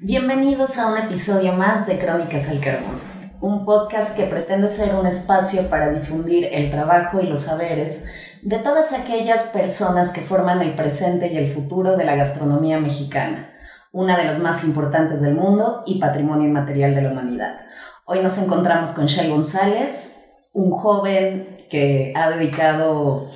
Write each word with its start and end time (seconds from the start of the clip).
Bienvenidos 0.00 0.78
a 0.78 0.92
un 0.92 0.96
episodio 0.96 1.54
más 1.54 1.88
de 1.88 1.98
Crónicas 1.98 2.50
al 2.50 2.60
Carbón, 2.60 3.00
un 3.40 3.64
podcast 3.64 4.16
que 4.16 4.26
pretende 4.26 4.68
ser 4.68 4.94
un 4.94 5.08
espacio 5.08 5.68
para 5.68 5.90
difundir 5.90 6.48
el 6.52 6.70
trabajo 6.70 7.20
y 7.20 7.26
los 7.26 7.42
saberes 7.42 8.06
de 8.42 8.60
todas 8.60 8.92
aquellas 8.92 9.48
personas 9.48 10.12
que 10.12 10.20
forman 10.20 10.62
el 10.62 10.76
presente 10.76 11.26
y 11.32 11.36
el 11.36 11.48
futuro 11.48 11.96
de 11.96 12.04
la 12.04 12.14
gastronomía 12.14 12.78
mexicana, 12.78 13.50
una 13.90 14.16
de 14.16 14.22
las 14.22 14.38
más 14.38 14.62
importantes 14.62 15.20
del 15.20 15.34
mundo 15.34 15.82
y 15.84 15.98
patrimonio 15.98 16.46
inmaterial 16.46 16.94
de 16.94 17.02
la 17.02 17.10
humanidad. 17.10 17.66
Hoy 18.04 18.22
nos 18.22 18.38
encontramos 18.38 18.90
con 18.90 19.06
Shell 19.06 19.30
González, 19.32 20.50
un 20.54 20.70
joven 20.70 21.66
que 21.68 22.12
ha 22.14 22.30
dedicado 22.30 23.30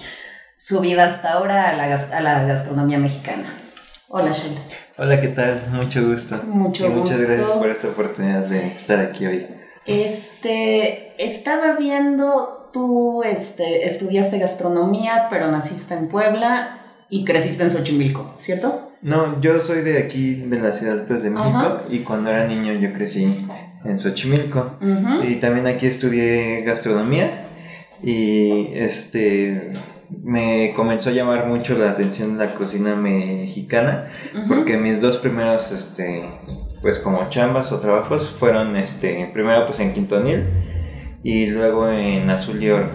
su 0.57 0.79
vida 0.79 1.07
hasta 1.07 1.33
ahora 1.33 1.71
a 1.71 2.21
la, 2.21 2.45
gastronomía 2.45 2.99
mexicana. 2.99 3.53
Hola, 4.09 4.31
Shell. 4.31 4.57
Hola, 4.99 5.21
¿qué 5.21 5.29
tal? 5.29 5.71
Mucho 5.71 6.07
gusto. 6.07 6.39
Mucho 6.47 6.87
y 6.87 6.91
muchas 6.91 7.23
gracias 7.23 7.49
por 7.51 7.71
esta 7.71 7.89
oportunidad 7.89 8.47
de 8.47 8.67
estar 8.67 9.01
aquí 9.01 9.25
hoy. 9.25 9.47
Este, 9.87 11.15
estaba 11.23 11.77
viendo, 11.77 12.69
tú 12.75 13.23
este, 13.23 13.87
estudiaste 13.87 14.39
gastronomía, 14.39 15.29
pero 15.31 15.51
naciste 15.51 15.95
en 15.95 16.09
Puebla 16.09 16.79
y 17.09 17.25
creciste 17.25 17.63
en 17.63 17.71
Xochimilco, 17.71 18.35
¿cierto? 18.37 18.93
No, 19.01 19.41
yo 19.41 19.59
soy 19.61 19.81
de 19.81 19.97
aquí, 19.97 20.35
de 20.35 20.61
la 20.61 20.75
ciudad 20.75 21.05
pues, 21.07 21.23
de 21.23 21.31
México, 21.31 21.57
Ajá. 21.57 21.83
y 21.89 22.01
cuando 22.01 22.29
era 22.29 22.47
niño 22.47 22.75
yo 22.75 22.93
crecí 22.93 23.47
en 23.85 23.99
Xochimilco. 23.99 24.77
Y 25.27 25.37
también 25.37 25.67
aquí 25.69 25.87
estudié 25.87 26.63
gastronomía 26.63 27.47
y 28.03 28.69
este 28.75 29.73
me 30.23 30.73
comenzó 30.75 31.11
a 31.11 31.13
llamar 31.13 31.47
mucho 31.47 31.77
la 31.77 31.91
atención 31.91 32.39
la 32.39 32.55
cocina 32.55 32.95
mexicana 32.95 34.07
porque 34.49 34.77
mis 34.77 35.01
dos 35.01 35.19
primeros 35.19 35.73
este 35.73 36.25
pues 36.81 36.99
como 36.99 37.29
chambas 37.29 37.73
o 37.73 37.79
trabajos 37.79 38.29
fueron 38.29 38.77
este 38.77 39.31
primero 39.33 39.67
pues 39.67 39.81
en 39.81 39.93
Quintonil 39.93 40.45
y 41.23 41.47
luego 41.47 41.89
en 41.89 42.29
Azul 42.31 42.63
y 42.63 42.71
Oro 42.71 42.91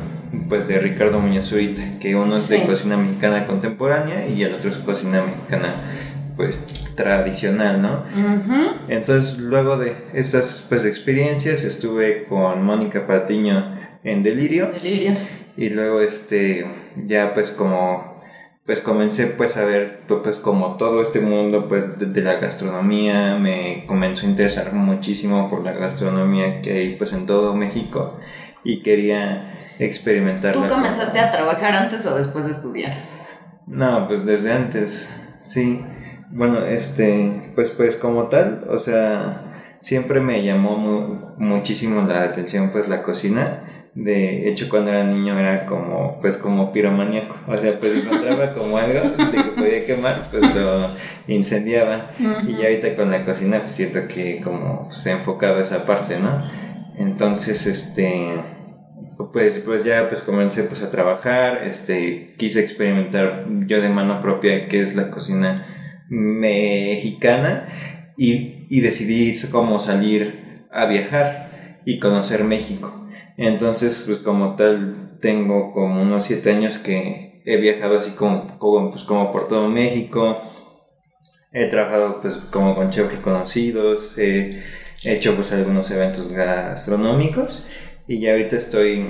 pues 0.49 0.67
de 0.67 0.79
Ricardo 0.79 1.19
Muñoz 1.19 1.47
Zurita 1.47 1.99
que 1.99 2.15
uno 2.15 2.37
es 2.37 2.49
de 2.49 2.63
cocina 2.63 2.97
mexicana 2.97 3.47
contemporánea 3.47 4.27
y 4.27 4.43
el 4.43 4.53
otro 4.53 4.69
es 4.69 4.77
cocina 4.77 5.23
mexicana 5.23 5.73
pues 6.35 6.93
tradicional 6.95 7.81
no 7.81 8.03
entonces, 8.87 9.37
luego 9.39 9.77
de 9.77 9.93
estas 10.13 10.65
pues, 10.69 10.85
experiencias, 10.85 11.63
estuve 11.63 12.23
con 12.23 12.63
Mónica 12.63 13.05
Patiño 13.05 13.77
en 14.03 14.23
Delirio. 14.23 14.71
Delirio. 14.71 15.13
Y 15.57 15.69
luego 15.69 15.99
este 16.01 16.65
ya 17.03 17.33
pues 17.33 17.51
como 17.51 18.15
pues 18.65 18.81
comencé 18.81 19.27
pues 19.27 19.57
a 19.57 19.65
ver 19.65 20.01
pues 20.07 20.39
como 20.39 20.77
todo 20.77 21.01
este 21.01 21.19
mundo 21.19 21.67
pues 21.67 21.97
de, 21.99 22.05
de 22.07 22.21
la 22.21 22.35
gastronomía 22.35 23.35
me 23.37 23.85
comenzó 23.87 24.25
a 24.25 24.29
interesar 24.29 24.73
muchísimo 24.73 25.49
por 25.49 25.63
la 25.63 25.71
gastronomía 25.73 26.61
que 26.61 26.71
hay 26.73 26.95
pues 26.95 27.13
en 27.13 27.25
todo 27.25 27.55
México 27.55 28.17
y 28.63 28.81
quería 28.83 29.57
experimentarla. 29.79 30.67
¿Tú 30.67 30.73
comenzaste 30.73 31.19
a 31.19 31.31
trabajar 31.31 31.73
antes 31.75 32.05
o 32.05 32.15
después 32.17 32.45
de 32.45 32.51
estudiar? 32.51 32.93
no, 33.67 34.07
pues 34.07 34.25
desde 34.25 34.51
antes, 34.53 35.37
sí. 35.41 35.81
Bueno, 36.29 36.65
este, 36.65 37.51
pues, 37.55 37.71
pues 37.71 37.95
como 37.95 38.27
tal, 38.27 38.65
o 38.69 38.77
sea, 38.77 39.77
siempre 39.79 40.19
me 40.19 40.43
llamó 40.43 40.77
mu- 40.77 41.29
muchísimo 41.37 42.01
la 42.01 42.23
atención, 42.23 42.69
pues, 42.71 42.89
la 42.89 43.01
cocina. 43.03 43.76
De 43.97 44.47
hecho, 44.47 44.69
cuando 44.69 44.91
era 44.91 45.03
niño 45.03 45.39
era 45.39 45.65
como, 45.65 46.19
pues, 46.21 46.37
como 46.37 46.71
piromaníaco. 46.71 47.35
O 47.47 47.55
sea, 47.55 47.79
pues, 47.79 47.95
encontraba 47.95 48.53
como 48.53 48.77
algo 48.77 48.99
de 49.09 49.43
que 49.43 49.51
podía 49.57 49.85
quemar, 49.85 50.27
pues, 50.29 50.53
lo 50.53 50.89
incendiaba. 51.27 52.11
Y 52.47 52.57
ya 52.57 52.65
ahorita 52.65 52.95
con 52.95 53.09
la 53.09 53.25
cocina, 53.25 53.59
pues, 53.59 53.71
siento 53.71 54.07
que 54.07 54.39
como 54.39 54.87
se 54.91 55.09
ha 55.09 55.13
enfocado 55.13 55.59
esa 55.59 55.87
parte, 55.87 56.19
¿no? 56.19 56.43
Entonces, 56.95 57.65
este 57.65 58.35
pues, 59.33 59.59
pues 59.65 59.83
ya 59.83 60.07
pues 60.07 60.21
comencé 60.21 60.63
pues 60.63 60.83
a 60.83 60.91
trabajar, 60.91 61.63
este, 61.63 62.35
quise 62.37 62.59
experimentar 62.59 63.47
yo 63.65 63.81
de 63.81 63.89
mano 63.89 64.21
propia 64.21 64.67
qué 64.67 64.83
es 64.83 64.95
la 64.95 65.09
cocina 65.09 65.65
mexicana 66.07 67.67
y, 68.15 68.67
y 68.69 68.81
decidí 68.81 69.33
como 69.51 69.79
salir 69.79 70.67
a 70.71 70.85
viajar 70.85 71.81
y 71.83 71.97
conocer 71.97 72.43
México. 72.43 73.06
Entonces 73.37 74.03
pues 74.05 74.19
como 74.19 74.55
tal 74.55 75.17
tengo 75.21 75.71
como 75.71 76.01
unos 76.01 76.25
siete 76.25 76.51
años 76.51 76.77
que 76.79 77.41
he 77.45 77.57
viajado 77.57 77.97
así 77.97 78.11
como, 78.11 78.57
como, 78.59 78.91
pues, 78.91 79.03
como 79.03 79.31
por 79.31 79.47
todo 79.47 79.69
México. 79.69 80.41
He 81.53 81.67
trabajado 81.67 82.19
pues 82.21 82.35
como 82.51 82.75
con 82.75 82.89
chefs 82.89 83.15
reconocidos, 83.17 84.17
he 84.17 84.63
hecho 85.05 85.33
pues 85.35 85.53
algunos 85.53 85.89
eventos 85.91 86.27
gastronómicos 86.27 87.69
y 88.07 88.19
ya 88.19 88.31
ahorita 88.31 88.57
estoy 88.57 89.05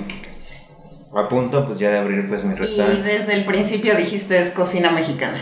a 1.14 1.28
punto 1.28 1.66
pues 1.66 1.78
ya 1.78 1.90
de 1.90 1.98
abrir 1.98 2.28
pues 2.28 2.44
mi 2.44 2.54
Y 2.54 2.56
restaurante. 2.56 3.08
desde 3.12 3.34
el 3.34 3.44
principio 3.44 3.96
dijiste 3.96 4.38
es 4.38 4.50
cocina 4.52 4.92
mexicana. 4.92 5.40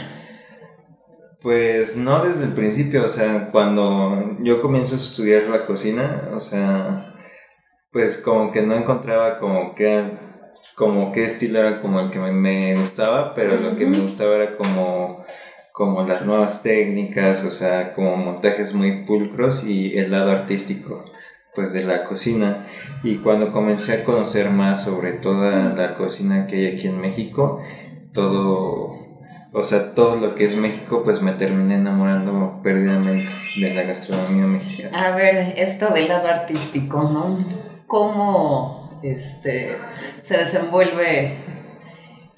Pues 1.43 1.97
no 1.97 2.25
desde 2.25 2.45
el 2.47 2.53
principio, 2.53 3.05
o 3.05 3.09
sea, 3.09 3.51
cuando 3.53 4.37
yo 4.43 4.61
comienzo 4.61 4.95
a 4.95 4.99
estudiar 4.99 5.45
la 5.45 5.65
cocina, 5.67 6.31
o 6.35 6.41
sea, 6.41 7.15
pues 7.97 8.19
como 8.19 8.51
que 8.51 8.61
no 8.61 8.75
encontraba 8.75 9.39
como 9.39 9.75
que 9.75 10.05
como 10.75 11.13
qué 11.13 11.25
estilo 11.25 11.61
era 11.61 11.81
como 11.81 11.99
el 11.99 12.11
que 12.11 12.19
me, 12.19 12.31
me 12.31 12.79
gustaba, 12.79 13.35
pero 13.35 13.57
lo 13.57 13.75
que 13.75 13.87
me 13.87 13.99
gustaba 13.99 14.37
era 14.37 14.55
como 14.55 15.25
como 15.73 16.03
las 16.03 16.27
nuevas 16.27 16.63
técnicas, 16.63 17.43
o 17.45 17.51
sea, 17.51 17.93
como 17.93 18.19
montajes 18.19 18.75
muy 18.75 19.07
pulcros 19.07 19.65
y 19.65 19.97
el 19.97 20.11
lado 20.11 20.31
artístico 20.31 21.07
pues 21.55 21.73
de 21.73 21.85
la 21.85 22.05
cocina 22.05 22.67
y 23.03 23.15
cuando 23.17 23.51
comencé 23.51 23.95
a 23.95 24.05
conocer 24.05 24.51
más 24.51 24.85
sobre 24.85 25.13
toda 25.13 25.73
la 25.75 25.95
cocina 25.95 26.47
que 26.47 26.57
hay 26.57 26.75
aquí 26.75 26.89
en 26.89 27.01
México, 27.01 27.63
todo 28.13 29.07
o 29.55 29.65
sea, 29.65 29.95
todo 29.95 30.17
lo 30.17 30.35
que 30.35 30.45
es 30.45 30.55
México, 30.55 31.01
pues 31.03 31.23
me 31.23 31.33
terminé 31.33 31.77
enamorando 31.77 32.61
perdidamente 32.63 33.33
de 33.59 33.73
la 33.73 33.85
gastronomía 33.85 34.45
mexicana. 34.45 35.07
A 35.07 35.17
ver, 35.17 35.55
esto 35.57 35.95
del 35.95 36.09
lado 36.09 36.29
artístico, 36.29 37.03
¿no? 37.05 37.66
¿Cómo 37.87 39.01
este, 39.03 39.77
se 40.21 40.39
desenvuelve 40.39 41.39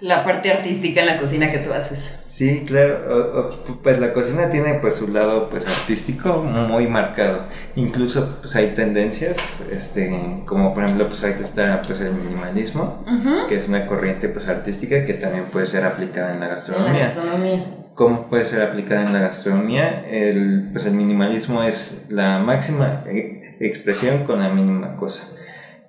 la 0.01 0.23
parte 0.25 0.53
artística 0.53 1.01
en 1.01 1.07
la 1.07 1.19
cocina 1.19 1.51
que 1.51 1.59
tú 1.59 1.73
haces? 1.73 2.23
Sí, 2.27 2.65
claro, 2.67 3.01
o- 3.09 3.41
o, 3.73 3.77
pues 3.83 3.99
la 3.99 4.13
cocina 4.13 4.49
tiene 4.49 4.75
pues 4.75 4.95
su 4.97 5.09
lado 5.09 5.49
pues 5.51 5.67
artístico 5.67 6.35
muy 6.45 6.87
marcado. 6.87 7.47
Incluso 7.75 8.37
pues 8.41 8.55
hay 8.57 8.69
tendencias, 8.69 9.61
este, 9.73 10.43
como 10.47 10.73
por 10.75 10.85
ejemplo 10.85 11.09
pues 11.09 11.23
ahorita 11.25 11.43
está 11.43 11.83
pues 11.83 11.99
el 12.01 12.13
minimalismo, 12.13 13.05
que 13.49 13.57
es 13.59 13.69
una 13.69 13.87
corriente 13.87 14.29
pues 14.29 14.47
artística 14.47 15.03
que 15.05 15.15
también 15.15 15.47
puede 15.47 15.67
ser 15.67 15.85
aplicada 15.85 16.33
en 16.33 16.41
la 16.41 16.45
En 16.45 16.49
la 16.51 16.55
gastronomía. 16.55 17.01
gastronomía. 17.01 17.75
¿Cómo 17.95 18.29
puede 18.29 18.45
ser 18.45 18.63
aplicada 18.63 19.03
en 19.03 19.13
la 19.13 19.19
gastronomía? 19.19 20.05
El, 20.09 20.69
pues 20.71 20.87
el 20.87 20.93
minimalismo 20.93 21.65
es 21.65 22.07
la 22.11 22.39
máxima 22.39 23.03
e- 23.09 23.57
expresión 23.59 24.23
con 24.23 24.39
la 24.39 24.49
mínima 24.51 24.95
cosa. 24.97 25.35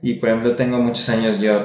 Y 0.02 0.16
por 0.16 0.30
ejemplo, 0.30 0.56
tengo 0.56 0.80
muchos 0.80 1.10
años 1.10 1.40
yo 1.40 1.64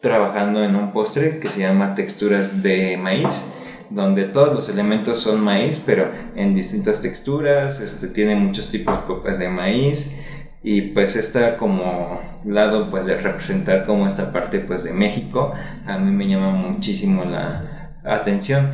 trabajando 0.00 0.62
en 0.62 0.76
un 0.76 0.92
postre 0.92 1.40
que 1.40 1.48
se 1.48 1.60
llama 1.60 1.94
texturas 1.94 2.62
de 2.62 2.96
maíz, 2.96 3.50
donde 3.90 4.24
todos 4.24 4.54
los 4.54 4.68
elementos 4.68 5.18
son 5.18 5.40
maíz, 5.40 5.82
pero 5.84 6.10
en 6.36 6.54
distintas 6.54 7.02
texturas, 7.02 7.80
este, 7.80 8.08
tiene 8.08 8.36
muchos 8.36 8.70
tipos 8.70 8.98
pues, 9.22 9.38
de 9.38 9.48
maíz. 9.48 10.16
Y 10.62 10.82
pues 10.82 11.14
esta 11.14 11.56
como 11.56 12.20
lado 12.44 12.90
pues 12.90 13.06
de 13.06 13.16
representar 13.16 13.86
como 13.86 14.06
esta 14.06 14.32
parte 14.32 14.58
pues 14.58 14.82
de 14.82 14.92
México, 14.92 15.52
a 15.86 15.98
mí 15.98 16.10
me 16.10 16.26
llama 16.26 16.50
muchísimo 16.50 17.24
la 17.24 17.92
atención. 18.04 18.72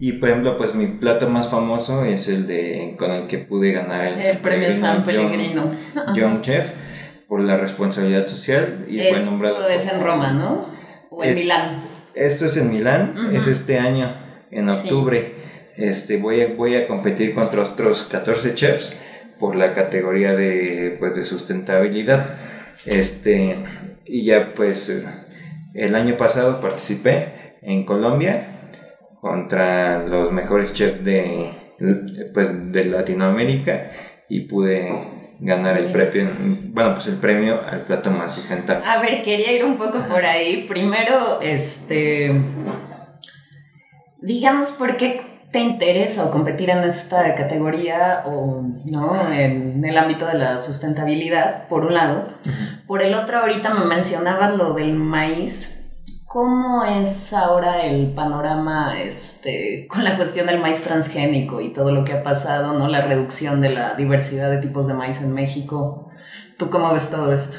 Y 0.00 0.12
por 0.12 0.30
ejemplo, 0.30 0.56
pues 0.56 0.74
mi 0.74 0.86
plato 0.86 1.28
más 1.28 1.48
famoso 1.48 2.04
es 2.04 2.28
el 2.28 2.46
de 2.46 2.94
con 2.98 3.10
el 3.10 3.26
que 3.26 3.38
pude 3.38 3.72
ganar 3.72 4.06
el, 4.06 4.24
El 4.24 4.38
premio 4.38 4.72
San 4.72 5.04
Pellegrino. 5.04 5.72
Young 6.14 6.40
Chef 6.40 6.72
por 7.28 7.40
la 7.40 7.56
responsabilidad 7.56 8.26
social 8.26 8.84
y 8.88 8.98
fue 8.98 9.10
Esto 9.10 9.30
nombrado. 9.30 9.68
es 9.68 9.90
en 9.92 10.02
Roma, 10.02 10.32
¿no? 10.32 10.68
O 11.10 11.22
en 11.24 11.30
Es- 11.30 11.40
Milán. 11.40 11.82
Esto 12.14 12.46
es 12.46 12.56
en 12.56 12.70
Milán, 12.70 13.30
es 13.32 13.46
este 13.48 13.78
año, 13.78 14.16
en 14.50 14.68
Sí. 14.68 14.88
octubre. 14.88 15.34
Este, 15.76 16.16
voy, 16.18 16.42
a, 16.42 16.48
voy 16.54 16.76
a 16.76 16.86
competir 16.86 17.34
contra 17.34 17.62
otros 17.62 18.04
14 18.04 18.54
chefs 18.54 19.00
por 19.40 19.56
la 19.56 19.72
categoría 19.74 20.32
de, 20.34 20.96
pues, 21.00 21.16
de 21.16 21.24
sustentabilidad. 21.24 22.36
Este, 22.86 23.56
y 24.04 24.24
ya 24.24 24.52
pues 24.54 25.04
el 25.74 25.94
año 25.96 26.16
pasado 26.16 26.60
participé 26.60 27.56
en 27.62 27.84
Colombia 27.84 28.70
contra 29.20 30.06
los 30.06 30.30
mejores 30.30 30.72
chefs 30.74 31.02
de, 31.04 31.50
pues, 32.32 32.70
de 32.72 32.84
Latinoamérica 32.84 33.90
y 34.28 34.40
pude 34.42 35.23
ganar 35.40 35.78
el 35.78 35.92
premio, 35.92 36.30
bueno, 36.72 36.94
pues 36.94 37.06
el 37.08 37.16
premio 37.16 37.60
al 37.66 37.80
plato 37.80 38.10
más 38.10 38.34
sustentable. 38.34 38.84
A 38.86 39.00
ver, 39.00 39.22
quería 39.22 39.52
ir 39.52 39.64
un 39.64 39.76
poco 39.76 40.02
por 40.08 40.24
ahí. 40.24 40.66
Primero, 40.68 41.40
este. 41.40 42.32
Digamos, 44.20 44.72
¿por 44.72 44.96
qué 44.96 45.34
te 45.54 45.60
interesa 45.60 46.32
competir 46.32 46.68
en 46.68 46.82
esta 46.82 47.32
categoría 47.36 48.24
o 48.26 48.60
no 48.84 49.32
en 49.32 49.84
el 49.84 49.96
ámbito 49.96 50.26
de 50.26 50.34
la 50.34 50.58
sustentabilidad, 50.58 51.68
por 51.68 51.84
un 51.84 51.94
lado. 51.94 52.26
Por 52.88 53.02
el 53.02 53.14
otro, 53.14 53.38
ahorita 53.38 53.72
me 53.72 53.84
mencionabas 53.84 54.56
lo 54.56 54.72
del 54.72 54.94
maíz. 54.94 55.83
¿Cómo 56.34 56.84
es 56.84 57.32
ahora 57.32 57.86
el 57.86 58.12
panorama 58.12 59.00
este, 59.00 59.86
con 59.88 60.02
la 60.02 60.16
cuestión 60.16 60.48
del 60.48 60.58
maíz 60.58 60.82
transgénico 60.82 61.60
y 61.60 61.72
todo 61.72 61.92
lo 61.92 62.04
que 62.04 62.12
ha 62.12 62.24
pasado, 62.24 62.76
¿no? 62.76 62.88
La 62.88 63.02
reducción 63.02 63.60
de 63.60 63.68
la 63.68 63.94
diversidad 63.94 64.50
de 64.50 64.58
tipos 64.58 64.88
de 64.88 64.94
maíz 64.94 65.22
en 65.22 65.32
México. 65.32 66.10
¿Tú 66.58 66.70
cómo 66.70 66.92
ves 66.92 67.12
todo 67.12 67.32
esto? 67.32 67.58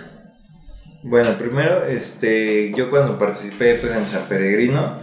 Bueno, 1.03 1.37
primero, 1.37 1.85
este, 1.85 2.73
yo 2.75 2.89
cuando 2.89 3.17
participé 3.17 3.75
pues, 3.75 3.95
en 3.95 4.05
San 4.05 4.23
Peregrino 4.23 4.99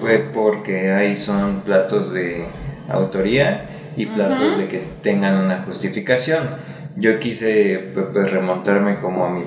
fue 0.00 0.20
porque 0.32 0.90
ahí 0.90 1.14
son 1.14 1.60
platos 1.60 2.14
de 2.14 2.48
autoría 2.88 3.92
y 3.98 4.06
platos 4.06 4.56
de 4.56 4.66
que 4.66 4.82
tengan 5.02 5.44
una 5.44 5.60
justificación. 5.64 6.48
Yo 6.96 7.18
quise 7.18 7.90
pues, 7.92 8.06
pues, 8.14 8.30
remontarme 8.30 8.94
como 8.94 9.26
a 9.26 9.28
mi 9.28 9.44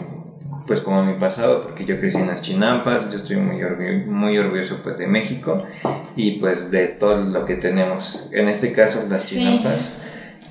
pues 0.65 0.81
como 0.81 1.03
mi 1.03 1.19
pasado 1.19 1.61
porque 1.61 1.85
yo 1.85 1.99
crecí 1.99 2.17
en 2.17 2.27
las 2.27 2.41
chinampas, 2.41 3.09
yo 3.09 3.15
estoy 3.15 3.37
muy, 3.37 3.61
muy 4.05 4.37
orgulloso 4.37 4.79
pues 4.83 4.97
de 4.97 5.07
México 5.07 5.63
y 6.15 6.39
pues 6.39 6.71
de 6.71 6.87
todo 6.87 7.17
lo 7.17 7.45
que 7.45 7.55
tenemos. 7.55 8.29
En 8.31 8.47
este 8.47 8.71
caso 8.71 9.05
las 9.09 9.29
chinampas 9.29 10.01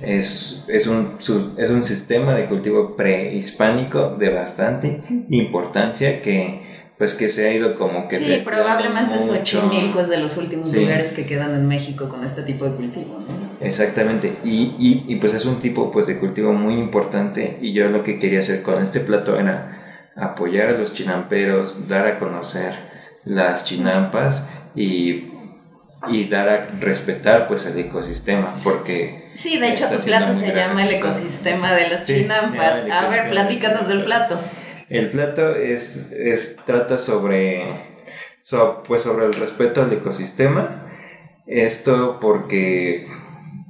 es, 0.01 0.65
es, 0.67 0.87
un, 0.87 1.17
es 1.57 1.69
un 1.69 1.83
sistema 1.83 2.35
de 2.35 2.45
cultivo 2.45 2.95
prehispánico 2.95 4.15
de 4.17 4.29
bastante 4.29 5.01
importancia 5.29 6.21
que 6.21 6.73
pues 6.97 7.15
que 7.15 7.27
se 7.27 7.49
ha 7.49 7.53
ido 7.53 7.75
como 7.75 8.07
que... 8.07 8.15
Sí, 8.15 8.37
probablemente 8.45 9.19
Xochimilco 9.19 9.99
es 9.99 10.09
de 10.09 10.19
los 10.19 10.37
últimos 10.37 10.71
lugares 10.73 11.11
que 11.11 11.25
quedan 11.25 11.53
en 11.55 11.67
México 11.67 12.07
con 12.07 12.23
este 12.23 12.43
tipo 12.43 12.65
de 12.65 12.75
cultivo, 12.75 13.19
¿no? 13.19 13.65
Exactamente, 13.65 14.37
y, 14.43 14.75
y, 14.77 15.05
y, 15.07 15.15
pues 15.15 15.33
es 15.33 15.45
un 15.45 15.59
tipo 15.59 15.89
pues 15.91 16.07
de 16.07 16.19
cultivo 16.19 16.53
muy 16.53 16.75
importante 16.75 17.57
y 17.61 17.73
yo 17.73 17.87
lo 17.87 18.03
que 18.03 18.19
quería 18.19 18.39
hacer 18.39 18.61
con 18.61 18.81
este 18.81 18.99
plato 18.99 19.39
era 19.39 19.82
apoyar 20.15 20.69
a 20.69 20.77
los 20.77 20.93
chinamperos, 20.93 21.87
dar 21.87 22.07
a 22.07 22.19
conocer 22.19 22.73
las 23.25 23.65
chinampas 23.65 24.49
y 24.75 25.29
y 26.09 26.27
dar 26.27 26.49
a 26.49 26.65
respetar 26.79 27.47
pues 27.47 27.65
el 27.65 27.77
ecosistema 27.79 28.53
porque 28.63 29.29
sí 29.33 29.57
de 29.57 29.73
hecho 29.73 29.87
tu 29.87 30.03
plato 30.03 30.33
se 30.33 30.53
llama 30.53 30.85
el 30.85 30.95
ecosistema 30.95 31.71
de 31.73 31.89
las 31.89 32.05
chinampas. 32.05 32.85
A 32.91 33.07
ver 33.07 33.29
platícanos 33.29 33.87
del 33.87 34.03
plato. 34.03 34.39
El 34.89 35.09
plato 35.09 35.55
es, 35.55 36.11
es 36.11 36.57
trata 36.65 36.97
sobre 36.97 37.93
pues 38.85 39.03
sobre 39.03 39.25
el 39.25 39.33
respeto 39.33 39.81
al 39.81 39.93
ecosistema. 39.93 40.87
Esto 41.47 42.19
porque 42.19 43.07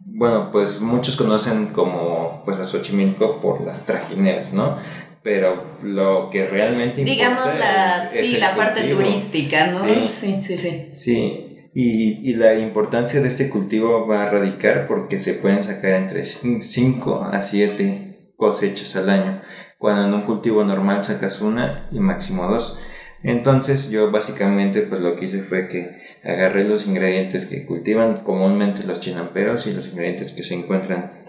bueno 0.06 0.52
pues 0.52 0.82
muchos 0.82 1.16
conocen 1.16 1.68
como 1.68 2.42
pues 2.46 2.60
a 2.60 2.66
Xochimilco 2.66 3.40
por 3.42 3.62
las 3.62 3.86
trajineras 3.86 4.54
no 4.54 4.78
pero 5.24 5.78
lo 5.82 6.30
que 6.30 6.46
realmente 6.46 7.04
digamos 7.04 7.48
la 7.58 8.06
sí 8.06 8.38
la 8.38 8.56
parte 8.56 8.84
turística 8.84 9.68
no 9.68 9.80
sí. 9.80 10.08
Sí 10.08 10.42
sí 10.42 10.58
sí, 10.58 10.90
sí. 10.92 11.50
Y, 11.76 12.30
y, 12.30 12.36
la 12.36 12.54
importancia 12.54 13.20
de 13.20 13.28
este 13.28 13.50
cultivo 13.50 14.06
va 14.06 14.24
a 14.24 14.30
radicar 14.30 14.86
porque 14.86 15.18
se 15.18 15.34
pueden 15.34 15.64
sacar 15.64 15.94
entre 15.94 16.24
5 16.24 17.30
a 17.32 17.42
7 17.42 18.34
cosechas 18.38 18.96
al 18.96 19.10
año, 19.10 19.42
cuando 19.80 20.06
en 20.06 20.14
un 20.14 20.22
cultivo 20.22 20.64
normal 20.64 21.04
sacas 21.04 21.42
una 21.42 21.90
y 21.92 22.00
máximo 22.00 22.48
dos. 22.48 22.80
Entonces 23.24 23.90
yo 23.90 24.12
básicamente 24.12 24.82
pues 24.82 25.02
lo 25.02 25.16
que 25.16 25.26
hice 25.26 25.42
fue 25.42 25.68
que 25.68 25.98
agarré 26.24 26.64
los 26.64 26.86
ingredientes 26.86 27.48
que 27.48 27.66
cultivan 27.66 28.18
comúnmente 28.18 28.84
los 28.84 29.00
chinamperos 29.00 29.66
y 29.66 29.74
los 29.74 29.88
ingredientes 29.88 30.34
que 30.34 30.44
se 30.44 30.54
encuentran 30.54 31.23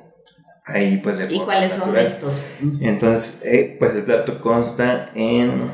ahí 0.65 0.99
pues 0.99 1.19
de 1.19 1.35
¿Y 1.35 1.41
cuáles 1.41 1.73
son 1.73 1.97
estos? 1.97 2.47
Entonces 2.81 3.43
eh, 3.45 3.77
pues 3.79 3.95
el 3.95 4.03
plato 4.03 4.41
consta 4.41 5.11
en 5.15 5.71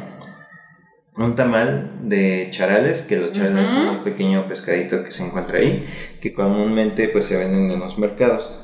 un 1.17 1.37
tamal 1.37 2.09
de 2.09 2.49
charales, 2.51 3.03
que 3.03 3.17
los 3.17 3.33
charales 3.33 3.69
son 3.69 3.89
un 3.89 4.05
pequeño 4.05 4.47
pescadito 4.49 5.03
que 5.03 5.13
se 5.13 5.25
encuentra 5.25 5.59
ahí, 5.59 5.87
que 6.21 6.33
comúnmente 6.33 7.09
pues 7.09 7.27
se 7.27 7.37
venden 7.37 7.71
en 7.71 7.79
los 7.79 7.99
mercados. 7.99 8.59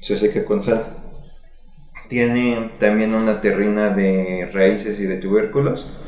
Se 0.00 0.18
seca 0.18 0.44
con 0.44 0.62
sal. 0.62 0.84
Tiene 2.08 2.72
también 2.78 3.14
una 3.14 3.40
terrina 3.40 3.90
de 3.90 4.48
raíces 4.52 4.98
y 5.00 5.06
de 5.06 5.16
tubérculos. 5.16 5.98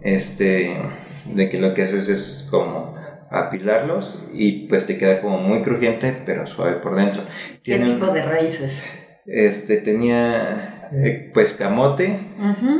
Este, 0.00 0.76
de 1.24 1.48
que 1.48 1.58
lo 1.58 1.74
que 1.74 1.82
haces 1.82 2.08
es 2.08 2.46
como 2.50 2.96
apilarlos 3.30 4.24
y 4.32 4.66
pues 4.68 4.86
te 4.86 4.98
queda 4.98 5.20
como 5.20 5.38
muy 5.38 5.62
crujiente, 5.62 6.22
pero 6.24 6.46
suave 6.46 6.74
por 6.74 6.94
dentro. 6.94 7.22
¿Qué 7.64 7.78
tipo 7.78 8.06
de 8.12 8.22
raíces? 8.22 9.01
Este 9.26 9.76
tenía 9.76 10.90
eh, 10.92 11.30
pues 11.32 11.54
camote, 11.54 12.18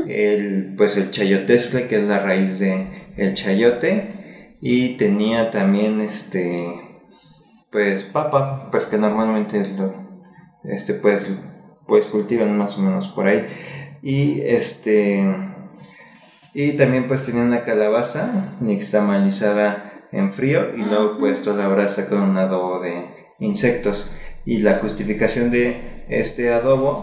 el, 0.08 0.74
pues 0.76 0.96
el 0.96 1.10
chayotesle, 1.10 1.86
que 1.86 1.96
es 1.96 2.02
la 2.02 2.20
raíz 2.20 2.58
de 2.58 2.86
el 3.16 3.34
chayote, 3.34 4.56
y 4.60 4.96
tenía 4.96 5.50
también 5.50 6.00
este, 6.00 6.66
pues 7.70 8.04
papa, 8.04 8.68
pues 8.70 8.86
que 8.86 8.98
normalmente 8.98 9.60
es 9.60 9.70
lo, 9.70 9.94
este, 10.64 10.94
pues, 10.94 11.30
pues 11.86 12.06
cultivan 12.06 12.56
más 12.58 12.76
o 12.78 12.82
menos 12.82 13.08
por 13.08 13.28
ahí, 13.28 13.46
y 14.02 14.40
este, 14.42 15.24
y 16.54 16.72
también 16.72 17.06
pues 17.06 17.24
tenía 17.24 17.42
una 17.42 17.64
calabaza 17.64 18.56
nixtamalizada 18.60 20.08
en 20.12 20.32
frío 20.32 20.74
y 20.76 20.82
luego 20.82 21.18
puesto 21.18 21.56
la 21.56 21.68
brasa 21.68 22.08
con 22.08 22.20
un 22.20 22.36
adobo 22.36 22.80
de 22.80 23.06
insectos. 23.38 24.14
Y 24.44 24.58
la 24.58 24.78
justificación 24.78 25.50
de 25.50 25.76
este 26.08 26.52
adobo 26.52 27.02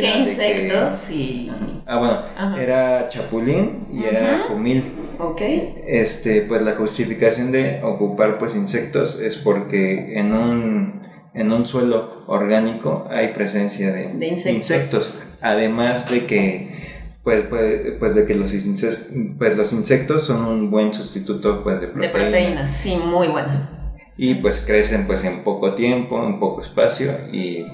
¿Qué 0.00 0.18
insectos? 0.18 1.10
y... 1.10 1.50
Ah, 1.86 1.98
bueno, 1.98 2.58
era 2.58 3.08
chapulín 3.08 3.86
y 3.92 4.04
era 4.04 4.46
jumil. 4.48 4.84
Ok. 5.18 5.42
Este, 5.86 6.42
pues 6.42 6.62
la 6.62 6.72
justificación 6.72 7.52
de 7.52 7.80
ocupar 7.82 8.38
pues 8.38 8.56
insectos 8.56 9.20
es 9.20 9.36
porque 9.36 10.18
en 10.18 10.32
un, 10.32 11.02
en 11.34 11.52
un 11.52 11.66
suelo 11.66 12.24
orgánico 12.26 13.06
hay 13.10 13.28
presencia 13.28 13.92
de, 13.92 14.26
insectos. 14.26 15.22
Además 15.42 16.10
de 16.10 16.24
que 16.24 16.82
pues, 17.22 17.44
pues, 17.44 17.92
pues, 17.98 18.14
de 18.14 18.26
que 18.26 18.34
los, 18.34 18.52
insectos, 18.54 19.10
pues 19.38 19.56
los 19.56 19.72
insectos 19.72 20.24
son 20.24 20.44
un 20.44 20.70
buen 20.70 20.92
sustituto 20.94 21.62
pues 21.62 21.80
de 21.80 21.88
proteína. 21.88 22.12
De 22.12 22.20
proteína, 22.20 22.72
sí, 22.72 22.96
muy 22.96 23.28
buena. 23.28 23.98
Y 24.16 24.34
pues 24.34 24.60
crecen 24.60 25.06
pues 25.06 25.24
en 25.24 25.40
poco 25.44 25.74
tiempo, 25.74 26.24
en 26.26 26.40
poco 26.40 26.62
espacio 26.62 27.12
y 27.32 27.66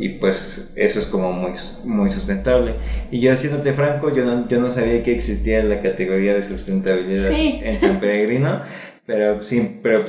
y 0.00 0.08
pues 0.08 0.72
eso 0.76 0.98
es 0.98 1.06
como 1.06 1.30
muy, 1.30 1.52
muy 1.84 2.08
sustentable. 2.08 2.76
Y 3.10 3.20
yo, 3.20 3.32
haciéndote 3.32 3.74
franco, 3.74 4.10
yo 4.14 4.24
no, 4.24 4.48
yo 4.48 4.58
no 4.58 4.70
sabía 4.70 5.02
que 5.02 5.12
existía 5.12 5.62
la 5.62 5.82
categoría 5.82 6.32
de 6.32 6.42
sustentabilidad 6.42 7.30
en 7.30 7.78
San 7.78 8.00
Peregrino, 8.00 8.62
pero, 9.04 9.42
sí, 9.42 9.78
pero, 9.82 10.02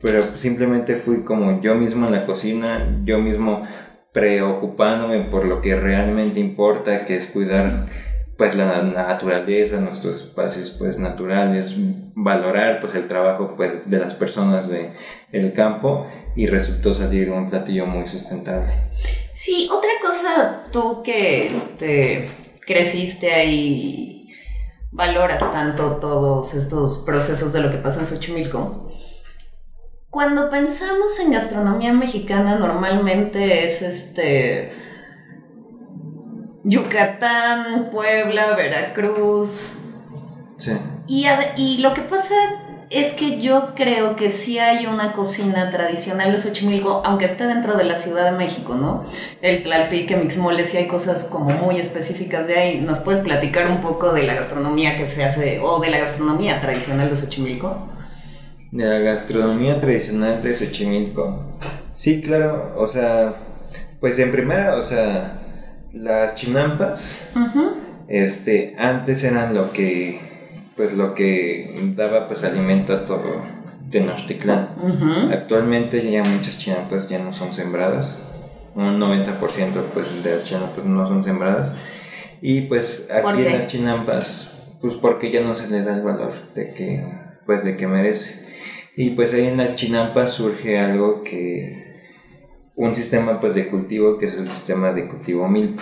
pero 0.00 0.22
simplemente 0.36 0.94
fui 0.94 1.24
como 1.24 1.60
yo 1.60 1.74
mismo 1.74 2.06
en 2.06 2.12
la 2.12 2.26
cocina, 2.26 3.00
yo 3.04 3.18
mismo 3.18 3.66
preocupándome 4.12 5.22
por 5.22 5.46
lo 5.46 5.60
que 5.60 5.74
realmente 5.74 6.38
importa, 6.38 7.04
que 7.04 7.16
es 7.16 7.26
cuidar 7.26 7.88
pues 8.38 8.54
la 8.54 8.82
naturaleza, 8.82 9.80
nuestros 9.80 10.16
espacios 10.16 10.76
pues 10.78 11.00
naturales, 11.00 11.74
valorar 12.14 12.78
pues 12.78 12.94
el 12.94 13.08
trabajo 13.08 13.54
pues 13.56 13.72
de 13.86 13.98
las 13.98 14.14
personas 14.14 14.68
de 14.68 14.90
el 15.32 15.52
campo 15.52 16.06
y 16.36 16.46
resultó 16.46 16.92
salir 16.92 17.30
un 17.30 17.50
platillo 17.50 17.86
muy 17.86 18.06
sustentable. 18.06 18.72
Sí, 19.34 19.68
otra 19.68 19.90
cosa, 20.00 20.62
tú 20.70 21.02
que 21.02 21.48
este, 21.48 22.30
creciste 22.64 23.34
ahí, 23.34 24.28
valoras 24.92 25.52
tanto 25.52 25.96
todos 25.96 26.54
estos 26.54 26.98
procesos 26.98 27.52
de 27.52 27.60
lo 27.60 27.72
que 27.72 27.78
pasa 27.78 27.98
en 27.98 28.06
Xochimilco. 28.06 28.92
Cuando 30.08 30.50
pensamos 30.50 31.18
en 31.18 31.32
gastronomía 31.32 31.92
mexicana, 31.92 32.60
normalmente 32.60 33.64
es 33.64 33.82
este. 33.82 34.72
Yucatán, 36.62 37.90
Puebla, 37.90 38.54
Veracruz. 38.54 39.70
Sí. 40.58 40.78
Y, 41.08 41.26
y 41.56 41.78
lo 41.78 41.92
que 41.92 42.02
pasa 42.02 42.36
es 42.94 43.12
que 43.14 43.40
yo 43.40 43.74
creo 43.74 44.14
que 44.14 44.28
sí 44.28 44.58
hay 44.58 44.86
una 44.86 45.12
cocina 45.12 45.70
tradicional 45.70 46.30
de 46.30 46.38
Xochimilco, 46.38 47.02
aunque 47.04 47.24
esté 47.24 47.46
dentro 47.46 47.76
de 47.76 47.84
la 47.84 47.96
Ciudad 47.96 48.30
de 48.30 48.36
México, 48.36 48.74
¿no? 48.74 49.04
El 49.42 49.62
tlalpique, 49.62 50.16
mixmole, 50.16 50.64
sí 50.64 50.76
hay 50.76 50.86
cosas 50.86 51.24
como 51.24 51.50
muy 51.50 51.78
específicas 51.78 52.46
de 52.46 52.56
ahí. 52.56 52.80
¿Nos 52.80 52.98
puedes 52.98 53.22
platicar 53.22 53.68
un 53.68 53.80
poco 53.80 54.12
de 54.12 54.22
la 54.22 54.34
gastronomía 54.34 54.96
que 54.96 55.06
se 55.06 55.24
hace, 55.24 55.60
o 55.60 55.80
de 55.80 55.90
la 55.90 55.98
gastronomía 55.98 56.60
tradicional 56.60 57.10
de 57.10 57.16
Xochimilco? 57.16 57.88
De 58.70 58.84
la 58.84 58.98
gastronomía 58.98 59.80
tradicional 59.80 60.42
de 60.42 60.54
Xochimilco. 60.54 61.58
Sí, 61.92 62.20
claro, 62.20 62.74
o 62.76 62.86
sea, 62.86 63.34
pues 64.00 64.18
en 64.18 64.32
primera, 64.32 64.76
o 64.76 64.82
sea, 64.82 65.40
las 65.92 66.34
chinampas, 66.34 67.28
este, 68.08 68.74
antes 68.78 69.24
eran 69.24 69.54
lo 69.54 69.72
que 69.72 70.33
pues 70.76 70.92
lo 70.92 71.14
que 71.14 71.92
daba 71.96 72.26
pues 72.26 72.44
alimento 72.44 72.92
a 72.92 73.04
todo 73.04 73.42
Tenochtitlán. 73.90 75.30
Actualmente 75.32 76.10
ya 76.10 76.24
muchas 76.24 76.58
chinampas 76.58 77.08
ya 77.08 77.18
no 77.18 77.32
son 77.32 77.54
sembradas, 77.54 78.22
un 78.74 78.98
90% 78.98 79.38
pues, 79.92 80.24
de 80.24 80.32
las 80.32 80.44
chinampas 80.44 80.84
no 80.84 81.06
son 81.06 81.22
sembradas. 81.22 81.74
Y 82.40 82.62
pues 82.62 83.08
aquí 83.10 83.42
en 83.42 83.52
las 83.52 83.68
chinampas, 83.68 84.76
pues 84.80 84.94
porque 84.94 85.30
ya 85.30 85.40
no 85.42 85.54
se 85.54 85.68
le 85.70 85.82
da 85.82 85.94
el 85.94 86.02
valor 86.02 86.32
de 86.54 86.74
que, 86.74 87.06
pues, 87.46 87.64
de 87.64 87.76
que 87.76 87.86
merece. 87.86 88.44
Y 88.96 89.10
pues 89.10 89.32
ahí 89.32 89.46
en 89.46 89.56
las 89.56 89.76
chinampas 89.76 90.32
surge 90.32 90.78
algo 90.78 91.22
que, 91.22 91.84
un 92.76 92.94
sistema 92.94 93.40
pues 93.40 93.54
de 93.54 93.68
cultivo 93.68 94.18
que 94.18 94.26
es 94.26 94.38
el 94.38 94.50
sistema 94.50 94.92
de 94.92 95.06
cultivo 95.06 95.48
mil, 95.48 95.76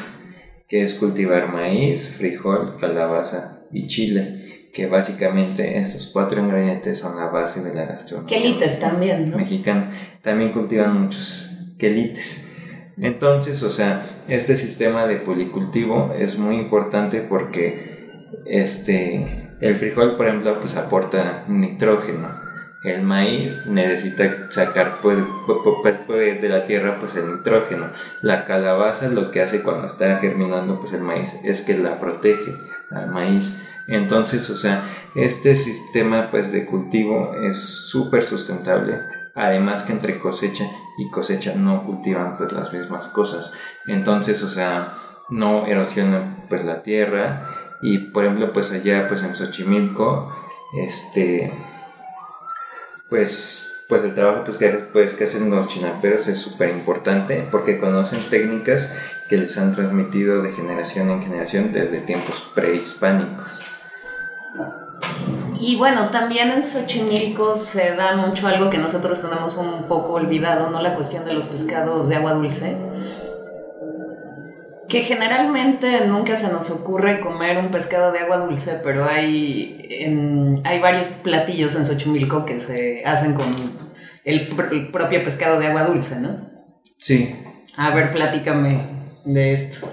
que 0.68 0.82
es 0.82 0.94
cultivar 0.94 1.50
maíz, 1.50 2.08
frijol, 2.08 2.76
calabaza 2.78 3.66
y 3.72 3.86
chile 3.86 4.41
que 4.72 4.86
básicamente 4.86 5.78
estos 5.78 6.06
cuatro 6.06 6.40
ingredientes 6.40 6.98
son 6.98 7.16
la 7.16 7.26
base 7.26 7.62
de 7.62 7.74
la 7.74 7.84
gastronomía. 7.84 8.36
Quelites 8.36 8.80
también, 8.80 9.30
¿no? 9.30 9.36
Mexicana. 9.36 9.90
También 10.22 10.52
cultivan 10.52 11.02
muchos 11.02 11.74
quelites. 11.78 12.48
Entonces, 12.96 13.62
o 13.62 13.70
sea, 13.70 14.02
este 14.28 14.56
sistema 14.56 15.06
de 15.06 15.16
policultivo 15.16 16.14
es 16.18 16.38
muy 16.38 16.56
importante 16.56 17.20
porque 17.20 18.00
este, 18.46 19.50
el 19.60 19.76
frijol, 19.76 20.16
por 20.16 20.26
ejemplo, 20.26 20.58
pues 20.58 20.76
aporta 20.76 21.44
nitrógeno. 21.48 22.40
El 22.82 23.02
maíz 23.02 23.66
necesita 23.66 24.50
sacar 24.50 24.98
pues, 25.02 25.18
pues, 25.82 25.98
pues, 25.98 26.40
de 26.40 26.48
la 26.48 26.64
tierra 26.64 26.98
pues 26.98 27.14
el 27.14 27.36
nitrógeno. 27.36 27.90
La 28.22 28.44
calabaza 28.44 29.08
lo 29.08 29.30
que 29.30 29.40
hace 29.40 29.62
cuando 29.62 29.86
está 29.86 30.16
germinando 30.16 30.80
pues 30.80 30.92
el 30.92 31.02
maíz 31.02 31.40
es 31.44 31.62
que 31.62 31.78
la 31.78 32.00
protege 32.00 32.52
al 32.94 33.08
maíz. 33.08 33.58
Entonces, 33.86 34.48
o 34.50 34.56
sea, 34.56 34.84
este 35.14 35.54
sistema 35.54 36.30
pues 36.30 36.52
de 36.52 36.66
cultivo 36.66 37.34
es 37.42 37.60
súper 37.60 38.26
sustentable. 38.26 38.98
Además 39.34 39.82
que 39.82 39.92
entre 39.92 40.18
cosecha 40.18 40.66
y 40.98 41.10
cosecha 41.10 41.54
no 41.54 41.84
cultivan 41.84 42.36
pues 42.36 42.52
las 42.52 42.72
mismas 42.72 43.08
cosas. 43.08 43.52
Entonces, 43.86 44.42
o 44.42 44.48
sea, 44.48 44.94
no 45.30 45.66
erosionan 45.66 46.44
pues 46.48 46.64
la 46.64 46.82
tierra. 46.82 47.78
Y 47.82 47.98
por 47.98 48.24
ejemplo, 48.24 48.52
pues 48.52 48.72
allá 48.72 49.06
pues 49.08 49.22
en 49.24 49.34
Xochimilco, 49.34 50.32
este, 50.74 51.52
pues 53.08 53.71
pues 53.92 54.04
el 54.04 54.14
trabajo 54.14 54.42
pues, 54.42 54.56
que, 54.56 54.68
pues, 54.70 55.12
que 55.12 55.24
hacen 55.24 55.50
los 55.50 55.68
chinaperos 55.68 56.26
es 56.26 56.38
súper 56.38 56.70
importante 56.70 57.46
porque 57.50 57.78
conocen 57.78 58.20
técnicas 58.30 58.90
que 59.28 59.36
les 59.36 59.58
han 59.58 59.72
transmitido 59.74 60.40
de 60.40 60.50
generación 60.50 61.10
en 61.10 61.22
generación 61.22 61.72
desde 61.72 61.98
tiempos 61.98 62.42
prehispánicos. 62.54 63.62
Y 65.60 65.76
bueno, 65.76 66.08
también 66.08 66.52
en 66.52 66.62
Xochimilco 66.62 67.54
se 67.54 67.94
da 67.94 68.16
mucho 68.16 68.46
algo 68.46 68.70
que 68.70 68.78
nosotros 68.78 69.20
tenemos 69.20 69.58
un 69.58 69.86
poco 69.88 70.14
olvidado, 70.14 70.70
¿no? 70.70 70.80
La 70.80 70.94
cuestión 70.94 71.26
de 71.26 71.34
los 71.34 71.46
pescados 71.46 72.08
de 72.08 72.16
agua 72.16 72.32
dulce. 72.32 72.78
Que 74.88 75.00
generalmente 75.02 76.06
nunca 76.06 76.36
se 76.36 76.50
nos 76.50 76.70
ocurre 76.70 77.20
comer 77.20 77.58
un 77.58 77.70
pescado 77.70 78.10
de 78.10 78.20
agua 78.20 78.38
dulce, 78.38 78.80
pero 78.82 79.04
hay, 79.04 80.62
hay 80.64 80.80
varios 80.80 81.08
platillos 81.08 81.76
en 81.76 81.84
Xochimilco 81.84 82.46
que 82.46 82.58
se 82.58 83.02
hacen 83.04 83.34
con 83.34 83.81
el, 84.24 84.48
el 84.72 84.90
propio 84.90 85.24
pescado 85.24 85.58
de 85.58 85.66
agua 85.66 85.84
dulce, 85.84 86.20
¿no? 86.20 86.50
Sí. 86.96 87.34
A 87.76 87.94
ver, 87.94 88.10
platícame 88.12 88.86
de 89.24 89.52
esto. 89.52 89.88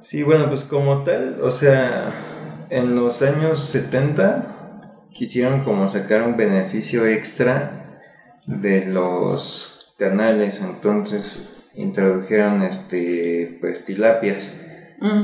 Sí, 0.00 0.22
bueno, 0.22 0.48
pues 0.48 0.64
como 0.64 1.02
tal, 1.02 1.38
o 1.42 1.50
sea, 1.50 2.66
en 2.70 2.94
los 2.94 3.22
años 3.22 3.60
70 3.60 5.08
quisieron 5.12 5.64
como 5.64 5.88
sacar 5.88 6.22
un 6.22 6.36
beneficio 6.36 7.06
extra 7.06 8.00
de 8.46 8.86
los 8.86 9.94
canales, 9.98 10.62
entonces 10.62 11.70
introdujeron 11.74 12.62
este 12.62 13.58
pues 13.60 13.84
tilapias. 13.84 14.52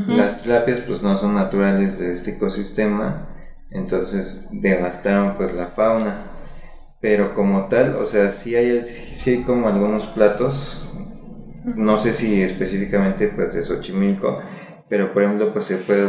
Las 0.06 0.42
tilapias 0.42 0.80
pues 0.80 1.00
no 1.00 1.16
son 1.16 1.34
naturales 1.34 1.98
de 1.98 2.12
este 2.12 2.32
ecosistema, 2.32 3.28
entonces 3.70 4.48
devastaron 4.52 5.36
pues 5.36 5.54
la 5.54 5.68
fauna. 5.68 6.31
Pero 7.02 7.34
como 7.34 7.66
tal, 7.66 7.96
o 7.96 8.04
sea, 8.04 8.30
sí 8.30 8.54
hay, 8.54 8.84
sí 8.84 9.30
hay 9.30 9.42
como 9.42 9.66
algunos 9.66 10.06
platos, 10.06 10.88
no 11.64 11.98
sé 11.98 12.12
si 12.12 12.40
específicamente 12.42 13.26
pues 13.26 13.52
de 13.54 13.64
Xochimilco, 13.64 14.40
pero 14.88 15.12
por 15.12 15.24
ejemplo 15.24 15.52
pues 15.52 15.64
se 15.64 15.78
puede 15.78 16.08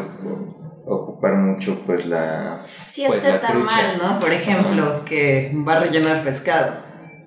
ocupar 0.85 1.35
mucho 1.35 1.81
pues 1.85 2.05
la 2.05 2.62
sí 2.88 3.05
pues, 3.07 3.23
este 3.23 3.39
tamal 3.39 3.97
no 3.97 4.19
por 4.19 4.31
ejemplo 4.31 5.05
que 5.05 5.51
va 5.67 5.79
relleno 5.79 6.09
de 6.09 6.21
pescado. 6.21 6.75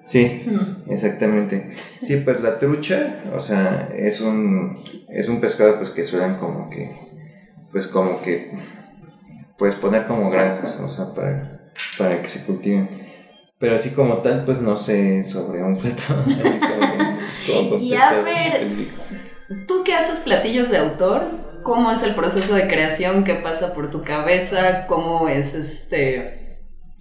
Sí 0.04 0.46
exactamente. 0.88 1.74
Sí. 1.76 2.18
pues 2.18 2.40
la 2.42 2.58
trucha 2.58 3.16
o 3.34 3.40
sea 3.40 3.88
es 3.96 4.20
un 4.20 4.78
es 5.08 5.28
un 5.28 5.40
pescado 5.40 5.76
pues 5.76 5.90
que 5.90 6.04
suelen 6.04 6.34
como 6.34 6.70
que 6.70 6.90
pues 7.72 7.88
como 7.88 8.20
que 8.22 8.52
puedes 9.58 9.74
poner 9.74 10.06
como 10.06 10.30
granjas 10.30 10.78
o 10.80 10.88
sea 10.88 11.06
para 11.14 11.72
para 11.98 12.20
que 12.22 12.28
se 12.28 12.44
cultiven 12.44 13.05
pero 13.58 13.76
así 13.76 13.90
como 13.90 14.18
tal 14.18 14.44
pues 14.44 14.60
no 14.60 14.76
sé 14.76 15.24
sobre 15.24 15.62
un 15.62 15.78
plato. 15.78 16.02
Y 17.78 17.94
a 17.94 18.22
ver 18.22 18.66
tú 19.68 19.84
qué 19.84 19.94
haces 19.94 20.18
platillos 20.18 20.68
de 20.68 20.78
autor 20.78 21.22
cómo 21.66 21.90
es 21.90 22.04
el 22.04 22.14
proceso 22.14 22.54
de 22.54 22.68
creación 22.68 23.24
que 23.24 23.34
pasa 23.34 23.74
por 23.74 23.90
tu 23.90 24.04
cabeza, 24.04 24.86
cómo 24.86 25.28
es 25.28 25.54
este 25.54 26.60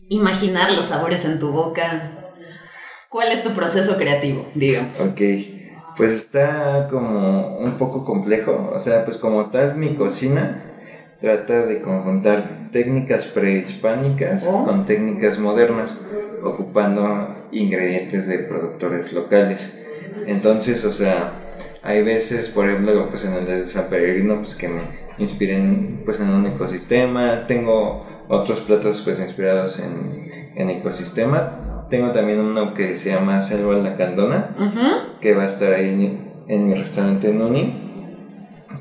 imaginar 0.10 0.72
los 0.72 0.88
sabores 0.88 1.24
en 1.26 1.40
tu 1.40 1.52
boca. 1.52 2.12
¿Cuál 3.10 3.32
es 3.32 3.44
tu 3.44 3.52
proceso 3.52 3.96
creativo, 3.96 4.46
digamos? 4.56 5.00
Ok, 5.00 5.22
pues 5.96 6.12
está 6.12 6.88
como 6.90 7.60
un 7.60 7.78
poco 7.78 8.04
complejo, 8.04 8.72
o 8.74 8.80
sea, 8.80 9.06
pues 9.06 9.18
como 9.18 9.52
tal 9.52 9.76
mi 9.76 9.96
cocina 9.96 10.64
trata 11.20 11.62
de 11.66 11.80
conjuntar 11.80 12.70
técnicas 12.72 13.28
prehispánicas 13.28 14.48
oh. 14.52 14.66
con 14.66 14.86
técnicas 14.86 15.38
modernas, 15.38 16.02
ocupando 16.44 17.48
ingredientes 17.52 18.28
de 18.28 18.40
productores 18.40 19.14
locales. 19.14 19.86
Entonces, 20.28 20.84
o 20.86 20.92
sea, 20.92 21.34
hay 21.84 22.04
veces, 22.04 22.50
por 22.50 22.68
ejemplo, 22.68 23.10
pues 23.10 23.26
en 23.26 23.34
el 23.34 23.46
de 23.46 23.64
San 23.64 23.90
Peregrino, 23.90 24.38
pues 24.38 24.56
que 24.56 24.68
me 24.68 24.82
inspiren 25.18 26.02
pues 26.06 26.20
en 26.20 26.30
un 26.30 26.46
ecosistema. 26.48 27.46
Tengo 27.48 28.06
otros 28.28 28.62
platos 28.62 29.02
pues 29.04 29.20
inspirados 29.20 29.80
en, 29.80 30.54
en 30.56 30.70
ecosistema. 30.70 31.88
Tengo 31.90 32.12
también 32.12 32.40
uno 32.40 32.74
que 32.74 32.96
se 32.96 33.12
llama 33.12 33.42
Selva 33.42 33.76
la 33.76 33.96
Candona, 33.96 34.56
que 35.22 35.36
va 35.36 35.44
a 35.44 35.46
estar 35.46 35.74
ahí 35.74 36.18
en, 36.48 36.68
mi 36.68 36.74
restaurante 36.74 37.32
Nuni, 37.32 37.74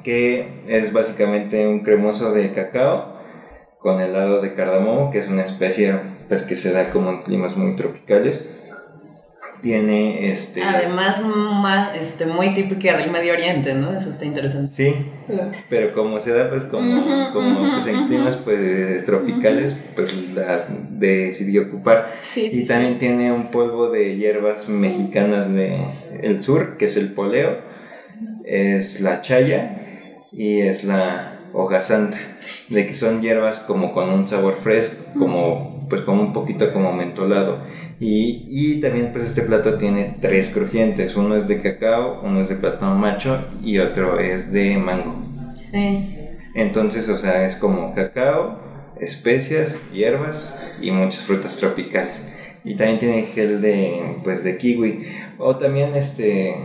que 0.03 0.63
es 0.67 0.93
básicamente 0.93 1.67
un 1.69 1.81
cremoso 1.81 2.33
de 2.33 2.53
cacao 2.53 3.15
con 3.79 4.01
helado 4.01 4.41
de 4.41 4.55
cardamomo, 4.55 5.11
que 5.11 5.19
es 5.19 5.29
una 5.29 5.43
especie 5.43 5.95
pues 6.29 6.43
que 6.43 6.57
se 6.57 6.73
da 6.73 6.91
como 6.91 7.11
en 7.11 7.23
climas 7.23 7.57
muy 7.57 7.77
tropicales 7.77 8.55
tiene 9.65 10.31
este... 10.31 10.63
Además, 10.63 11.23
este, 11.99 12.27
muy 12.27 12.53
típica 12.53 12.99
del 12.99 13.11
Medio 13.11 13.33
Oriente, 13.33 13.75
¿no? 13.75 13.97
Eso 13.97 14.11
está 14.11 14.27
interesante. 14.27 14.69
Sí, 14.69 14.95
pero 15.71 15.95
como 15.95 16.21
se 16.21 16.33
da 16.33 16.51
pues 16.51 16.65
como, 16.65 17.33
como 17.33 17.73
pues, 17.73 17.87
en 17.87 18.07
climas 18.07 18.37
pues 18.37 19.03
tropicales, 19.07 19.75
pues 19.97 20.13
la 20.35 20.67
decidió 20.91 21.63
ocupar. 21.63 22.11
Sí, 22.21 22.51
y 22.53 22.67
también 22.67 22.99
tiene 22.99 23.33
un 23.33 23.51
polvo 23.51 23.89
de 23.89 24.17
hierbas 24.17 24.69
mexicanas 24.69 25.55
de 25.55 25.79
el 26.23 26.43
sur, 26.43 26.77
que 26.77 26.85
es 26.85 26.99
el 26.99 27.15
poleo, 27.15 27.57
es 28.45 29.01
la 29.01 29.23
chaya 29.23 29.81
y 30.31 30.61
es 30.61 30.85
la 30.85 31.39
hoja 31.55 31.81
santa, 31.81 32.19
de 32.69 32.87
que 32.87 32.95
son 32.95 33.23
hierbas 33.23 33.61
como 33.61 33.95
con 33.95 34.11
un 34.11 34.29
sabor 34.29 34.57
fresco, 34.57 35.19
como 35.19 35.74
pues 35.95 36.03
como 36.05 36.23
un 36.23 36.33
poquito 36.33 36.73
como 36.73 36.93
mentolado. 36.93 37.59
Y, 38.01 38.43
y, 38.49 38.81
también 38.81 39.13
pues 39.13 39.27
este 39.27 39.43
plato 39.43 39.79
tiene 39.79 40.19
tres 40.21 40.51
crujientes, 40.51 41.15
uno 41.15 41.37
es 41.37 41.47
de 41.47 41.63
cacao, 41.63 42.21
uno 42.25 42.41
es 42.41 42.49
de 42.49 42.57
plátano 42.57 42.97
macho 42.97 43.39
y 43.63 43.79
otro 43.79 44.19
es 44.19 44.51
de 44.51 44.77
mango. 44.77 45.23
Sí. 45.57 46.19
Entonces, 46.57 47.09
o 47.09 47.15
sea, 47.15 47.47
es 47.47 47.55
como 47.55 47.93
cacao, 47.93 48.59
especias, 48.99 49.89
hierbas 49.93 50.61
y 50.83 50.91
muchas 50.91 51.23
frutas 51.23 51.57
tropicales. 51.59 52.27
Y 52.65 52.75
también 52.75 52.99
tiene 52.99 53.23
gel 53.23 53.61
de 53.61 54.17
pues 54.25 54.43
de 54.43 54.57
kiwi 54.57 55.07
o 55.39 55.55
también 55.55 55.95
este 55.95 56.57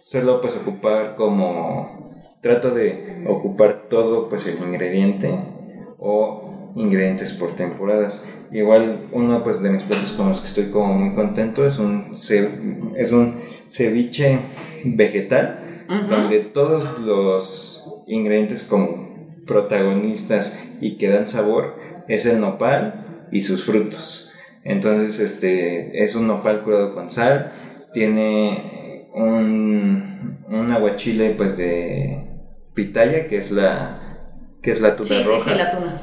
suelo 0.00 0.40
pues 0.40 0.54
ocupar 0.54 1.16
como 1.16 2.12
trato 2.40 2.70
de 2.70 3.24
ocupar 3.26 3.88
todo 3.88 4.28
pues 4.28 4.46
el 4.46 4.64
ingrediente 4.64 5.28
o 5.98 6.49
ingredientes 6.76 7.32
por 7.32 7.54
temporadas. 7.56 8.24
Igual 8.52 9.08
uno 9.12 9.42
pues 9.44 9.62
de 9.62 9.70
mis 9.70 9.82
platos 9.84 10.12
con 10.12 10.28
los 10.28 10.40
que 10.40 10.46
estoy 10.46 10.64
como 10.70 10.94
muy 10.94 11.14
contento 11.14 11.66
es 11.66 11.78
un, 11.78 12.10
es 12.96 13.12
un 13.12 13.36
ceviche 13.68 14.38
vegetal 14.84 15.84
donde 16.08 16.40
todos 16.40 16.98
los 17.00 18.02
ingredientes 18.06 18.64
como 18.64 19.28
protagonistas 19.46 20.58
y 20.80 20.96
que 20.98 21.08
dan 21.08 21.26
sabor 21.26 21.76
es 22.08 22.26
el 22.26 22.40
nopal 22.40 23.26
y 23.32 23.42
sus 23.42 23.64
frutos. 23.64 24.32
Entonces, 24.64 25.18
este, 25.20 26.02
es 26.04 26.14
un 26.14 26.26
nopal 26.26 26.62
curado 26.62 26.94
con 26.94 27.10
sal, 27.10 27.52
tiene 27.92 29.08
un, 29.14 30.38
un 30.48 30.70
aguachile 30.70 31.30
pues 31.30 31.56
de 31.56 32.26
pitaya, 32.74 33.26
que 33.26 33.38
es 33.38 33.50
la, 33.50 34.28
que 34.62 34.72
es 34.72 34.80
la 34.80 34.96
tuna 34.96 35.08
Sí, 35.08 35.22
roja. 35.22 35.38
sí, 35.38 35.50
sí, 35.50 35.56
la 35.56 35.70
tuna. 35.70 36.00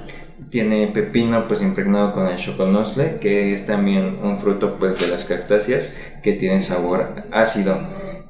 Tiene 0.50 0.88
pepino 0.88 1.48
pues 1.48 1.62
impregnado 1.62 2.14
con 2.14 2.28
el 2.28 2.38
choconosle, 2.38 3.18
que 3.20 3.54
es 3.54 3.66
también 3.66 4.20
un 4.24 4.40
fruto 4.40 4.78
pues 4.80 5.00
de 5.00 5.08
las 5.08 5.26
cactáceas 5.26 5.98
que 6.24 6.34
tiene 6.34 6.60
sabor 6.60 7.24
ácido. 7.32 7.78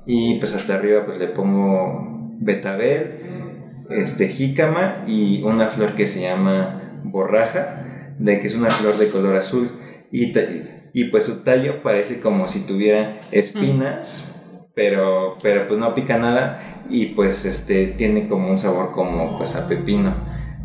Y 0.06 0.40
pues 0.40 0.56
hasta 0.56 0.76
arriba 0.76 1.06
pues 1.06 1.20
le 1.20 1.28
pongo 1.28 2.36
betabel, 2.40 3.28
este 3.90 4.30
jícama 4.30 5.04
y 5.08 5.44
una 5.44 5.68
flor 5.68 5.96
que 5.96 6.08
se 6.08 6.22
llama 6.22 7.02
borraja, 7.04 8.16
de 8.18 8.40
que 8.40 8.48
es 8.48 8.56
una 8.56 8.70
flor 8.70 8.98
de 8.98 9.10
color 9.10 9.36
azul. 9.36 9.70
Y, 10.12 10.34
y 10.94 11.04
pues 11.06 11.26
su 11.26 11.44
tallo 11.44 11.84
parece 11.84 12.22
como 12.22 12.48
si 12.48 12.66
tuviera 12.66 13.22
espinas, 13.32 14.64
pero, 14.74 15.38
pero 15.42 15.68
pues 15.68 15.80
no 15.80 15.94
pica 15.96 16.18
nada 16.18 16.84
y 16.90 17.08
pues 17.08 17.46
este 17.46 17.88
tiene 17.88 18.28
como 18.28 18.50
un 18.50 18.58
sabor 18.58 18.92
como 18.92 19.38
pues 19.38 19.56
a 19.56 19.68
pepino. 19.68 20.16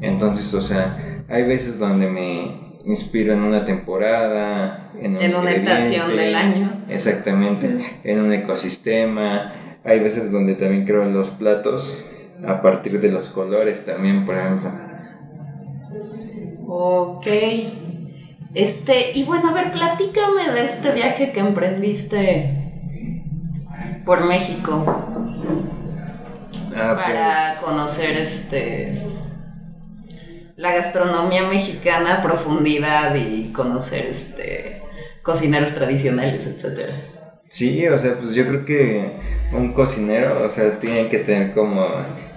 Entonces, 0.00 0.52
o 0.54 0.60
sea, 0.60 1.11
hay 1.32 1.44
veces 1.44 1.78
donde 1.78 2.08
me 2.08 2.72
inspiro 2.84 3.32
en 3.32 3.42
una 3.42 3.64
temporada, 3.64 4.92
en, 5.00 5.16
un 5.16 5.22
En 5.22 5.34
una 5.34 5.50
estación 5.50 6.16
del 6.16 6.34
año. 6.34 6.84
Exactamente, 6.88 7.98
en 8.04 8.20
un 8.20 8.32
ecosistema. 8.32 9.54
Hay 9.84 9.98
veces 9.98 10.30
donde 10.30 10.54
también 10.54 10.84
creo 10.84 11.04
los 11.06 11.30
platos 11.30 12.04
a 12.46 12.60
partir 12.60 13.00
de 13.00 13.10
los 13.10 13.30
colores 13.30 13.84
también, 13.86 14.26
por 14.26 14.36
ejemplo. 14.36 14.70
Ok. 16.68 17.26
Este, 18.54 19.12
y 19.14 19.24
bueno, 19.24 19.48
a 19.48 19.52
ver, 19.54 19.72
platícame 19.72 20.52
de 20.52 20.62
este 20.62 20.92
viaje 20.92 21.32
que 21.32 21.40
emprendiste 21.40 22.58
por 24.04 24.24
México 24.24 24.84
Ah, 26.74 26.96
para 26.96 27.58
pues, 27.60 27.70
conocer 27.70 28.16
este 28.16 28.98
la 30.62 30.72
gastronomía 30.72 31.48
mexicana 31.48 32.14
a 32.14 32.22
profundidad 32.22 33.16
y 33.16 33.50
conocer 33.52 34.06
este 34.06 34.80
cocineros 35.22 35.74
tradicionales, 35.74 36.46
etcétera. 36.46 36.92
Sí, 37.48 37.86
o 37.88 37.98
sea, 37.98 38.14
pues 38.14 38.34
yo 38.34 38.46
creo 38.46 38.64
que 38.64 39.10
un 39.52 39.72
cocinero, 39.72 40.40
o 40.44 40.48
sea, 40.48 40.78
tiene 40.78 41.08
que 41.08 41.18
tener 41.18 41.52
como 41.52 41.88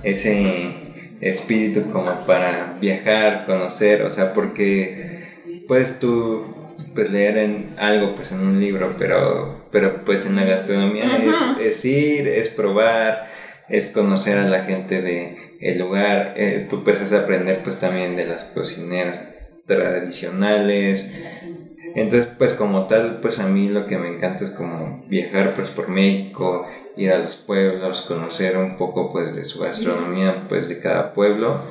ese 0.01 0.75
espíritu 1.21 1.91
como 1.91 2.25
para 2.25 2.77
viajar, 2.81 3.45
conocer, 3.45 4.01
o 4.01 4.09
sea, 4.09 4.33
porque 4.33 5.63
puedes 5.67 5.99
tú 5.99 6.53
pues 6.95 7.11
leer 7.11 7.37
en 7.37 7.75
algo 7.77 8.15
pues 8.15 8.31
en 8.31 8.39
un 8.39 8.59
libro, 8.59 8.95
pero 8.97 9.67
pero 9.71 10.03
pues 10.03 10.25
en 10.25 10.35
la 10.35 10.45
gastronomía 10.45 11.05
es, 11.05 11.67
es 11.67 11.85
ir, 11.85 12.27
es 12.27 12.49
probar, 12.49 13.29
es 13.69 13.91
conocer 13.91 14.39
a 14.39 14.47
la 14.47 14.63
gente 14.63 15.01
de 15.01 15.44
el 15.59 15.79
lugar, 15.79 16.33
eh, 16.37 16.67
tú 16.69 16.83
puedes 16.83 17.11
aprender 17.13 17.61
pues 17.63 17.79
también 17.79 18.15
de 18.15 18.25
las 18.25 18.45
cocineras 18.45 19.33
tradicionales, 19.65 21.13
entonces, 21.95 22.29
pues 22.37 22.53
como 22.53 22.85
tal, 22.87 23.19
pues 23.21 23.39
a 23.39 23.47
mí 23.47 23.69
lo 23.69 23.87
que 23.87 23.97
me 23.97 24.09
encanta 24.09 24.43
es 24.43 24.51
como 24.51 25.05
viajar 25.07 25.53
pues 25.55 25.69
por 25.69 25.87
México, 25.87 26.67
ir 26.97 27.13
a 27.13 27.19
los 27.19 27.37
pueblos, 27.37 28.01
conocer 28.01 28.57
un 28.57 28.75
poco 28.75 29.13
pues 29.13 29.33
de 29.33 29.45
su 29.45 29.61
gastronomía 29.61 30.43
pues 30.49 30.67
de 30.67 30.79
cada 30.79 31.13
pueblo. 31.13 31.61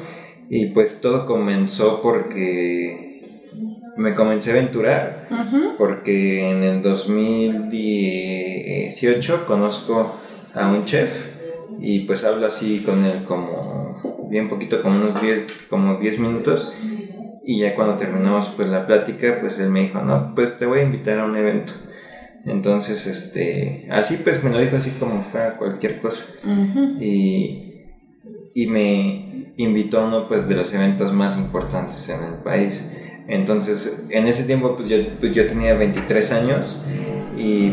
Y 0.48 0.68
pues 0.68 1.02
todo 1.02 1.26
comenzó 1.26 2.00
porque 2.00 3.50
me 3.98 4.14
comencé 4.14 4.52
a 4.52 4.54
aventurar, 4.54 5.28
porque 5.76 6.50
en 6.50 6.62
el 6.62 6.80
2018 6.80 9.44
conozco 9.46 10.16
a 10.54 10.68
un 10.68 10.86
chef 10.86 11.26
y 11.78 12.00
pues 12.00 12.24
hablo 12.24 12.46
así 12.46 12.80
con 12.80 13.04
él 13.04 13.24
como 13.24 13.73
bien 14.28 14.48
poquito, 14.48 14.82
como 14.82 14.96
unos 14.96 15.20
10, 15.20 15.66
como 15.68 15.96
10 15.96 16.18
minutos. 16.18 16.74
Y 17.46 17.60
ya 17.60 17.74
cuando 17.74 17.96
terminamos 17.96 18.50
pues 18.56 18.68
la 18.68 18.86
plática, 18.86 19.38
pues 19.40 19.58
él 19.58 19.70
me 19.70 19.82
dijo, 19.82 20.00
no, 20.00 20.34
pues 20.34 20.58
te 20.58 20.66
voy 20.66 20.80
a 20.80 20.82
invitar 20.82 21.18
a 21.18 21.26
un 21.26 21.36
evento. 21.36 21.72
Entonces, 22.46 23.06
este, 23.06 23.86
así 23.90 24.18
pues 24.22 24.42
me 24.42 24.50
lo 24.50 24.58
dijo 24.58 24.76
así 24.76 24.90
como 24.92 25.22
fuera 25.24 25.56
cualquier 25.56 26.00
cosa. 26.00 26.24
Y, 27.00 27.84
y 28.54 28.66
me 28.66 29.52
invitó 29.56 30.00
a 30.00 30.06
uno 30.06 30.28
pues 30.28 30.48
de 30.48 30.54
los 30.54 30.72
eventos 30.74 31.12
más 31.12 31.38
importantes 31.38 32.08
en 32.08 32.22
el 32.22 32.34
país. 32.42 32.90
Entonces, 33.26 34.06
en 34.10 34.26
ese 34.26 34.44
tiempo 34.44 34.76
pues 34.76 34.88
yo, 34.88 34.96
pues, 35.20 35.32
yo 35.32 35.46
tenía 35.46 35.74
23 35.74 36.32
años 36.32 36.86
y, 37.38 37.72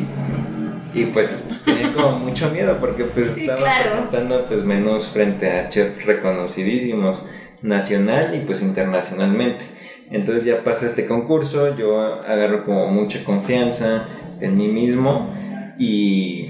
y 0.94 1.06
pues 1.06 1.50
tenía 1.66 1.94
como 1.94 2.20
mucho 2.20 2.50
miedo 2.52 2.78
porque 2.80 3.06
pues 3.06 3.32
Sí, 3.36 3.42
estaba 3.42 3.60
claro. 3.60 3.84
presentando 3.90 4.46
pues 4.46 4.64
menús 4.64 5.08
frente 5.08 5.50
a 5.52 5.70
chefs 5.70 6.06
reconocidísimos 6.06 7.26
nacional 7.62 8.34
y 8.36 8.40
pues 8.46 8.62
internacionalmente. 8.62 9.66
Entonces 10.10 10.44
ya 10.44 10.64
pasa 10.64 10.86
este 10.86 11.06
concurso, 11.06 11.78
yo 11.78 12.02
agarro 12.02 12.66
como 12.66 12.88
mucha 12.88 13.24
confianza 13.24 14.08
en 14.42 14.58
mí 14.58 14.68
mismo 14.68 15.34
y, 15.80 16.50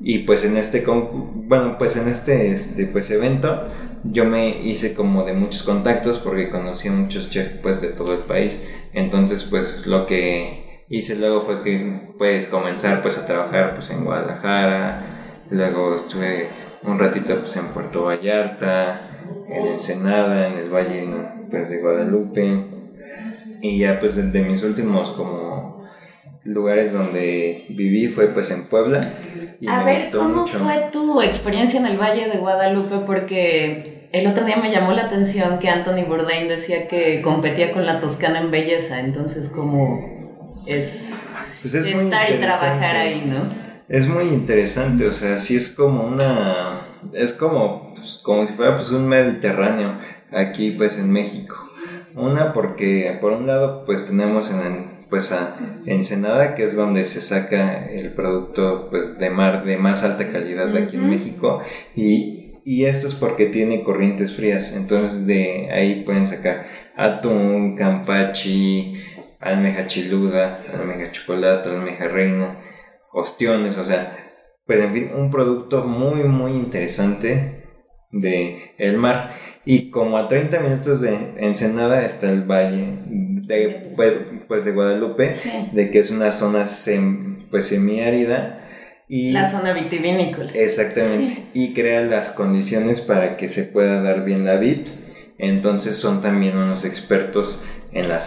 y 0.00 0.20
pues 0.20 0.44
en 0.44 0.56
este 0.56 0.84
bueno, 0.84 1.78
pues 1.78 1.96
en 1.96 2.08
este, 2.08 2.50
este 2.50 2.86
pues 2.86 3.10
evento 3.10 3.68
yo 4.04 4.24
me 4.24 4.48
hice 4.48 4.94
como 4.94 5.22
de 5.24 5.32
muchos 5.32 5.62
contactos 5.62 6.18
porque 6.18 6.50
conocí 6.50 6.88
a 6.88 6.92
muchos 6.92 7.30
chefs 7.30 7.58
pues 7.62 7.80
de 7.80 7.88
todo 7.88 8.12
el 8.14 8.20
país. 8.20 8.60
Entonces 8.94 9.44
pues 9.44 9.86
lo 9.86 10.06
que 10.06 10.71
hice 10.92 11.16
luego 11.16 11.40
fue 11.40 11.62
que 11.62 12.12
pues 12.18 12.46
comenzar 12.46 13.00
pues 13.00 13.16
a 13.16 13.24
trabajar 13.24 13.72
pues 13.72 13.90
en 13.90 14.04
Guadalajara, 14.04 15.02
luego 15.50 15.96
estuve 15.96 16.50
un 16.82 16.98
ratito 16.98 17.38
pues 17.38 17.56
en 17.56 17.68
Puerto 17.68 18.04
Vallarta, 18.04 19.10
en 19.48 19.66
Ensenada, 19.68 20.48
en 20.48 20.58
el 20.58 20.70
Valle 20.70 21.08
pues, 21.50 21.70
de 21.70 21.80
Guadalupe. 21.80 22.66
Y 23.62 23.78
ya 23.78 23.98
pues 24.00 24.16
de, 24.16 24.24
de 24.24 24.42
mis 24.42 24.62
últimos 24.62 25.10
como 25.12 25.82
lugares 26.44 26.92
donde 26.92 27.64
viví 27.70 28.08
fue 28.08 28.26
pues 28.26 28.50
en 28.50 28.64
Puebla. 28.64 29.00
Y 29.60 29.68
A 29.68 29.84
ver, 29.84 30.02
¿cómo 30.12 30.40
mucho. 30.40 30.58
fue 30.58 30.90
tu 30.92 31.22
experiencia 31.22 31.80
en 31.80 31.86
el 31.86 31.96
Valle 31.96 32.28
de 32.28 32.36
Guadalupe? 32.36 32.98
Porque 33.06 34.08
el 34.12 34.26
otro 34.26 34.44
día 34.44 34.56
me 34.56 34.70
llamó 34.70 34.92
la 34.92 35.04
atención 35.06 35.58
que 35.58 35.70
Anthony 35.70 36.04
Bourdain 36.06 36.48
decía 36.48 36.86
que 36.86 37.22
competía 37.22 37.72
con 37.72 37.86
la 37.86 37.98
Toscana 37.98 38.40
en 38.40 38.50
belleza, 38.50 39.00
entonces 39.00 39.48
como 39.48 40.21
es, 40.66 41.24
Pues 41.60 41.74
es 41.74 41.86
estar 41.86 42.30
y 42.30 42.38
trabajar 42.38 42.96
ahí, 42.96 43.24
¿no? 43.26 43.62
Es 43.88 44.06
muy 44.06 44.24
interesante, 44.28 45.06
o 45.06 45.12
sea, 45.12 45.38
sí 45.38 45.56
es 45.56 45.68
como 45.68 46.04
una... 46.04 46.88
Es 47.12 47.32
como, 47.32 47.92
pues, 47.94 48.20
como 48.22 48.46
si 48.46 48.52
fuera 48.52 48.76
pues 48.76 48.90
un 48.90 49.08
Mediterráneo 49.08 49.98
aquí 50.30 50.70
pues 50.70 50.98
en 50.98 51.10
México. 51.10 51.56
Una 52.14 52.52
porque 52.52 53.18
por 53.20 53.32
un 53.32 53.46
lado 53.46 53.84
pues 53.84 54.06
tenemos 54.06 54.50
en 54.50 55.02
pues 55.08 55.30
a 55.30 55.56
Ensenada 55.84 56.54
que 56.54 56.64
es 56.64 56.74
donde 56.74 57.04
se 57.04 57.20
saca 57.20 57.84
el 57.84 58.14
producto 58.14 58.88
pues 58.90 59.18
de 59.18 59.28
mar 59.28 59.64
de 59.64 59.76
más 59.76 60.04
alta 60.04 60.30
calidad 60.30 60.68
de 60.68 60.78
aquí 60.78 60.96
en. 60.96 61.10
México 61.10 61.60
y, 61.94 62.54
y 62.64 62.84
esto 62.84 63.08
es 63.08 63.14
porque 63.14 63.46
tiene 63.46 63.82
corrientes 63.82 64.34
frías, 64.34 64.74
entonces 64.74 65.26
de 65.26 65.70
ahí 65.70 66.02
pueden 66.06 66.26
sacar 66.26 66.64
atún, 66.96 67.76
campachi, 67.76 68.94
almeja 69.42 69.86
chiluda, 69.86 70.64
almeja 70.72 71.10
chocolate, 71.12 71.68
almeja 71.68 72.08
reina, 72.08 72.56
ostiones, 73.12 73.76
o 73.78 73.84
sea, 73.84 74.16
pues 74.66 74.80
en 74.80 74.92
fin, 74.94 75.10
un 75.16 75.30
producto 75.30 75.84
muy 75.84 76.22
muy 76.24 76.52
interesante 76.52 77.64
de 78.10 78.74
el 78.78 78.96
mar 78.98 79.34
y 79.64 79.90
como 79.90 80.18
a 80.18 80.28
30 80.28 80.60
minutos 80.60 81.00
de 81.00 81.14
Ensenada 81.38 82.04
está 82.04 82.28
el 82.30 82.42
valle 82.42 82.88
de, 83.06 83.92
pues, 83.96 84.12
pues 84.48 84.64
de 84.64 84.72
Guadalupe, 84.72 85.32
Sí. 85.34 85.50
de 85.72 85.90
que 85.90 85.98
es 86.00 86.10
una 86.10 86.32
zona 86.32 86.64
sem- 86.64 87.48
pues 87.50 87.66
semiárida 87.66 88.58
y 89.08 89.32
La 89.32 89.44
zona 89.46 89.72
vitivinícola. 89.72 90.52
Exactamente. 90.54 91.42
Y 91.54 91.74
crea 91.74 92.02
las 92.02 92.30
condiciones 92.30 93.00
para 93.02 93.36
que 93.36 93.48
se 93.48 93.64
pueda 93.64 94.00
dar 94.00 94.24
bien 94.24 94.44
la 94.44 94.56
vid. 94.56 94.86
Entonces 95.38 95.96
son 95.96 96.22
también 96.22 96.56
unos 96.56 96.84
expertos 96.84 97.64
en 97.92 98.08
la 98.08 98.18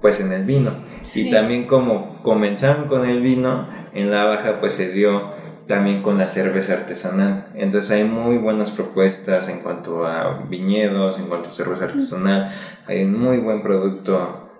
pues 0.00 0.20
en 0.20 0.32
el 0.32 0.44
vino. 0.44 0.72
Sí. 1.04 1.28
Y 1.28 1.30
también 1.30 1.66
como 1.66 2.22
comenzaron 2.22 2.86
con 2.86 3.08
el 3.08 3.20
vino, 3.20 3.68
en 3.92 4.10
la 4.10 4.24
baja 4.24 4.60
pues 4.60 4.74
se 4.74 4.92
dio 4.92 5.32
también 5.66 6.02
con 6.02 6.18
la 6.18 6.28
cerveza 6.28 6.74
artesanal. 6.74 7.48
Entonces 7.54 7.90
hay 7.90 8.04
muy 8.04 8.38
buenas 8.38 8.70
propuestas 8.70 9.48
en 9.48 9.60
cuanto 9.60 10.06
a 10.06 10.44
viñedos, 10.48 11.18
en 11.18 11.26
cuanto 11.26 11.48
a 11.48 11.52
cerveza 11.52 11.84
artesanal. 11.84 12.52
Hay 12.86 13.04
un 13.04 13.18
muy 13.18 13.38
buen 13.38 13.62
producto 13.62 14.50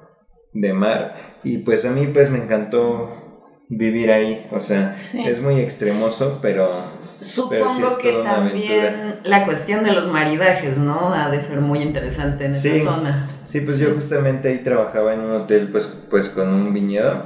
de 0.53 0.73
mar. 0.73 1.39
Y 1.43 1.59
pues 1.59 1.85
a 1.85 1.91
mí 1.91 2.07
pues 2.07 2.31
me 2.31 2.39
encantó 2.39 3.24
vivir 3.68 4.11
ahí. 4.11 4.46
O 4.50 4.61
sea, 4.61 4.96
es 4.96 5.40
muy 5.40 5.61
extremoso, 5.61 6.38
pero. 6.42 7.05
Supongo 7.20 7.96
que 8.03 8.12
también 8.22 9.20
la 9.24 9.46
cuestión 9.46 9.83
de 9.83 9.92
los 9.92 10.09
maridajes, 10.09 10.77
¿no? 10.77 11.14
Ha 11.14 11.31
de 11.31 11.40
ser 11.40 11.61
muy 11.61 11.81
interesante 11.81 12.44
en 12.44 12.50
esa 12.50 12.77
zona. 12.77 13.27
Sí, 13.44 13.61
pues 13.61 13.79
yo 13.79 13.94
justamente 13.94 14.48
ahí 14.48 14.59
trabajaba 14.59 15.14
en 15.14 15.20
un 15.20 15.33
hotel, 15.33 15.68
pues, 15.70 16.05
pues 16.11 16.29
con 16.29 16.48
un 16.48 16.74
viñedo. 16.74 17.22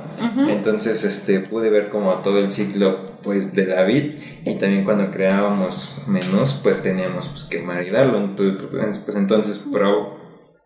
Entonces, 0.49 1.03
este, 1.05 1.41
pude 1.41 1.71
ver 1.71 1.89
como 1.91 2.15
todo 2.19 2.39
el 2.39 2.53
ciclo, 2.53 3.19
pues, 3.23 3.55
de 3.55 3.67
la 3.67 3.83
vid. 3.83 4.15
Y 4.45 4.55
también 4.55 4.85
cuando 4.85 5.11
creábamos 5.11 5.97
menús, 6.07 6.61
pues 6.63 6.83
teníamos 6.83 7.29
pues, 7.29 7.45
que 7.45 7.61
maridarlo. 7.61 8.19
Entonces, 8.19 8.99
pues 9.05 9.17
entonces 9.17 9.65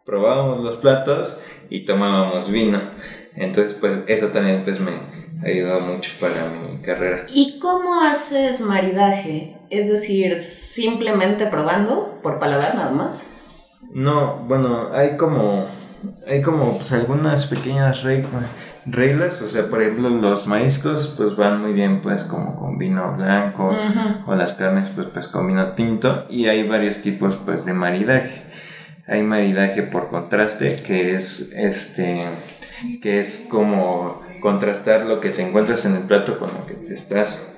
probábamos 0.04 0.62
los 0.62 0.76
platos 0.76 1.42
y 1.70 1.86
tomábamos 1.86 2.50
vino. 2.50 2.80
Entonces, 3.34 3.74
pues 3.80 4.00
eso 4.08 4.28
también 4.28 4.62
pues 4.62 4.78
me 4.78 5.21
ha 5.42 5.46
ayudado 5.46 5.80
mucho 5.80 6.12
para 6.20 6.48
mi 6.48 6.80
carrera. 6.82 7.26
¿Y 7.28 7.58
cómo 7.58 8.00
haces 8.02 8.60
maridaje? 8.60 9.56
Es 9.70 9.88
decir, 9.88 10.40
simplemente 10.40 11.46
probando 11.46 12.18
por 12.22 12.38
paladar 12.38 12.74
nada 12.74 12.92
más. 12.92 13.30
No, 13.92 14.36
bueno, 14.46 14.88
hay 14.92 15.16
como 15.16 15.66
hay 16.26 16.42
como 16.42 16.76
pues 16.76 16.92
algunas 16.92 17.46
pequeñas 17.46 18.02
reglas, 18.86 19.42
o 19.42 19.46
sea, 19.46 19.66
por 19.66 19.82
ejemplo, 19.82 20.08
los 20.08 20.46
mariscos 20.46 21.14
pues 21.16 21.36
van 21.36 21.60
muy 21.60 21.72
bien 21.72 22.02
pues 22.02 22.24
como 22.24 22.56
con 22.56 22.78
vino 22.78 23.14
blanco 23.16 23.74
o 24.26 24.34
las 24.34 24.54
carnes 24.54 24.88
pues 24.94 25.08
pues 25.12 25.28
con 25.28 25.46
vino 25.46 25.72
tinto 25.72 26.26
y 26.28 26.46
hay 26.46 26.66
varios 26.66 26.98
tipos 26.98 27.36
pues 27.36 27.64
de 27.64 27.74
maridaje. 27.74 28.42
Hay 29.06 29.22
maridaje 29.22 29.82
por 29.82 30.08
contraste 30.08 30.76
que 30.76 31.14
es 31.14 31.52
este 31.52 32.28
que 33.00 33.20
es 33.20 33.46
como 33.50 34.22
contrastar 34.42 35.06
lo 35.06 35.20
que 35.20 35.30
te 35.30 35.40
encuentras 35.40 35.86
en 35.86 35.94
el 35.94 36.02
plato 36.02 36.38
con 36.38 36.52
lo 36.52 36.66
que 36.66 36.74
te 36.74 36.92
estás 36.92 37.54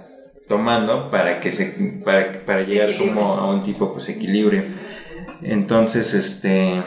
tomando 0.46 1.10
para 1.10 1.40
que 1.40 1.50
se 1.50 2.00
para, 2.04 2.32
para 2.44 2.62
llegar 2.62 2.96
como 2.98 3.34
a 3.34 3.52
un 3.52 3.62
tipo 3.62 3.92
pues 3.92 4.08
equilibrio 4.10 4.62
entonces 5.42 6.12
este 6.12 6.82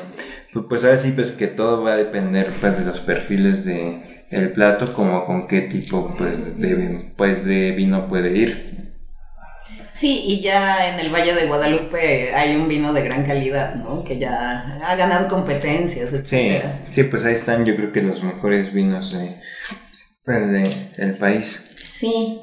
pues, 0.53 0.65
pues 0.69 0.83
ahora 0.83 0.97
sí 0.97 1.11
pues 1.13 1.31
que 1.31 1.47
todo 1.47 1.81
va 1.81 1.93
a 1.93 1.97
depender 1.97 2.51
pues, 2.61 2.77
de 2.77 2.85
los 2.85 2.99
perfiles 2.99 3.65
de 3.65 4.25
el 4.29 4.51
plato 4.51 4.93
como 4.93 5.25
con 5.25 5.47
qué 5.47 5.61
tipo 5.61 6.13
pues 6.15 6.59
de 6.59 7.11
pues 7.17 7.43
de 7.43 7.71
vino 7.71 8.07
puede 8.07 8.37
ir 8.37 8.77
Sí, 9.91 10.21
y 10.27 10.41
ya 10.41 10.93
en 10.93 10.99
el 10.99 11.11
Valle 11.11 11.33
de 11.33 11.47
Guadalupe 11.47 12.31
hay 12.35 12.55
un 12.55 12.67
vino 12.67 12.93
de 12.93 13.01
gran 13.01 13.25
calidad, 13.25 13.73
¿no? 13.73 14.03
Que 14.03 14.19
ya 14.19 14.77
ha 14.85 14.95
ganado 14.95 15.27
competencias, 15.27 16.13
etc. 16.13 16.23
Sí, 16.23 16.59
sí 16.91 17.03
pues 17.05 17.25
ahí 17.25 17.33
están 17.33 17.65
yo 17.65 17.75
creo 17.75 17.91
que 17.91 18.03
los 18.03 18.21
mejores 18.21 18.71
vinos 18.71 19.11
de, 19.11 19.37
pues 20.27 20.51
de, 20.51 20.69
del 20.97 21.17
país. 21.17 21.57
Sí. 21.75 22.41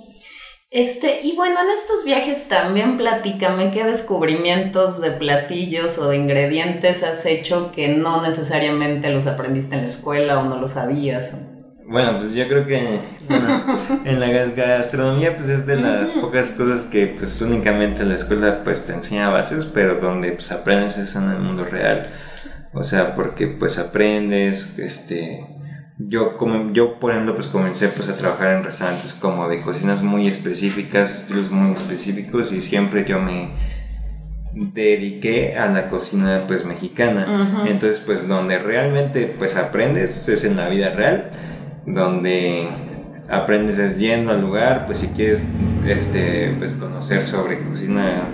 Este, 0.70 1.20
y 1.22 1.36
bueno, 1.36 1.56
en 1.62 1.70
estos 1.70 2.02
viajes 2.04 2.48
también 2.48 2.96
platícame 2.96 3.70
qué 3.70 3.84
descubrimientos 3.84 5.02
de 5.02 5.10
platillos 5.10 5.98
o 5.98 6.08
de 6.08 6.16
ingredientes 6.16 7.04
has 7.04 7.26
hecho 7.26 7.70
que 7.72 7.88
no 7.88 8.22
necesariamente 8.22 9.10
los 9.10 9.26
aprendiste 9.26 9.76
en 9.76 9.82
la 9.82 9.88
escuela 9.88 10.40
o 10.40 10.48
no 10.48 10.58
lo 10.58 10.66
sabías. 10.66 11.38
Bueno, 11.86 12.16
pues 12.18 12.34
yo 12.34 12.48
creo 12.48 12.66
que 12.66 13.00
en 14.06 14.18
la 14.18 14.28
gastronomía 14.28 15.36
pues 15.36 15.50
es 15.50 15.66
de 15.66 15.76
las 15.76 16.14
pocas 16.14 16.52
cosas 16.52 16.86
que 16.86 17.06
pues 17.06 17.40
únicamente 17.42 18.02
la 18.04 18.14
escuela 18.14 18.64
pues 18.64 18.86
te 18.86 18.94
enseña 18.94 19.28
bases, 19.28 19.66
pero 19.66 19.96
donde 19.96 20.32
pues 20.32 20.50
aprendes 20.50 20.96
es 20.96 21.14
en 21.16 21.30
el 21.30 21.38
mundo 21.38 21.66
real. 21.66 22.10
O 22.72 22.82
sea, 22.82 23.14
porque 23.14 23.46
pues 23.46 23.78
aprendes, 23.78 24.78
este, 24.78 25.53
yo 25.98 26.36
como 26.36 26.72
yo 26.72 26.98
por 26.98 27.12
ejemplo 27.12 27.34
pues 27.34 27.46
comencé 27.46 27.88
pues 27.88 28.08
a 28.08 28.16
trabajar 28.16 28.56
en 28.56 28.64
restaurantes 28.64 29.14
como 29.14 29.48
de 29.48 29.58
cocinas 29.58 30.02
muy 30.02 30.26
específicas, 30.26 31.14
estilos 31.14 31.50
muy 31.50 31.72
específicos 31.72 32.52
y 32.52 32.60
siempre 32.60 33.04
yo 33.04 33.20
me 33.20 33.50
dediqué 34.54 35.56
a 35.56 35.66
la 35.66 35.88
cocina 35.88 36.44
pues 36.46 36.64
mexicana. 36.64 37.64
Entonces 37.66 38.00
pues 38.00 38.28
donde 38.28 38.58
realmente 38.58 39.26
pues 39.38 39.56
aprendes 39.56 40.28
es 40.28 40.44
en 40.44 40.56
la 40.56 40.68
vida 40.68 40.90
real 40.90 41.30
donde 41.86 42.68
aprendes 43.28 43.78
es 43.78 43.98
yendo 43.98 44.32
al 44.32 44.40
lugar, 44.40 44.86
pues 44.86 45.00
si 45.00 45.08
quieres 45.08 45.46
este, 45.86 46.54
pues, 46.58 46.72
conocer 46.72 47.22
sobre 47.22 47.60
cocina 47.60 48.28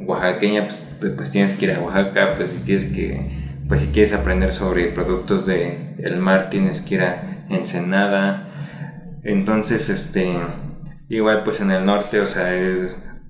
oaxaqueña, 0.00 0.64
pues, 0.64 0.88
pues, 1.00 1.12
pues, 1.12 1.30
tienes 1.30 1.54
que 1.54 1.66
ir 1.66 1.72
a 1.72 1.80
Oaxaca, 1.80 2.34
pues 2.36 2.52
si 2.52 2.62
quieres 2.62 2.86
que, 2.86 3.43
pues 3.68 3.80
si 3.80 3.88
quieres 3.88 4.12
aprender 4.12 4.52
sobre 4.52 4.86
productos 4.86 5.46
de 5.46 5.94
el 5.98 6.18
mar, 6.18 6.50
tienes 6.50 6.80
que 6.82 6.96
ir 6.96 7.02
a 7.02 7.44
Ensenada. 7.48 9.20
Entonces, 9.22 9.88
este, 9.88 10.36
igual 11.08 11.42
pues 11.44 11.60
en 11.60 11.70
el 11.70 11.86
norte, 11.86 12.20
o 12.20 12.26
sea, 12.26 12.50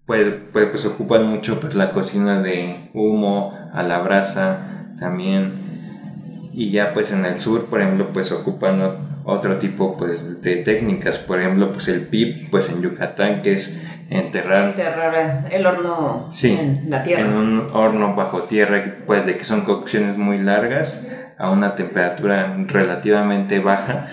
pues, 0.07 0.33
pues, 0.53 0.67
pues 0.67 0.87
ocupan 0.87 1.27
mucho 1.27 1.61
pues 1.61 1.75
la 1.75 1.93
cocina 1.93 2.43
de 2.43 2.91
humo, 2.95 3.53
a 3.73 3.83
la 3.83 3.99
brasa 3.99 4.95
también. 4.99 6.51
Y 6.53 6.71
ya 6.71 6.93
pues 6.95 7.13
en 7.13 7.25
el 7.25 7.41
sur, 7.41 7.67
por 7.67 7.81
ejemplo, 7.81 8.13
pues 8.13 8.31
ocupan 8.33 8.81
otro 9.25 9.57
tipo 9.59 9.97
pues 9.97 10.43
de 10.43 10.57
técnicas, 10.57 11.19
por 11.19 11.41
ejemplo 11.41 11.73
pues 11.73 11.89
el 11.89 12.03
PIP 12.03 12.51
pues 12.51 12.71
en 12.71 12.83
Yucatán 12.83 13.43
que 13.43 13.55
es 13.55 13.83
enterrar 14.11 14.69
enterrar 14.69 15.49
el 15.51 15.67
horno 15.67 16.29
en 16.43 16.85
la 16.89 17.03
tierra. 17.03 17.23
en 17.23 17.33
un 17.33 17.69
horno 17.73 18.15
bajo 18.15 18.43
tierra 18.45 18.85
pues 19.07 19.25
de 19.25 19.37
que 19.37 19.45
son 19.45 19.63
cocciones 19.63 20.19
muy 20.19 20.39
largas 20.39 21.09
a 21.39 21.51
una 21.51 21.75
temperatura 21.75 22.55
relativamente 22.69 23.59
baja. 23.61 24.09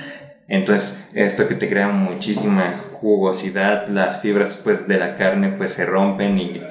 Entonces 0.47 1.09
esto 1.13 1.47
que 1.47 1.55
te 1.55 1.69
crea 1.69 1.89
muchísima 1.89 2.75
jugosidad 2.93 3.87
las 3.87 4.21
fibras 4.21 4.59
pues 4.63 4.87
de 4.87 4.97
la 4.97 5.17
carne 5.17 5.49
pues 5.49 5.73
se 5.73 5.85
rompen 5.85 6.37
y 6.37 6.61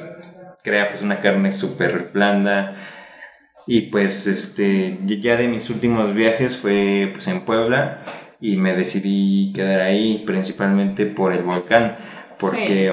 crea 0.62 0.88
pues 0.88 1.02
una 1.02 1.20
carne 1.20 1.52
súper 1.52 2.10
blanda. 2.12 2.74
Y 3.66 3.82
pues 3.82 4.26
este 4.26 4.98
ya 5.04 5.36
de 5.36 5.46
mis 5.46 5.68
últimos 5.68 6.14
viajes 6.14 6.56
fue 6.56 7.10
pues 7.12 7.28
en 7.28 7.42
Puebla 7.42 8.02
y 8.40 8.56
me 8.56 8.74
decidí 8.74 9.52
quedar 9.52 9.80
ahí 9.80 10.22
principalmente 10.26 11.06
por 11.06 11.32
el 11.32 11.42
volcán, 11.42 11.96
porque 12.38 12.92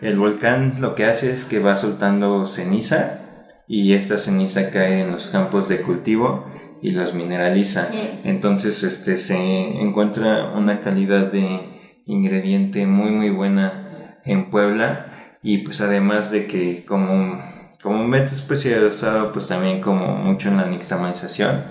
el 0.00 0.18
volcán 0.18 0.74
lo 0.80 0.94
que 0.94 1.06
hace 1.06 1.32
es 1.32 1.44
que 1.44 1.60
va 1.60 1.76
soltando 1.76 2.44
ceniza 2.44 3.20
y 3.66 3.94
esta 3.94 4.18
ceniza 4.18 4.70
cae 4.70 5.00
en 5.00 5.10
los 5.10 5.28
campos 5.28 5.68
de 5.68 5.80
cultivo 5.80 6.46
y 6.82 6.90
los 6.90 7.14
mineraliza. 7.14 7.90
Entonces 8.24 8.82
este 8.82 9.16
se 9.16 9.36
encuentra 9.80 10.52
una 10.52 10.80
calidad 10.80 11.32
de 11.32 12.02
ingrediente 12.04 12.86
muy 12.86 13.10
muy 13.10 13.30
buena 13.30 14.18
en 14.24 14.50
Puebla 14.50 15.38
y 15.42 15.58
pues 15.58 15.80
además 15.80 16.30
de 16.30 16.46
que 16.46 16.84
como 16.84 17.40
como 17.82 18.04
un 18.04 18.14
especializado 18.14 19.32
pues 19.32 19.48
también 19.48 19.80
como 19.80 20.16
mucho 20.16 20.48
en 20.48 20.56
la 20.56 20.66
nixtamalización 20.66 21.62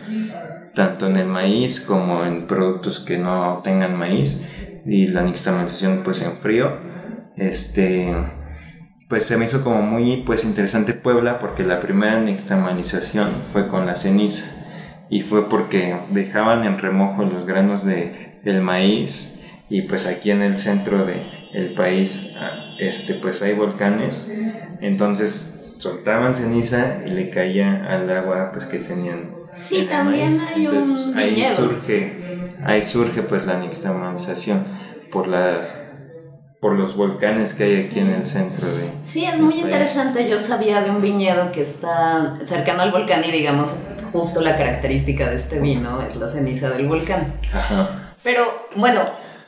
tanto 0.75 1.07
en 1.07 1.15
el 1.15 1.27
maíz 1.27 1.79
como 1.79 2.23
en 2.25 2.45
productos 2.45 2.99
que 2.99 3.17
no 3.17 3.61
tengan 3.63 3.97
maíz 3.97 4.45
y 4.85 5.07
la 5.07 5.23
nixtamalización 5.23 6.01
pues 6.03 6.21
en 6.21 6.33
frío. 6.33 6.77
Este, 7.35 8.13
pues 9.09 9.25
se 9.25 9.37
me 9.37 9.45
hizo 9.45 9.63
como 9.63 9.81
muy 9.81 10.17
pues 10.17 10.43
interesante 10.43 10.93
Puebla 10.93 11.39
porque 11.39 11.63
la 11.63 11.79
primera 11.79 12.19
nixtamalización 12.19 13.29
fue 13.51 13.67
con 13.67 13.85
la 13.85 13.95
ceniza 13.95 14.45
y 15.09 15.21
fue 15.21 15.49
porque 15.49 15.95
dejaban 16.09 16.63
en 16.63 16.79
remojo 16.79 17.23
los 17.23 17.45
granos 17.45 17.85
de 17.85 18.39
el 18.43 18.61
maíz 18.61 19.41
y 19.69 19.83
pues 19.83 20.05
aquí 20.05 20.31
en 20.31 20.41
el 20.41 20.57
centro 20.57 21.05
de 21.05 21.21
el 21.53 21.73
país 21.73 22.31
ah, 22.39 22.75
este 22.79 23.13
pues 23.13 23.41
hay 23.41 23.53
volcanes 23.53 24.33
entonces 24.81 25.75
soltaban 25.77 26.35
ceniza 26.35 27.01
y 27.05 27.11
le 27.11 27.29
caía 27.29 27.85
al 27.87 28.09
agua 28.09 28.51
pues 28.51 28.65
que 28.65 28.79
tenían 28.79 29.31
Sí, 29.55 29.87
también 29.89 30.37
hay 30.53 30.67
un 30.67 31.17
ahí 31.17 31.47
surge, 31.55 32.51
ahí 32.63 32.83
surge 32.83 33.21
pues 33.21 33.45
la 33.45 33.57
nixtamalización 33.57 34.63
por 35.11 35.27
las 35.27 35.75
por 36.59 36.73
los 36.73 36.95
volcanes 36.95 37.53
que 37.53 37.63
hay 37.63 37.85
aquí 37.85 37.99
en 37.99 38.09
el 38.09 38.25
centro 38.25 38.67
de 38.67 38.89
Sí, 39.03 39.23
es 39.25 39.39
muy 39.39 39.59
interesante. 39.59 40.27
Yo 40.27 40.39
sabía 40.39 40.81
de 40.81 40.89
un 40.89 41.01
viñedo 41.01 41.51
que 41.51 41.61
está 41.61 42.39
cercano 42.41 42.81
al 42.81 42.91
volcán 42.91 43.23
y 43.23 43.31
digamos 43.31 43.75
justo 44.11 44.41
la 44.41 44.57
característica 44.57 45.29
de 45.29 45.35
este 45.35 45.59
vino 45.59 46.01
es 46.01 46.15
la 46.15 46.27
ceniza 46.27 46.69
del 46.69 46.87
volcán. 46.87 47.33
Ajá. 47.53 48.15
Pero 48.23 48.67
bueno, 48.75 49.01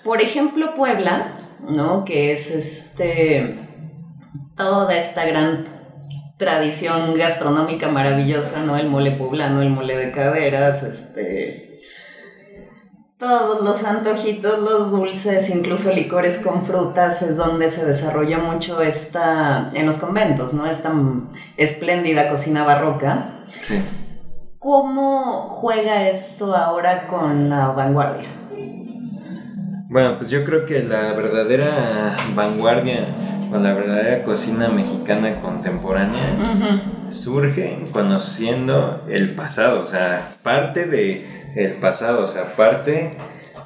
por 0.03 0.21
ejemplo 0.21 0.75
Puebla, 0.75 1.33
¿no? 1.67 2.05
Que 2.05 2.31
es 2.31 2.51
este 2.51 3.59
toda 4.55 4.95
esta 4.95 5.25
gran 5.25 5.65
tradición 6.37 7.15
gastronómica 7.15 7.89
maravillosa, 7.89 8.61
¿no? 8.61 8.77
El 8.77 8.89
mole 8.89 9.11
poblano, 9.11 9.61
el 9.61 9.69
mole 9.69 9.97
de 9.97 10.11
caderas, 10.11 10.83
este 10.83 11.67
todos 13.17 13.63
los 13.63 13.83
antojitos, 13.83 14.59
los 14.59 14.91
dulces, 14.91 15.49
incluso 15.49 15.91
licores 15.91 16.37
con 16.37 16.63
frutas, 16.63 17.23
es 17.23 17.37
donde 17.37 17.67
se 17.67 17.83
desarrolla 17.85 18.37
mucho 18.37 18.81
esta, 18.81 19.71
en 19.73 19.87
los 19.87 19.97
conventos, 19.97 20.53
¿no? 20.53 20.67
Esta 20.67 20.93
espléndida 21.57 22.29
cocina 22.29 22.63
barroca. 22.63 23.43
Sí. 23.61 23.81
¿Cómo 24.59 25.49
juega 25.49 26.07
esto 26.09 26.55
ahora 26.55 27.07
con 27.07 27.49
la 27.49 27.69
vanguardia? 27.69 28.27
Bueno, 29.89 30.17
pues 30.17 30.29
yo 30.29 30.43
creo 30.43 30.65
que 30.65 30.83
la 30.83 31.13
verdadera 31.13 32.15
vanguardia 32.35 33.07
o 33.51 33.57
la 33.57 33.73
verdadera 33.73 34.23
cocina 34.23 34.69
mexicana 34.69 35.41
contemporánea 35.41 36.21
surge 37.09 37.83
conociendo 37.91 39.05
el 39.09 39.31
pasado, 39.31 39.81
o 39.81 39.85
sea, 39.85 40.35
parte 40.43 40.85
de 40.85 41.25
el 41.55 41.73
pasado, 41.73 42.23
o 42.23 42.27
sea, 42.27 42.55
parte 42.55 43.13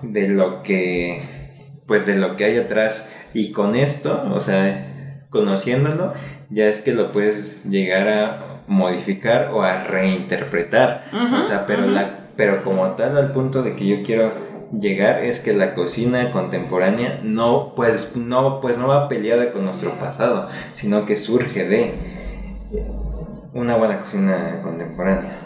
de 0.01 0.27
lo 0.27 0.63
que 0.63 1.51
pues 1.85 2.05
de 2.05 2.15
lo 2.15 2.35
que 2.35 2.45
hay 2.45 2.57
atrás. 2.57 3.11
Y 3.33 3.51
con 3.51 3.75
esto, 3.75 4.23
o 4.33 4.39
sea, 4.39 5.23
conociéndolo, 5.29 6.13
ya 6.49 6.65
es 6.65 6.81
que 6.81 6.93
lo 6.93 7.11
puedes 7.11 7.65
llegar 7.65 8.07
a 8.07 8.63
modificar 8.67 9.51
o 9.53 9.63
a 9.63 9.83
reinterpretar, 9.83 11.05
o 11.37 11.41
sea, 11.41 11.65
pero 11.65 11.87
la 11.87 12.21
pero 12.35 12.63
como 12.63 12.87
tal 12.91 13.17
al 13.17 13.33
punto 13.33 13.61
de 13.61 13.75
que 13.75 13.85
yo 13.85 14.03
quiero 14.03 14.33
llegar 14.79 15.23
es 15.23 15.39
que 15.39 15.53
la 15.53 15.73
cocina 15.73 16.31
contemporánea 16.31 17.19
no 17.23 17.73
pues 17.75 18.15
no 18.15 18.61
pues 18.61 18.77
no 18.77 18.87
va 18.87 19.09
peleada 19.09 19.51
con 19.51 19.65
nuestro 19.65 19.91
pasado, 19.99 20.47
sino 20.73 21.05
que 21.05 21.17
surge 21.17 21.67
de 21.67 21.93
una 23.53 23.75
buena 23.75 23.99
cocina 23.99 24.61
contemporánea. 24.63 25.39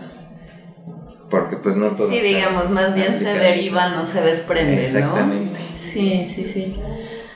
Porque 1.30 1.58
pues 1.58 1.76
no 1.76 1.88
todo 1.88 2.08
Sí, 2.08 2.20
digamos, 2.20 2.70
más 2.70 2.94
bien 2.94 3.16
se 3.16 3.34
deriva, 3.34 3.90
no 3.90 4.06
se 4.06 4.22
desprende, 4.22 4.82
Exactamente. 4.82 5.60
Sí, 5.74 6.26
sí, 6.26 6.46
sí. 6.46 6.80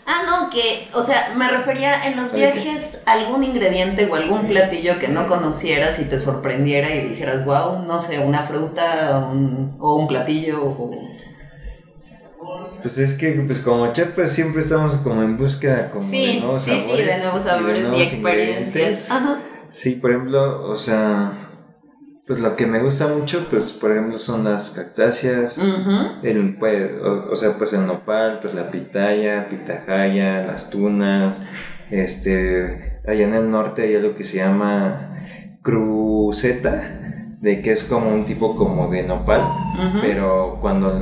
Ah, 0.05 0.23
no, 0.25 0.49
que, 0.49 0.87
o 0.93 1.03
sea, 1.03 1.33
me 1.35 1.47
refería 1.49 2.07
en 2.07 2.17
los 2.17 2.33
viajes 2.33 3.03
algún 3.05 3.43
ingrediente 3.43 4.07
o 4.09 4.15
algún 4.15 4.47
platillo 4.47 4.97
que 4.97 5.07
no 5.07 5.27
conocieras 5.27 5.99
y 5.99 6.05
te 6.05 6.17
sorprendiera 6.17 6.95
y 6.95 7.09
dijeras, 7.09 7.45
wow, 7.45 7.83
no 7.83 7.99
sé, 7.99 8.19
una 8.19 8.43
fruta 8.43 9.29
o 9.79 9.95
un 9.95 10.07
platillo 10.07 10.63
o 10.63 10.91
pues 12.81 12.97
es 12.97 13.13
que, 13.15 13.31
pues 13.45 13.61
como 13.61 13.91
chef, 13.93 14.09
pues 14.15 14.31
siempre 14.31 14.61
estamos 14.61 14.97
como 14.97 15.23
en 15.23 15.37
búsqueda 15.37 15.89
como 15.89 16.07
de 16.07 16.39
nuevos 16.39 16.63
sí, 16.63 16.77
sabores. 16.77 17.05
Sí, 17.05 17.11
de 17.11 17.23
nuevos 17.23 17.43
sabores 17.43 17.93
y, 17.93 18.01
experiencias. 18.01 19.09
Sí, 19.69 19.95
por 19.95 20.11
ejemplo, 20.11 20.69
o 20.69 20.75
sea, 20.75 21.49
pues 22.27 22.39
lo 22.39 22.55
que 22.55 22.65
me 22.65 22.79
gusta 22.79 23.07
mucho, 23.07 23.45
pues 23.49 23.73
por 23.73 23.91
ejemplo, 23.91 24.17
son 24.17 24.43
las 24.43 24.71
cactáceas, 24.71 25.59
el, 26.23 26.57
pues, 26.57 26.91
o, 27.01 27.35
sea, 27.35 27.57
pues 27.57 27.73
el 27.73 27.85
nopal, 27.85 28.39
pues 28.41 28.53
la 28.53 28.71
pitaya, 28.71 29.49
pitahaya, 29.49 30.43
las 30.45 30.69
tunas, 30.69 31.43
este, 31.91 33.01
allá 33.07 33.25
en 33.25 33.33
el 33.33 33.49
norte 33.49 33.83
hay 33.83 33.95
algo 33.95 34.15
que 34.15 34.23
se 34.23 34.37
llama 34.37 35.15
cruceta, 35.61 37.35
de 37.41 37.61
que 37.61 37.71
es 37.71 37.83
como 37.83 38.13
un 38.13 38.25
tipo 38.25 38.55
como 38.55 38.89
de 38.89 39.03
nopal, 39.03 39.47
pero 40.01 40.57
cuando 40.61 41.01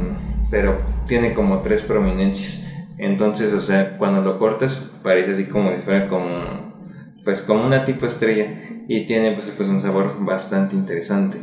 pero 0.49 0.77
tiene 1.07 1.33
como 1.33 1.61
tres 1.61 1.81
prominencias. 1.83 2.65
Entonces, 2.97 3.53
o 3.53 3.61
sea, 3.61 3.97
cuando 3.97 4.21
lo 4.21 4.37
cortas 4.39 4.91
parece 5.03 5.31
así 5.31 5.45
como 5.45 5.71
si 5.71 5.81
fuera 5.81 6.07
como, 6.07 6.73
pues 7.23 7.41
como 7.41 7.65
una 7.65 7.85
tipo 7.85 8.05
estrella 8.05 8.47
y 8.87 9.05
tiene 9.05 9.31
pues, 9.31 9.51
pues 9.55 9.69
un 9.69 9.81
sabor 9.81 10.23
bastante 10.25 10.75
interesante. 10.75 11.37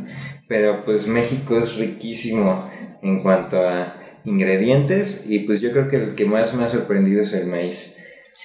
Pero 0.47 0.83
pues 0.85 1.07
México 1.07 1.57
es 1.57 1.77
riquísimo 1.77 2.69
en 3.01 3.23
cuanto 3.23 3.59
a 3.59 3.95
ingredientes 4.25 5.29
y 5.29 5.39
pues 5.39 5.61
yo 5.61 5.71
creo 5.71 5.87
que 5.87 5.97
el 5.97 6.15
que 6.15 6.25
más 6.25 6.53
me 6.55 6.63
ha 6.63 6.67
sorprendido 6.67 7.21
es 7.21 7.33
el 7.33 7.47
maíz. 7.47 7.97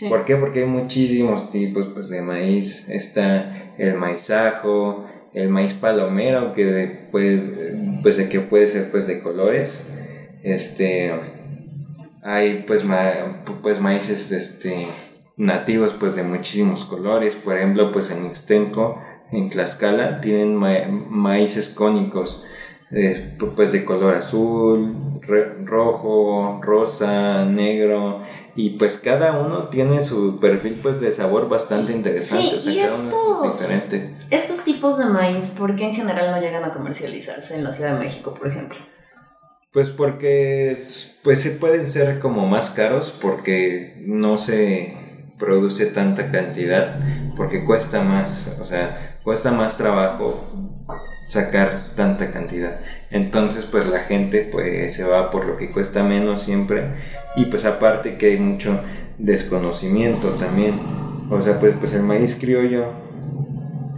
¿Por 0.09 0.25
qué? 0.25 0.37
Porque 0.37 0.61
hay 0.61 0.67
muchísimos 0.67 1.51
tipos 1.51 1.89
pues, 1.93 2.09
de 2.09 2.23
maíz. 2.23 2.89
Está 2.89 3.75
el 3.77 3.95
maizajo, 3.95 5.07
el 5.35 5.49
maíz 5.49 5.75
palomero 5.75 6.53
que 6.53 7.09
puede, 7.11 7.99
pues, 8.03 8.17
de 8.17 8.29
que 8.29 8.41
puede 8.41 8.69
ser 8.69 8.91
pues 8.91 9.07
de 9.07 9.21
colores 9.21 9.89
este, 10.43 11.13
hay 12.23 12.65
pues, 12.67 12.85
pues 13.63 13.81
maíces 13.81 14.33
este, 14.33 14.89
nativos 15.37 15.95
pues 15.99 16.15
de 16.15 16.23
muchísimos 16.23 16.85
colores. 16.85 17.37
Por 17.37 17.57
ejemplo, 17.57 17.93
pues 17.93 18.11
en 18.11 18.27
Ixtenco, 18.27 19.01
en 19.31 19.51
Tlaxcala, 19.51 20.21
tienen 20.21 20.57
maíces 20.57 21.71
cónicos 21.71 22.47
eh, 22.93 23.37
pues 23.55 23.71
de 23.71 23.85
color 23.85 24.15
azul, 24.15 25.21
rojo, 25.65 26.61
rosa, 26.61 27.45
negro 27.45 28.23
y 28.57 28.71
pues 28.71 28.97
cada 28.97 29.39
uno 29.39 29.69
tiene 29.69 30.03
su 30.03 30.41
perfil 30.41 30.81
pues 30.83 31.01
de 31.01 31.13
sabor 31.13 31.49
bastante 31.49 31.93
interesante. 31.93 32.61
Sí, 32.61 32.71
y 32.71 32.79
estos, 32.81 33.71
estos 34.31 34.65
tipos 34.65 34.99
de 34.99 35.07
maíz, 35.07 35.51
¿por 35.51 35.77
qué 35.77 35.85
en 35.85 35.95
general 35.95 36.33
no 36.33 36.41
llegan 36.41 36.65
a 36.65 36.73
comercializarse 36.73 37.55
en 37.55 37.63
la 37.63 37.71
Ciudad 37.71 37.93
de 37.93 38.05
México, 38.05 38.35
por 38.35 38.49
ejemplo? 38.49 38.79
Pues 39.73 39.91
porque 39.91 40.77
pues 41.23 41.41
se 41.41 41.51
pueden 41.53 41.87
ser 41.87 42.19
como 42.19 42.45
más 42.47 42.71
caros 42.71 43.17
porque 43.23 44.03
no 44.05 44.37
se 44.37 44.97
produce 45.39 45.87
tanta 45.87 46.29
cantidad, 46.31 46.99
porque 47.37 47.65
cuesta 47.65 48.03
más, 48.03 48.57
o 48.61 48.65
sea, 48.65 49.19
cuesta 49.23 49.53
más 49.53 49.77
trabajo 49.77 50.45
sacar 51.29 51.95
tanta 51.95 52.33
cantidad. 52.33 52.81
Entonces, 53.13 53.65
pues 53.65 53.87
la 53.87 54.01
gente 54.01 54.41
pues 54.51 54.93
se 54.93 55.05
va 55.05 55.31
por 55.31 55.47
lo 55.47 55.57
que 55.57 55.71
cuesta 55.71 56.03
menos 56.03 56.43
siempre 56.43 56.89
y 57.37 57.45
pues 57.45 57.65
aparte 57.65 58.17
que 58.17 58.27
hay 58.27 58.39
mucho 58.39 58.81
desconocimiento 59.19 60.31
también. 60.31 60.81
O 61.31 61.41
sea, 61.43 61.61
pues 61.61 61.75
pues 61.79 61.95
el 61.95 62.03
maíz 62.03 62.35
criollo 62.35 62.93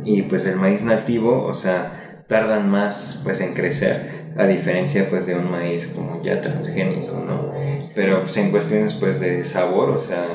y 0.04 0.22
pues 0.22 0.44
el 0.44 0.56
maíz 0.56 0.82
nativo, 0.82 1.44
o 1.44 1.54
sea, 1.54 2.24
tardan 2.28 2.68
más 2.68 3.22
pues 3.24 3.40
en 3.40 3.54
crecer 3.54 4.21
a 4.37 4.47
diferencia 4.47 5.09
pues 5.11 5.27
de 5.27 5.35
un 5.35 5.51
maíz 5.51 5.88
como 5.88 6.23
ya 6.23 6.40
transgénico, 6.40 7.14
¿no? 7.14 7.53
Pero 7.95 8.21
pues 8.21 8.37
en 8.37 8.51
cuestiones 8.51 8.95
pues 8.95 9.21
de 9.21 9.45
sabor, 9.45 9.90
o 9.90 9.99
sea, 9.99 10.27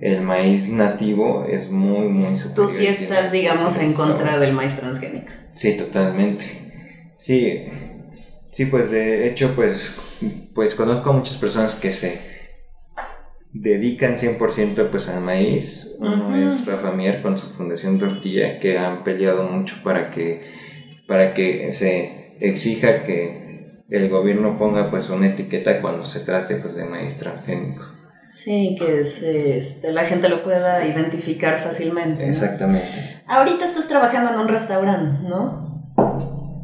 el 0.00 0.22
maíz 0.22 0.68
nativo 0.68 1.46
es 1.48 1.70
muy, 1.70 2.08
muy 2.08 2.36
superior. 2.36 2.68
Tú 2.68 2.72
sí 2.72 2.86
estás, 2.86 3.32
digamos, 3.32 3.78
en 3.78 3.94
contra 3.94 4.38
del 4.38 4.52
maíz 4.52 4.76
transgénico. 4.76 5.28
Sí, 5.54 5.76
totalmente. 5.76 6.44
Sí, 7.16 7.66
sí, 8.50 8.66
pues 8.66 8.90
de 8.90 9.28
hecho 9.28 9.52
pues, 9.54 9.98
pues 10.54 10.74
conozco 10.74 11.10
a 11.10 11.12
muchas 11.14 11.36
personas 11.36 11.74
que 11.76 11.92
se 11.92 12.20
dedican 13.52 14.18
100% 14.18 14.90
pues 14.90 15.08
al 15.08 15.22
maíz. 15.22 15.96
Uno 15.98 16.36
es 16.36 16.66
Rafa 16.66 16.92
Mier 16.92 17.22
con 17.22 17.38
su 17.38 17.46
Fundación 17.46 17.98
Tortilla, 17.98 18.60
que 18.60 18.78
han 18.78 19.02
peleado 19.02 19.44
mucho 19.44 19.76
para 19.82 20.10
que, 20.10 20.40
para 21.06 21.32
que 21.32 21.70
se 21.70 22.25
exija 22.40 23.02
que 23.02 23.84
el 23.88 24.08
gobierno 24.08 24.58
ponga 24.58 24.90
pues 24.90 25.10
una 25.10 25.26
etiqueta 25.26 25.80
cuando 25.80 26.04
se 26.04 26.20
trate 26.20 26.56
pues 26.56 26.74
de 26.74 26.84
maíz 26.84 27.18
transgénico. 27.18 27.84
Sí, 28.28 28.74
que 28.76 29.00
este, 29.00 29.92
la 29.92 30.04
gente 30.04 30.28
lo 30.28 30.42
pueda 30.42 30.86
identificar 30.86 31.58
fácilmente. 31.58 32.28
Exactamente. 32.28 33.22
Ahorita 33.26 33.64
estás 33.64 33.88
trabajando 33.88 34.32
en 34.32 34.40
un 34.40 34.48
restaurante, 34.48 35.28
¿no? 35.28 35.94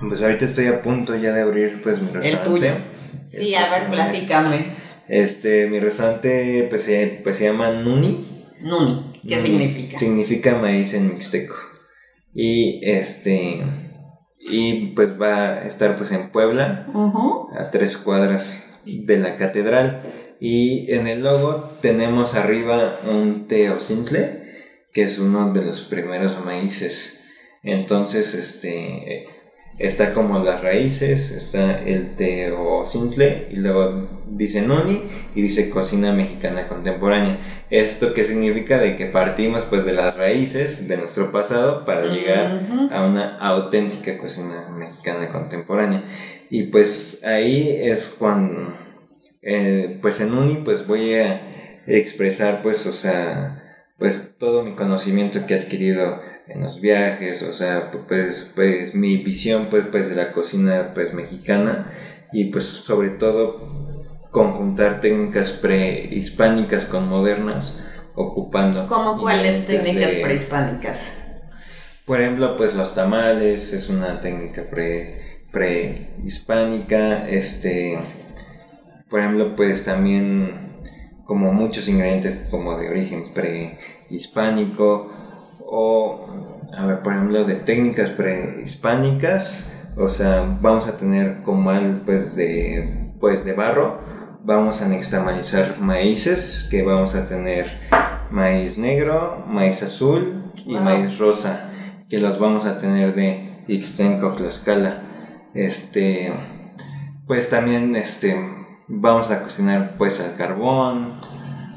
Pues 0.09 0.23
ahorita 0.23 0.45
estoy 0.45 0.67
a 0.67 0.83
punto 0.83 1.15
ya 1.15 1.33
de 1.33 1.43
abrir 1.43 1.81
pues 1.81 2.03
mi 2.03 2.09
restaurante. 2.09 2.67
El 2.67 2.75
tuyo. 2.75 2.85
Sí, 3.25 3.55
a 3.55 3.69
ver, 3.71 3.89
platícame. 3.89 4.67
Este, 5.09 5.69
mi 5.69 5.79
restaurante 5.79 6.67
pues 6.69 6.83
se, 6.83 7.21
pues, 7.23 7.37
se 7.37 7.45
llama 7.45 7.71
Nuni. 7.71 8.27
Nuni, 8.61 9.21
¿qué 9.27 9.39
significa? 9.39 9.97
Significa 9.97 10.57
maíz 10.57 10.95
en 10.95 11.11
mixteco. 11.11 11.55
Y 12.35 12.81
este 12.83 13.63
y 14.44 14.88
pues 14.88 15.20
va 15.20 15.55
a 15.55 15.62
estar 15.62 15.96
pues 15.96 16.12
en 16.12 16.31
Puebla, 16.31 16.87
a 17.59 17.70
tres 17.70 17.96
cuadras 17.96 18.83
de 18.85 19.16
la 19.18 19.37
catedral. 19.37 20.02
Y 20.40 20.92
en 20.92 21.07
el 21.07 21.22
logo 21.22 21.70
tenemos 21.81 22.35
arriba 22.35 22.98
un 23.09 23.46
teocintle, 23.46 24.42
que 24.92 25.05
es 25.05 25.18
uno 25.18 25.52
de 25.52 25.64
los 25.64 25.83
primeros 25.83 26.44
maíces. 26.44 27.20
Entonces, 27.62 28.35
este 28.35 29.26
está 29.78 30.12
como 30.12 30.38
las 30.40 30.62
raíces, 30.62 31.31
está 31.31 31.78
el 31.78 32.16
teocintle 32.16 33.48
y 33.50 33.57
luego 33.57 34.12
dice 34.37 34.62
noni 34.62 35.03
y 35.35 35.42
dice 35.42 35.71
cocina 35.71 36.12
mexicana 36.12 36.66
contemporánea. 36.66 37.38
Esto 37.71 38.14
que 38.14 38.25
significa 38.25 38.79
de 38.79 38.97
que 38.97 39.07
partimos 39.07 39.66
pues 39.66 39.85
de 39.85 39.92
las 39.92 40.16
raíces 40.16 40.88
de 40.88 40.97
nuestro 40.97 41.33
pasado 41.33 41.85
para 41.85 42.07
llegar 42.07 42.90
a 42.90 43.07
una 43.07 43.38
auténtica 43.38 44.18
cocina 44.18 44.68
mexicana 44.77 45.29
contemporánea. 45.29 46.05
Y 46.51 46.64
pues 46.64 47.23
ahí 47.25 47.79
es 47.81 48.16
cuando 48.18 48.75
eh, 49.42 49.99
pues 50.03 50.21
en 50.21 50.35
uni 50.35 50.57
pues 50.64 50.87
voy 50.87 51.14
a 51.14 51.83
expresar 51.87 52.62
pues 52.62 52.87
o 52.87 52.92
sea 52.92 53.59
pues 53.99 54.35
todo 54.38 54.64
mi 54.64 54.75
conocimiento 54.75 55.47
que 55.47 55.55
he 55.55 55.59
adquirido 55.61 56.21
en 56.49 56.61
los 56.61 56.81
viajes, 56.81 57.42
o 57.45 57.53
sea, 57.53 57.90
pues, 58.09 58.53
pues 58.55 58.95
mi 58.95 59.18
visión 59.18 59.68
pues, 59.71 59.85
pues 59.90 60.11
de 60.11 60.16
la 60.16 60.33
cocina 60.33 60.90
pues 60.92 61.14
mexicana 61.14 61.92
y 62.33 62.47
pues 62.47 62.64
sobre 62.64 63.11
todo 63.11 63.91
conjuntar 64.33 65.01
técnicas 65.01 65.53
prehispánicas 65.53 66.87
con 66.87 67.09
modernas 67.09 67.81
ocupando 68.14 68.88
¿Cómo 68.88 69.21
cuáles 69.21 69.66
técnicas 69.66 70.14
prehispánicas? 70.14 71.23
Por 72.05 72.21
ejemplo, 72.21 72.57
pues 72.57 72.75
los 72.75 72.95
tamales 72.95 73.73
es 73.73 73.88
una 73.88 74.21
técnica 74.21 74.64
pre 74.68 75.45
prehispánica, 75.53 77.29
este 77.29 77.99
por 79.09 79.21
ejemplo, 79.21 79.55
pues 79.55 79.85
también 79.85 80.81
como 81.27 81.53
muchos 81.53 81.87
ingredientes 81.88 82.38
como 82.51 82.79
de 82.79 82.88
origen 82.88 83.35
prehispánico 83.35 85.11
o, 85.61 86.27
a 86.75 86.87
ver, 86.87 87.03
por 87.03 87.12
ejemplo, 87.12 87.45
de 87.45 87.57
técnicas 87.57 88.11
prehispánicas, 88.11 89.71
o 89.99 90.09
sea, 90.09 90.59
vamos 90.61 90.88
a 90.88 90.97
tener 90.97 91.42
comal 91.42 92.03
pues 92.07 92.35
de, 92.35 93.12
pues 93.21 93.45
de 93.45 93.53
barro, 93.53 94.01
vamos 94.44 94.83
a 94.83 94.88
nixtamalizar 94.88 95.78
maíces, 95.78 96.66
que 96.70 96.83
vamos 96.83 97.14
a 97.14 97.28
tener 97.28 97.70
maíz 98.31 98.78
negro, 98.78 99.44
maíz 99.46 99.83
azul 99.83 100.52
y 100.66 100.74
maíz 100.74 101.18
rosa, 101.18 101.70
que 102.09 102.18
los 102.18 102.38
vamos 102.38 102.66
a 102.66 102.78
tener 102.78 103.14
de 103.14 103.64
Ixtenco, 103.68 104.33
Tlaxcala. 104.33 105.02
Este, 105.55 106.33
pues 107.26 107.50
también 107.50 107.94
este, 107.94 108.37
vamos 108.88 109.31
a 109.31 109.42
cocinar 109.42 109.94
pues 109.96 110.20
al 110.20 110.35
carbón, 110.35 111.20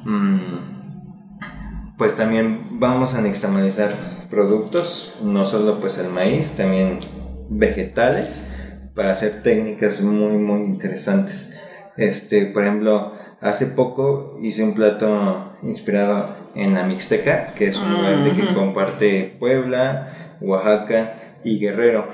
mm, 0.05 1.95
pues 1.97 2.15
también 2.15 2.79
vamos 2.79 3.13
a 3.13 3.21
nixtamalizar 3.21 3.93
productos, 4.29 5.17
no 5.23 5.45
solo 5.45 5.79
pues 5.79 5.97
el 5.97 6.09
maíz, 6.09 6.55
también 6.57 6.99
vegetales 7.49 8.51
para 8.95 9.11
hacer 9.11 9.43
técnicas 9.43 10.01
muy 10.01 10.37
muy 10.37 10.61
interesantes. 10.61 11.54
Este, 11.97 12.45
por 12.47 12.63
ejemplo, 12.63 13.13
hace 13.41 13.67
poco 13.67 14.37
hice 14.41 14.63
un 14.63 14.73
plato 14.73 15.53
inspirado 15.63 16.35
en 16.55 16.73
la 16.73 16.83
Mixteca, 16.83 17.53
que 17.53 17.67
es 17.67 17.79
un 17.79 17.93
lugar 17.93 18.23
de 18.23 18.31
que 18.31 18.53
comparte 18.53 19.35
Puebla, 19.39 20.37
Oaxaca 20.41 21.39
y 21.43 21.59
Guerrero. 21.59 22.07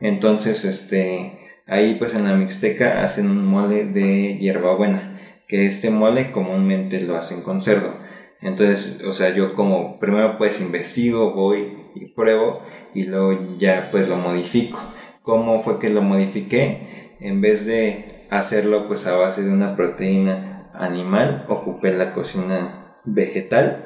Entonces, 0.00 0.64
este, 0.64 1.38
ahí 1.66 1.96
pues 1.98 2.14
en 2.14 2.24
la 2.24 2.34
Mixteca 2.34 3.02
hacen 3.02 3.30
un 3.30 3.44
mole 3.46 3.84
de 3.84 4.38
hierbabuena, 4.38 5.20
que 5.46 5.66
este 5.66 5.90
mole 5.90 6.30
comúnmente 6.30 7.00
lo 7.00 7.16
hacen 7.16 7.42
con 7.42 7.60
cerdo. 7.60 7.92
Entonces, 8.40 9.02
o 9.04 9.12
sea, 9.12 9.34
yo 9.34 9.54
como 9.54 9.98
primero 9.98 10.38
pues 10.38 10.60
investigo, 10.60 11.32
voy 11.32 11.76
y 11.94 12.06
pruebo 12.06 12.62
y 12.94 13.04
luego 13.04 13.56
ya 13.58 13.88
pues 13.90 14.08
lo 14.08 14.16
modifico. 14.16 14.80
¿Cómo 15.22 15.60
fue 15.60 15.78
que 15.78 15.90
lo 15.90 16.02
modifiqué? 16.02 17.16
En 17.20 17.40
vez 17.40 17.66
de 17.66 18.17
hacerlo 18.30 18.86
pues 18.86 19.06
a 19.06 19.16
base 19.16 19.42
de 19.42 19.52
una 19.52 19.76
proteína 19.76 20.70
animal, 20.74 21.46
ocupé 21.48 21.92
la 21.92 22.12
cocina 22.12 22.94
vegetal. 23.04 23.84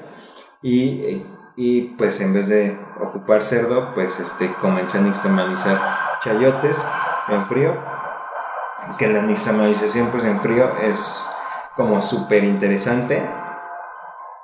Y, 0.62 1.24
y 1.56 1.80
pues 1.98 2.20
en 2.20 2.34
vez 2.34 2.48
de 2.48 2.78
ocupar 3.00 3.42
cerdo 3.42 3.94
pues 3.94 4.20
este 4.20 4.52
comencé 4.54 4.98
a 4.98 5.02
nixtamalizar 5.02 5.78
chayotes 6.20 6.78
en 7.28 7.46
frío. 7.46 7.76
Que 8.98 9.08
la 9.08 9.22
nixtamalización 9.22 10.08
pues 10.08 10.24
en 10.24 10.40
frío 10.40 10.70
es 10.82 11.24
como 11.76 12.00
súper 12.02 12.44
interesante 12.44 13.22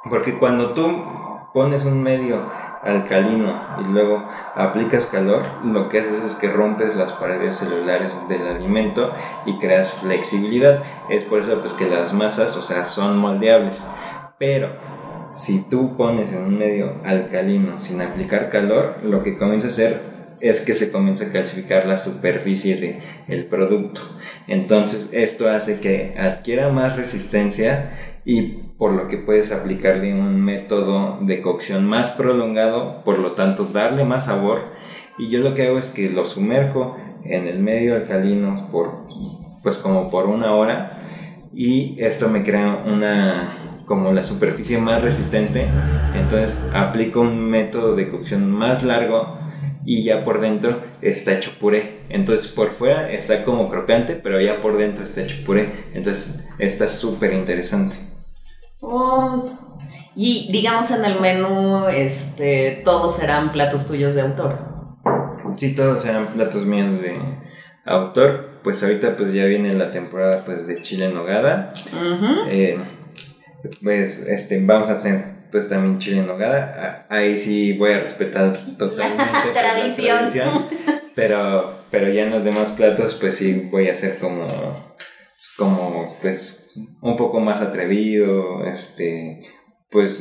porque 0.08 0.38
cuando 0.38 0.72
tú 0.72 1.04
pones 1.52 1.84
un 1.84 2.02
medio 2.02 2.40
alcalino 2.82 3.60
y 3.80 3.92
luego 3.92 4.28
aplicas 4.54 5.06
calor, 5.06 5.42
lo 5.64 5.88
que 5.88 6.00
haces 6.00 6.24
es 6.24 6.36
que 6.36 6.48
rompes 6.48 6.94
las 6.96 7.12
paredes 7.12 7.56
celulares 7.56 8.18
del 8.28 8.46
alimento 8.46 9.12
y 9.46 9.58
creas 9.58 9.94
flexibilidad. 9.94 10.82
Es 11.08 11.24
por 11.24 11.40
eso 11.40 11.60
pues 11.60 11.72
que 11.72 11.88
las 11.88 12.12
masas, 12.12 12.56
o 12.56 12.62
sea, 12.62 12.84
son 12.84 13.18
moldeables. 13.18 13.86
Pero 14.38 14.70
si 15.32 15.60
tú 15.60 15.96
pones 15.96 16.32
en 16.32 16.44
un 16.44 16.58
medio 16.58 16.94
alcalino 17.04 17.78
sin 17.78 18.00
aplicar 18.00 18.50
calor, 18.50 18.96
lo 19.02 19.22
que 19.22 19.36
comienza 19.36 19.68
a 19.68 19.70
hacer 19.70 20.00
es 20.40 20.60
que 20.60 20.74
se 20.74 20.92
comienza 20.92 21.26
a 21.26 21.32
calcificar 21.32 21.86
la 21.86 21.96
superficie 21.96 22.76
del 22.76 22.98
el 23.26 23.46
producto. 23.46 24.00
Entonces 24.46 25.10
esto 25.12 25.50
hace 25.50 25.80
que 25.80 26.14
adquiera 26.18 26.70
más 26.70 26.96
resistencia 26.96 27.90
y 28.24 28.67
por 28.78 28.92
lo 28.92 29.08
que 29.08 29.18
puedes 29.18 29.52
aplicarle 29.52 30.14
un 30.14 30.40
método 30.40 31.18
de 31.20 31.42
cocción 31.42 31.84
más 31.84 32.10
prolongado, 32.10 33.02
por 33.04 33.18
lo 33.18 33.32
tanto 33.32 33.64
darle 33.64 34.04
más 34.04 34.26
sabor. 34.26 34.62
Y 35.18 35.28
yo 35.28 35.40
lo 35.40 35.54
que 35.54 35.66
hago 35.66 35.78
es 35.78 35.90
que 35.90 36.08
lo 36.10 36.24
sumerjo 36.24 36.96
en 37.24 37.48
el 37.48 37.58
medio 37.58 37.96
alcalino 37.96 38.68
por 38.70 39.08
pues 39.62 39.76
como 39.78 40.08
por 40.08 40.26
una 40.26 40.54
hora 40.54 41.02
y 41.52 41.96
esto 41.98 42.28
me 42.28 42.44
crea 42.44 42.84
una 42.86 43.82
como 43.84 44.12
la 44.12 44.22
superficie 44.22 44.78
más 44.78 45.02
resistente. 45.02 45.66
Entonces 46.14 46.64
aplico 46.72 47.20
un 47.20 47.50
método 47.50 47.96
de 47.96 48.08
cocción 48.08 48.48
más 48.48 48.84
largo 48.84 49.38
y 49.84 50.04
ya 50.04 50.22
por 50.22 50.40
dentro 50.40 50.80
está 51.02 51.34
hecho 51.34 51.50
puré. 51.58 52.02
Entonces 52.10 52.46
por 52.46 52.70
fuera 52.70 53.10
está 53.10 53.42
como 53.42 53.68
crocante 53.68 54.14
pero 54.14 54.40
ya 54.40 54.60
por 54.60 54.78
dentro 54.78 55.02
está 55.02 55.22
hecho 55.22 55.36
puré. 55.44 55.68
Entonces 55.94 56.48
está 56.60 56.88
súper 56.88 57.32
interesante 57.32 58.07
Oh, 58.80 59.50
y 60.14 60.48
digamos 60.50 60.90
en 60.90 61.04
el 61.04 61.20
menú, 61.20 61.88
este, 61.88 62.82
todos 62.84 63.16
serán 63.16 63.52
platos 63.52 63.86
tuyos 63.86 64.14
de 64.14 64.22
autor. 64.22 64.58
Sí, 65.56 65.74
todos 65.74 66.02
serán 66.02 66.28
platos 66.28 66.64
míos 66.64 67.00
de 67.00 67.18
autor. 67.84 68.60
Pues 68.62 68.82
ahorita 68.82 69.16
pues 69.16 69.32
ya 69.32 69.44
viene 69.44 69.74
la 69.74 69.90
temporada 69.90 70.44
pues 70.44 70.66
de 70.66 70.82
chile 70.82 71.06
en 71.06 71.14
nogada. 71.14 71.72
Eh, 72.48 72.78
pues 73.82 74.26
este, 74.26 74.64
vamos 74.64 74.88
a 74.88 75.02
tener 75.02 75.48
pues 75.50 75.68
también 75.68 75.98
chile 75.98 76.18
en 76.18 76.26
nogada. 76.26 77.06
Ahí 77.08 77.38
sí 77.38 77.72
voy 77.72 77.92
a 77.92 78.00
respetar 78.00 78.58
totalmente 78.78 79.24
pues, 79.42 79.54
tradición. 79.54 80.16
la 80.16 80.30
tradición. 80.30 80.66
Pero, 81.14 81.78
pero 81.90 82.08
ya 82.08 82.24
en 82.24 82.30
los 82.30 82.44
demás 82.44 82.72
platos 82.72 83.14
pues 83.14 83.36
sí 83.36 83.68
voy 83.70 83.88
a 83.88 83.92
hacer 83.92 84.18
como 84.18 84.88
como 85.56 86.16
pues 86.20 86.67
un 87.00 87.16
poco 87.16 87.40
más 87.40 87.62
atrevido, 87.62 88.64
este, 88.64 89.42
pues, 89.90 90.18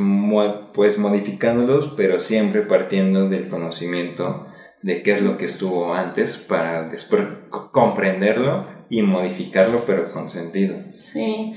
pues 0.74 0.98
modificándolos, 0.98 1.94
pero 1.98 2.20
siempre 2.20 2.62
partiendo 2.62 3.30
del 3.30 3.50
conocimiento 3.50 4.48
de 4.82 5.04
qué 5.04 5.14
es 5.14 5.22
lo 5.22 5.38
que 5.38 5.46
estuvo 5.46 5.94
antes 5.94 6.38
para 6.38 6.88
después 6.88 7.24
comprenderlo 7.72 8.68
y 8.90 9.02
modificarlo, 9.02 9.84
pero 9.86 10.12
con 10.12 10.30
sentido. 10.30 10.78
Sí. 10.94 11.56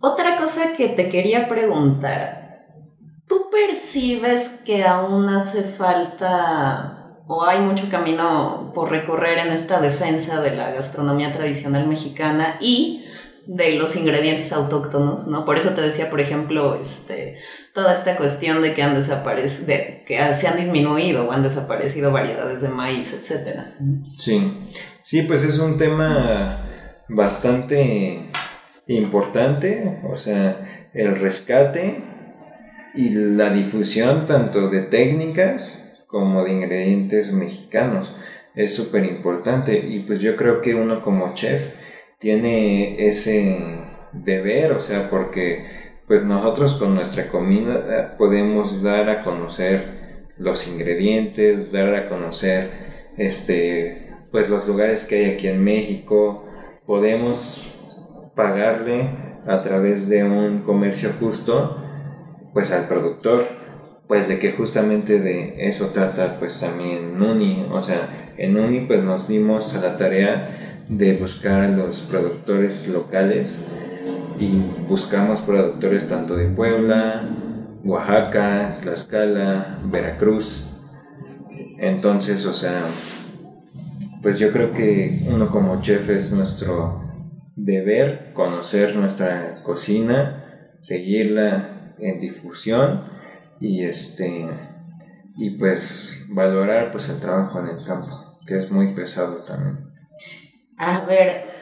Otra 0.00 0.36
cosa 0.36 0.76
que 0.76 0.88
te 0.88 1.08
quería 1.08 1.48
preguntar, 1.48 2.66
¿tú 3.26 3.48
percibes 3.50 4.62
que 4.64 4.84
aún 4.84 5.28
hace 5.28 5.62
falta 5.62 6.94
o 7.26 7.44
hay 7.44 7.60
mucho 7.60 7.88
camino 7.90 8.72
por 8.74 8.90
recorrer 8.90 9.38
en 9.38 9.48
esta 9.48 9.80
defensa 9.80 10.42
de 10.42 10.54
la 10.54 10.70
gastronomía 10.70 11.32
tradicional 11.32 11.88
mexicana 11.88 12.56
y 12.60 13.03
de 13.46 13.72
los 13.72 13.96
ingredientes 13.96 14.52
autóctonos, 14.52 15.28
¿no? 15.28 15.44
Por 15.44 15.58
eso 15.58 15.70
te 15.70 15.82
decía, 15.82 16.10
por 16.10 16.20
ejemplo, 16.20 16.76
este, 16.80 17.36
toda 17.74 17.92
esta 17.92 18.16
cuestión 18.16 18.62
de 18.62 18.74
que 18.74 18.82
han 18.82 18.94
desaparecido, 18.94 19.66
de 19.66 20.04
que 20.06 20.34
se 20.34 20.48
han 20.48 20.56
disminuido 20.56 21.28
o 21.28 21.32
han 21.32 21.42
desaparecido 21.42 22.12
variedades 22.12 22.62
de 22.62 22.68
maíz, 22.68 23.12
etcétera. 23.12 23.74
Sí, 24.18 24.52
sí, 25.02 25.22
pues 25.22 25.44
es 25.44 25.58
un 25.58 25.76
tema 25.76 26.68
bastante 27.08 28.30
importante, 28.86 30.00
o 30.10 30.16
sea, 30.16 30.88
el 30.94 31.18
rescate 31.20 32.02
y 32.94 33.10
la 33.10 33.50
difusión 33.50 34.26
tanto 34.26 34.70
de 34.70 34.82
técnicas 34.82 36.04
como 36.06 36.44
de 36.44 36.52
ingredientes 36.52 37.32
mexicanos. 37.32 38.14
Es 38.54 38.74
súper 38.74 39.04
importante 39.04 39.76
y 39.76 40.00
pues 40.00 40.20
yo 40.20 40.36
creo 40.36 40.60
que 40.60 40.76
uno 40.76 41.02
como 41.02 41.34
chef 41.34 41.74
tiene 42.24 43.06
ese 43.06 43.82
deber, 44.14 44.72
o 44.72 44.80
sea, 44.80 45.10
porque 45.10 45.66
pues 46.06 46.24
nosotros 46.24 46.76
con 46.76 46.94
nuestra 46.94 47.28
comida 47.28 47.84
eh, 47.86 48.14
podemos 48.16 48.82
dar 48.82 49.10
a 49.10 49.22
conocer 49.22 50.24
los 50.38 50.66
ingredientes, 50.66 51.70
dar 51.70 51.94
a 51.94 52.08
conocer 52.08 52.70
este 53.18 54.10
pues 54.32 54.48
los 54.48 54.66
lugares 54.66 55.04
que 55.04 55.16
hay 55.16 55.32
aquí 55.32 55.48
en 55.48 55.62
México, 55.62 56.46
podemos 56.86 57.78
pagarle 58.34 59.10
a 59.46 59.60
través 59.60 60.08
de 60.08 60.24
un 60.24 60.62
comercio 60.62 61.10
justo 61.20 61.76
pues 62.54 62.72
al 62.72 62.88
productor. 62.88 63.62
Pues 64.08 64.28
de 64.28 64.38
que 64.38 64.52
justamente 64.52 65.18
de 65.18 65.66
eso 65.66 65.88
trata 65.88 66.38
pues 66.38 66.58
también 66.58 67.18
Nuni, 67.18 67.66
o 67.70 67.80
sea, 67.80 68.32
en 68.36 68.52
Nuni 68.54 68.80
pues 68.80 69.02
nos 69.02 69.28
dimos 69.28 69.74
a 69.76 69.80
la 69.80 69.96
tarea 69.96 70.63
de 70.88 71.16
buscar 71.16 71.60
a 71.62 71.68
los 71.68 72.02
productores 72.02 72.88
locales 72.88 73.64
y 74.38 74.60
buscamos 74.88 75.40
productores 75.40 76.08
tanto 76.08 76.36
de 76.36 76.48
Puebla, 76.48 77.28
Oaxaca, 77.84 78.78
Tlaxcala, 78.82 79.78
Veracruz. 79.84 80.70
Entonces, 81.78 82.44
o 82.46 82.52
sea, 82.52 82.82
pues 84.22 84.38
yo 84.38 84.50
creo 84.52 84.72
que 84.72 85.26
uno 85.28 85.48
como 85.50 85.80
chef 85.80 86.08
es 86.10 86.32
nuestro 86.32 87.02
deber 87.56 88.32
conocer 88.34 88.96
nuestra 88.96 89.62
cocina, 89.62 90.76
seguirla 90.80 91.94
en 91.98 92.20
difusión 92.20 93.04
y 93.60 93.84
este 93.84 94.48
y 95.36 95.50
pues 95.50 96.26
valorar 96.28 96.90
pues 96.90 97.08
el 97.08 97.20
trabajo 97.20 97.60
en 97.60 97.68
el 97.68 97.84
campo 97.84 98.38
que 98.46 98.58
es 98.58 98.70
muy 98.70 98.94
pesado 98.94 99.36
también 99.46 99.93
a 100.76 101.04
ver 101.06 101.54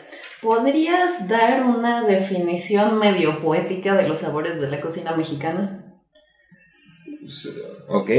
¿Podrías 0.43 1.29
dar 1.29 1.63
una 1.63 2.03
definición 2.03 2.99
medio 2.99 3.39
poética 3.39 3.95
de 3.95 4.09
los 4.09 4.19
sabores 4.19 4.61
de 4.61 4.69
la 4.69 4.81
cocina 4.81 5.17
mexicana? 5.17 6.03
Pues, 7.21 7.63
ok, 7.89 8.11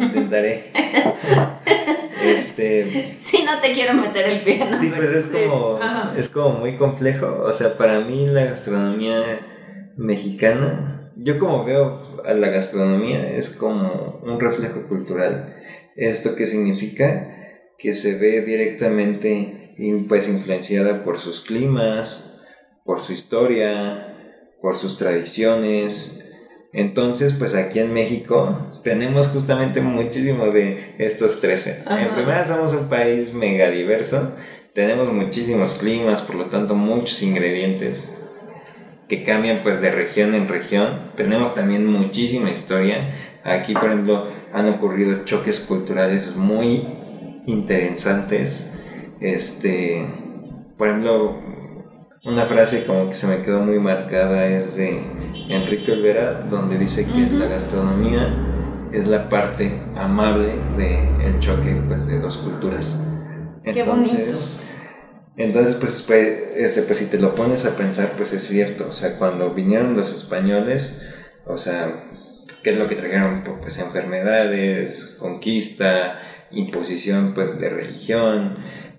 intentaré. 0.00 0.72
este. 2.24 3.16
Sí, 3.18 3.44
no 3.44 3.60
te 3.60 3.72
quiero 3.72 3.92
meter 3.92 4.30
el 4.30 4.40
pie. 4.40 4.62
sí, 4.80 4.90
pues 4.96 5.10
es 5.10 5.26
como, 5.26 5.78
es 6.16 6.30
como 6.30 6.58
muy 6.58 6.78
complejo. 6.78 7.42
O 7.44 7.52
sea, 7.52 7.76
para 7.76 8.00
mí 8.00 8.26
la 8.26 8.46
gastronomía 8.46 9.22
mexicana, 9.98 11.12
yo 11.16 11.38
como 11.38 11.64
veo 11.64 12.22
a 12.24 12.32
la 12.32 12.48
gastronomía 12.48 13.36
es 13.36 13.50
como 13.50 14.22
un 14.22 14.40
reflejo 14.40 14.88
cultural. 14.88 15.54
¿Esto 15.96 16.34
qué 16.34 16.46
significa? 16.46 17.34
Que 17.76 17.94
se 17.94 18.16
ve 18.16 18.40
directamente 18.40 19.67
pues 20.08 20.28
influenciada 20.28 21.04
por 21.04 21.20
sus 21.20 21.40
climas, 21.40 22.40
por 22.84 23.00
su 23.00 23.12
historia, 23.12 24.14
por 24.60 24.76
sus 24.76 24.98
tradiciones. 24.98 26.24
Entonces, 26.72 27.34
pues 27.38 27.54
aquí 27.54 27.78
en 27.78 27.92
México 27.92 28.80
tenemos 28.82 29.28
justamente 29.28 29.80
muchísimo 29.80 30.46
de 30.46 30.94
estos 30.98 31.40
13. 31.40 31.84
En 31.88 32.14
primera 32.14 32.44
somos 32.44 32.72
un 32.72 32.88
país 32.88 33.32
mega 33.32 33.70
diverso, 33.70 34.32
tenemos 34.74 35.12
muchísimos 35.12 35.74
climas, 35.74 36.22
por 36.22 36.36
lo 36.36 36.46
tanto 36.46 36.74
muchos 36.74 37.22
ingredientes 37.22 38.24
que 39.08 39.22
cambian 39.22 39.60
pues 39.62 39.80
de 39.80 39.90
región 39.90 40.34
en 40.34 40.48
región. 40.48 41.12
Tenemos 41.16 41.54
también 41.54 41.86
muchísima 41.86 42.50
historia. 42.50 43.14
Aquí, 43.42 43.72
por 43.72 43.86
ejemplo, 43.86 44.28
han 44.52 44.68
ocurrido 44.68 45.24
choques 45.24 45.60
culturales 45.60 46.36
muy 46.36 46.86
interesantes. 47.46 48.77
Este, 49.20 50.06
por 50.76 50.88
ejemplo, 50.88 51.38
una 52.24 52.46
frase 52.46 52.84
como 52.84 53.08
que 53.08 53.14
se 53.14 53.26
me 53.26 53.42
quedó 53.42 53.60
muy 53.60 53.78
marcada 53.78 54.46
es 54.46 54.76
de 54.76 55.02
Enrique 55.48 55.92
Olvera, 55.92 56.46
donde 56.48 56.78
dice 56.78 57.06
que 57.06 57.28
la 57.32 57.46
gastronomía 57.46 58.44
es 58.92 59.06
la 59.06 59.28
parte 59.28 59.82
amable 59.96 60.48
del 60.76 61.20
el 61.20 61.38
choque 61.40 61.76
pues, 61.86 62.06
de 62.06 62.18
dos 62.20 62.38
culturas. 62.38 63.02
Entonces, 63.64 64.58
entonces 65.36 65.74
pues, 65.76 66.04
pues, 66.06 66.38
este, 66.56 66.82
pues 66.82 66.98
si 66.98 67.06
te 67.06 67.18
lo 67.18 67.34
pones 67.34 67.64
a 67.66 67.76
pensar, 67.76 68.12
pues 68.16 68.32
es 68.32 68.42
cierto, 68.44 68.88
o 68.88 68.92
sea, 68.92 69.18
cuando 69.18 69.52
vinieron 69.54 69.94
los 69.94 70.14
españoles, 70.14 71.02
o 71.44 71.58
sea, 71.58 72.04
¿qué 72.62 72.70
es 72.70 72.78
lo 72.78 72.88
que 72.88 72.94
trajeron? 72.94 73.44
Pues 73.60 73.78
enfermedades, 73.78 75.16
conquista, 75.18 76.20
imposición 76.50 77.34
pues 77.34 77.58
de 77.60 77.68
religión, 77.68 78.58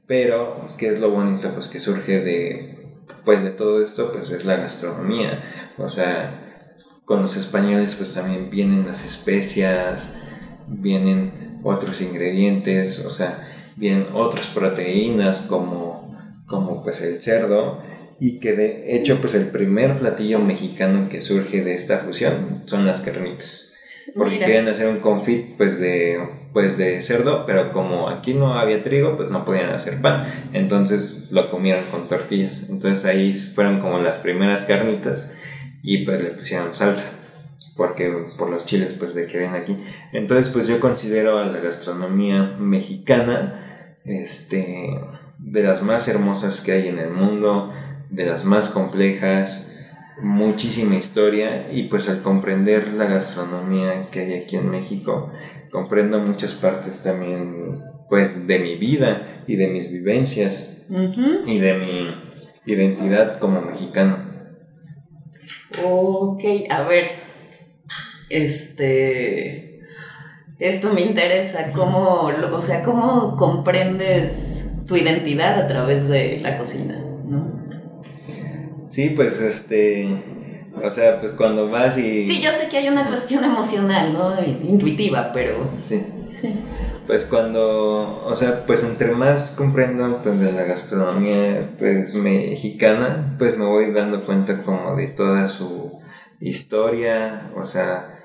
pero 0.10 0.74
¿qué 0.80 0.88
es 0.88 1.00
lo 1.00 1.12
bonito? 1.12 1.52
Pues 1.54 1.68
que 1.68 1.80
surge 1.80 2.20
de 2.22 2.80
pues 3.24 3.44
de 3.44 3.52
todo 3.52 3.86
esto 3.86 4.12
pues 4.12 4.32
es 4.32 4.44
la 4.44 4.56
gastronomía. 4.56 5.44
O 5.78 5.88
sea, 5.88 6.66
con 7.06 7.22
los 7.22 7.38
españoles 7.38 7.94
pues 7.94 8.16
también 8.16 8.50
vienen 8.50 8.88
las 8.88 9.06
especias, 9.06 10.20
vienen 10.68 11.60
otros 11.64 12.02
ingredientes, 12.02 13.06
o 13.06 13.12
sea, 13.12 13.48
vienen 13.76 14.08
otras 14.16 14.48
proteínas 14.48 15.42
como, 15.42 16.12
como 16.48 16.82
pues 16.82 17.02
el 17.02 17.22
cerdo 17.22 17.80
y 18.20 18.40
que 18.40 18.54
de 18.54 18.96
hecho 18.96 19.22
pues 19.22 19.36
el 19.36 19.50
primer 19.50 19.96
platillo 19.96 20.40
mexicano 20.40 21.08
que 21.08 21.22
surge 21.22 21.64
de 21.64 21.76
esta 21.76 22.00
fusión 22.00 22.64
son 22.66 22.88
las 22.88 23.02
carnitas. 23.02 23.69
Porque 24.16 24.40
querían 24.40 24.68
hacer 24.68 24.88
un 24.88 25.00
confit 25.00 25.56
pues 25.58 25.80
de, 25.80 26.20
pues 26.54 26.78
de 26.78 27.02
cerdo, 27.02 27.46
pero 27.46 27.72
como 27.72 28.10
aquí 28.10 28.34
no 28.34 28.54
había 28.54 28.84
trigo, 28.84 29.16
pues 29.16 29.30
no 29.30 29.46
podían 29.46 29.70
hacer 29.70 30.02
pan. 30.02 30.26
Entonces 30.54 31.28
lo 31.32 31.50
comieron 31.50 31.84
con 31.92 32.08
tortillas. 32.08 32.68
Entonces 32.70 33.06
ahí 33.06 33.34
fueron 33.34 33.80
como 33.80 34.00
las 34.00 34.18
primeras 34.18 34.64
carnitas 34.64 35.38
y 35.82 36.06
pues 36.06 36.22
le 36.22 36.30
pusieron 36.32 36.76
salsa. 36.76 37.12
Porque 37.76 38.12
por 38.38 38.50
los 38.50 38.66
chiles 38.66 38.94
pues 38.98 39.16
de 39.16 39.26
que 39.26 39.40
ven 39.40 39.56
aquí. 39.56 39.78
Entonces 40.12 40.50
pues 40.50 40.68
yo 40.68 40.80
considero 40.80 41.40
a 41.40 41.46
la 41.46 41.60
gastronomía 41.60 42.56
mexicana 42.60 43.98
este, 44.04 45.00
de 45.38 45.64
las 45.64 45.82
más 45.82 46.08
hermosas 46.08 46.62
que 46.62 46.74
hay 46.74 46.88
en 46.90 47.00
el 47.00 47.12
mundo, 47.12 47.72
de 48.10 48.26
las 48.26 48.46
más 48.46 48.70
complejas 48.70 49.70
muchísima 50.22 50.96
historia 50.96 51.68
y 51.72 51.84
pues 51.84 52.10
al 52.10 52.22
comprender 52.22 52.90
la 52.94 53.06
gastronomía 53.06 54.10
que 54.10 54.22
hay 54.22 54.34
aquí 54.34 54.56
en 54.56 54.70
México, 54.70 55.32
comprendo 55.72 56.20
muchas 56.20 56.54
partes 56.54 57.02
también 57.02 57.84
pues 58.10 58.48
de 58.48 58.60
mi 58.60 58.76
vida 58.76 59.44
y 59.48 59.56
de 59.56 59.68
mis 59.68 59.92
vivencias 59.92 60.88
y 61.46 61.60
de 61.60 61.74
mi 61.76 62.16
identidad 62.66 63.40
como 63.40 63.62
mexicano. 63.62 64.30
Ok, 65.84 66.44
a 66.70 66.84
ver, 66.84 67.06
este, 68.30 69.82
esto 70.58 70.94
me 70.94 71.02
interesa, 71.02 71.72
¿cómo, 71.74 72.32
o 72.52 72.62
sea, 72.62 72.84
cómo 72.84 73.38
comprendes 73.38 74.84
tu 74.88 74.96
identidad 74.96 75.60
a 75.60 75.68
través 75.68 76.10
de 76.10 76.40
la 76.40 76.58
cocina? 76.58 77.09
Sí, 78.90 79.12
pues 79.12 79.40
este. 79.40 80.10
O 80.84 80.90
sea, 80.90 81.20
pues 81.20 81.34
cuando 81.34 81.70
vas 81.70 81.98
y. 81.98 82.24
Sí, 82.24 82.42
yo 82.42 82.52
sé 82.52 82.70
que 82.70 82.78
hay 82.78 82.90
una 82.90 83.08
cuestión 83.08 83.44
emocional, 83.44 84.14
¿no? 84.14 84.44
Intuitiva, 84.44 85.32
pero. 85.32 85.72
Sí. 85.82 86.04
Sí. 86.28 86.60
Pues 87.06 87.26
cuando. 87.26 88.24
O 88.26 88.34
sea, 88.34 88.66
pues 88.66 88.84
entre 88.84 89.12
más 89.12 89.52
comprendo 89.56 90.22
pues, 90.24 90.40
de 90.40 90.52
la 90.52 90.64
gastronomía 90.64 91.76
pues 91.78 92.16
mexicana, 92.16 93.36
pues 93.38 93.58
me 93.58 93.66
voy 93.66 93.92
dando 93.92 94.26
cuenta 94.26 94.64
como 94.64 94.96
de 94.96 95.08
toda 95.08 95.48
su 95.48 95.92
historia, 96.40 97.52
o 97.56 97.66
sea, 97.66 98.20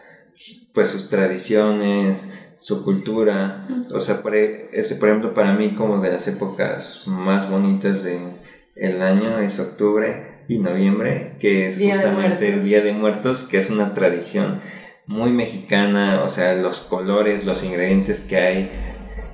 pues 0.72 0.88
sus 0.88 1.10
tradiciones, 1.10 2.28
su 2.56 2.82
cultura. 2.84 3.68
O 3.92 4.00
sea, 4.00 4.22
por, 4.22 4.34
e, 4.34 4.70
ese, 4.72 4.94
por 4.94 5.10
ejemplo, 5.10 5.34
para 5.34 5.52
mí 5.52 5.74
como 5.74 6.00
de 6.00 6.10
las 6.10 6.26
épocas 6.26 7.02
más 7.06 7.50
bonitas 7.50 8.02
de 8.02 8.18
el 8.76 9.02
año 9.02 9.40
es 9.40 9.60
octubre 9.60 10.33
y 10.48 10.58
noviembre, 10.58 11.36
que 11.38 11.68
es 11.68 11.78
justamente 11.78 12.52
el 12.52 12.62
Día 12.62 12.80
de 12.82 12.92
Muertos, 12.92 13.44
que 13.44 13.58
es 13.58 13.70
una 13.70 13.94
tradición 13.94 14.60
muy 15.06 15.32
mexicana, 15.32 16.22
o 16.22 16.28
sea, 16.28 16.54
los 16.54 16.80
colores, 16.80 17.44
los 17.44 17.62
ingredientes 17.62 18.20
que 18.22 18.36
hay, 18.36 18.70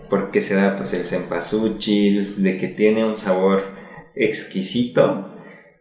porque 0.09 0.41
se 0.41 0.55
da 0.55 0.77
pues 0.77 0.93
el 0.95 1.07
cempasúchil, 1.07 2.43
de 2.43 2.57
que 2.57 2.69
tiene 2.69 3.05
un 3.05 3.19
sabor 3.19 3.65
exquisito, 4.15 5.33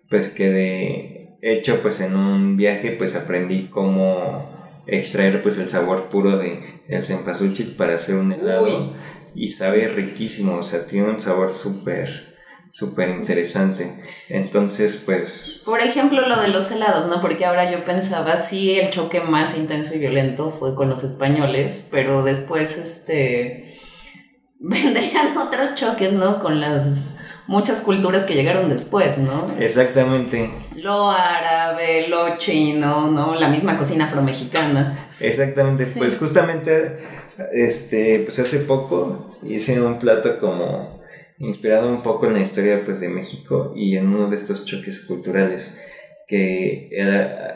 pues 0.09 0.29
que 0.29 0.49
de 0.49 1.37
hecho 1.41 1.81
pues 1.81 2.01
en 2.01 2.15
un 2.15 2.57
viaje 2.57 2.91
pues 2.91 3.15
aprendí 3.15 3.67
cómo 3.67 4.59
extraer 4.87 5.41
pues 5.41 5.57
el 5.57 5.69
sabor 5.69 6.09
puro 6.09 6.37
de 6.37 6.59
el 6.87 7.05
cempasúchil 7.05 7.75
para 7.75 7.95
hacer 7.95 8.15
un 8.15 8.31
helado 8.31 8.93
y 9.35 9.49
sabe 9.49 9.87
riquísimo, 9.87 10.55
o 10.55 10.63
sea, 10.63 10.85
tiene 10.85 11.09
un 11.09 11.19
sabor 11.19 11.53
súper 11.53 12.28
súper 12.71 13.09
interesante. 13.09 13.91
Entonces, 14.29 15.01
pues... 15.05 15.63
Por 15.65 15.81
ejemplo, 15.81 16.27
lo 16.27 16.39
de 16.39 16.49
los 16.49 16.71
helados, 16.71 17.07
¿no? 17.07 17.21
Porque 17.21 17.45
ahora 17.45 17.71
yo 17.71 17.83
pensaba, 17.85 18.37
sí, 18.37 18.79
el 18.79 18.91
choque 18.91 19.21
más 19.21 19.57
intenso 19.57 19.95
y 19.95 19.99
violento 19.99 20.51
fue 20.51 20.75
con 20.75 20.89
los 20.89 21.03
españoles, 21.03 21.87
pero 21.91 22.23
después, 22.23 22.77
este, 22.77 23.79
vendrían 24.59 25.37
otros 25.37 25.75
choques, 25.75 26.13
¿no? 26.13 26.41
Con 26.41 26.59
las 26.61 27.15
muchas 27.47 27.81
culturas 27.81 28.27
que 28.27 28.35
llegaron 28.35 28.69
después, 28.69 29.17
¿no? 29.17 29.51
Exactamente. 29.59 30.51
Lo 30.75 31.09
árabe, 31.09 32.07
lo 32.07 32.37
chino, 32.37 33.09
¿no? 33.09 33.33
La 33.33 33.49
misma 33.49 33.75
cocina 33.75 34.05
afromexicana. 34.05 35.09
Exactamente, 35.19 35.87
pues 35.87 36.17
justamente, 36.19 36.99
este, 37.51 38.19
pues 38.19 38.37
hace 38.37 38.59
poco 38.59 39.35
hice 39.43 39.81
un 39.81 39.97
plato 39.97 40.37
como 40.37 40.98
inspirado 41.39 41.89
un 41.89 42.03
poco 42.03 42.27
en 42.27 42.33
la 42.33 42.41
historia 42.41 42.83
pues, 42.85 42.99
de 42.99 43.09
México 43.09 43.73
y 43.75 43.95
en 43.95 44.07
uno 44.07 44.29
de 44.29 44.35
estos 44.35 44.65
choques 44.65 45.01
culturales 45.01 45.79
que 46.27 46.89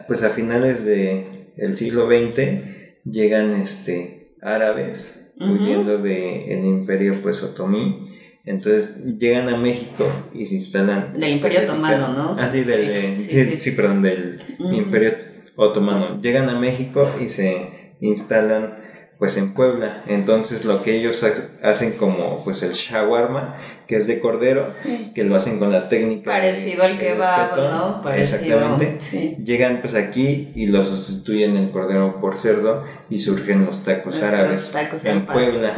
pues 0.07 0.23
a 0.23 0.29
finales 0.29 0.84
del 0.84 1.25
el 1.57 1.75
siglo 1.75 2.07
XX 2.07 2.73
llegan 3.05 3.53
este, 3.53 4.36
árabes 4.41 5.34
huyendo 5.39 5.99
del 5.99 6.65
imperio 6.65 7.21
pues 7.21 7.43
otomí. 7.43 8.09
Entonces 8.45 9.17
llegan 9.19 9.47
a 9.47 9.57
México 9.57 10.05
y 10.34 10.45
se 10.47 10.55
instalan 10.55 11.13
del 11.17 11.29
imperio 11.31 11.61
otomano 11.61 12.13
¿no? 12.13 12.36
ah 12.38 12.49
sí, 12.51 12.63
del, 12.63 13.15
sí, 13.15 13.71
perdón 13.71 14.01
del 14.01 14.39
imperio 14.59 15.13
otomano. 15.55 16.19
Llegan 16.21 16.49
a 16.49 16.59
México 16.59 17.09
y 17.21 17.29
se 17.29 17.95
instalan 18.01 18.82
pues 19.24 19.38
en 19.38 19.53
Puebla. 19.53 20.03
Entonces 20.05 20.65
lo 20.65 20.82
que 20.82 20.97
ellos 20.97 21.26
hacen 21.63 21.93
como 21.93 22.43
pues 22.43 22.61
el 22.61 22.74
shawarma, 22.74 23.55
que 23.88 23.95
es 23.95 24.05
de 24.05 24.19
cordero, 24.19 24.67
que 25.15 25.24
lo 25.24 25.38
hacen 25.38 25.59
con 25.59 25.71
la 25.71 25.88
técnica 25.88 26.30
parecido 26.30 26.84
al 26.84 26.97
kebab, 26.97 27.55
¿no? 27.55 28.09
Exactamente. 28.11 28.97
Llegan 29.41 29.80
pues 29.80 29.95
aquí 29.95 30.51
y 30.55 30.65
lo 30.65 30.84
sustituyen 30.84 31.55
el 31.55 31.71
cordero 31.71 32.19
por 32.19 32.38
cerdo 32.38 32.84
y 33.14 33.18
surgen 33.20 33.66
los 33.66 33.84
tacos 33.84 34.16
Nuestros 34.16 34.34
árabes 34.34 34.72
tacos 34.72 35.05
en 35.05 35.26
pastor. 35.26 35.43
Puebla. 35.51 35.74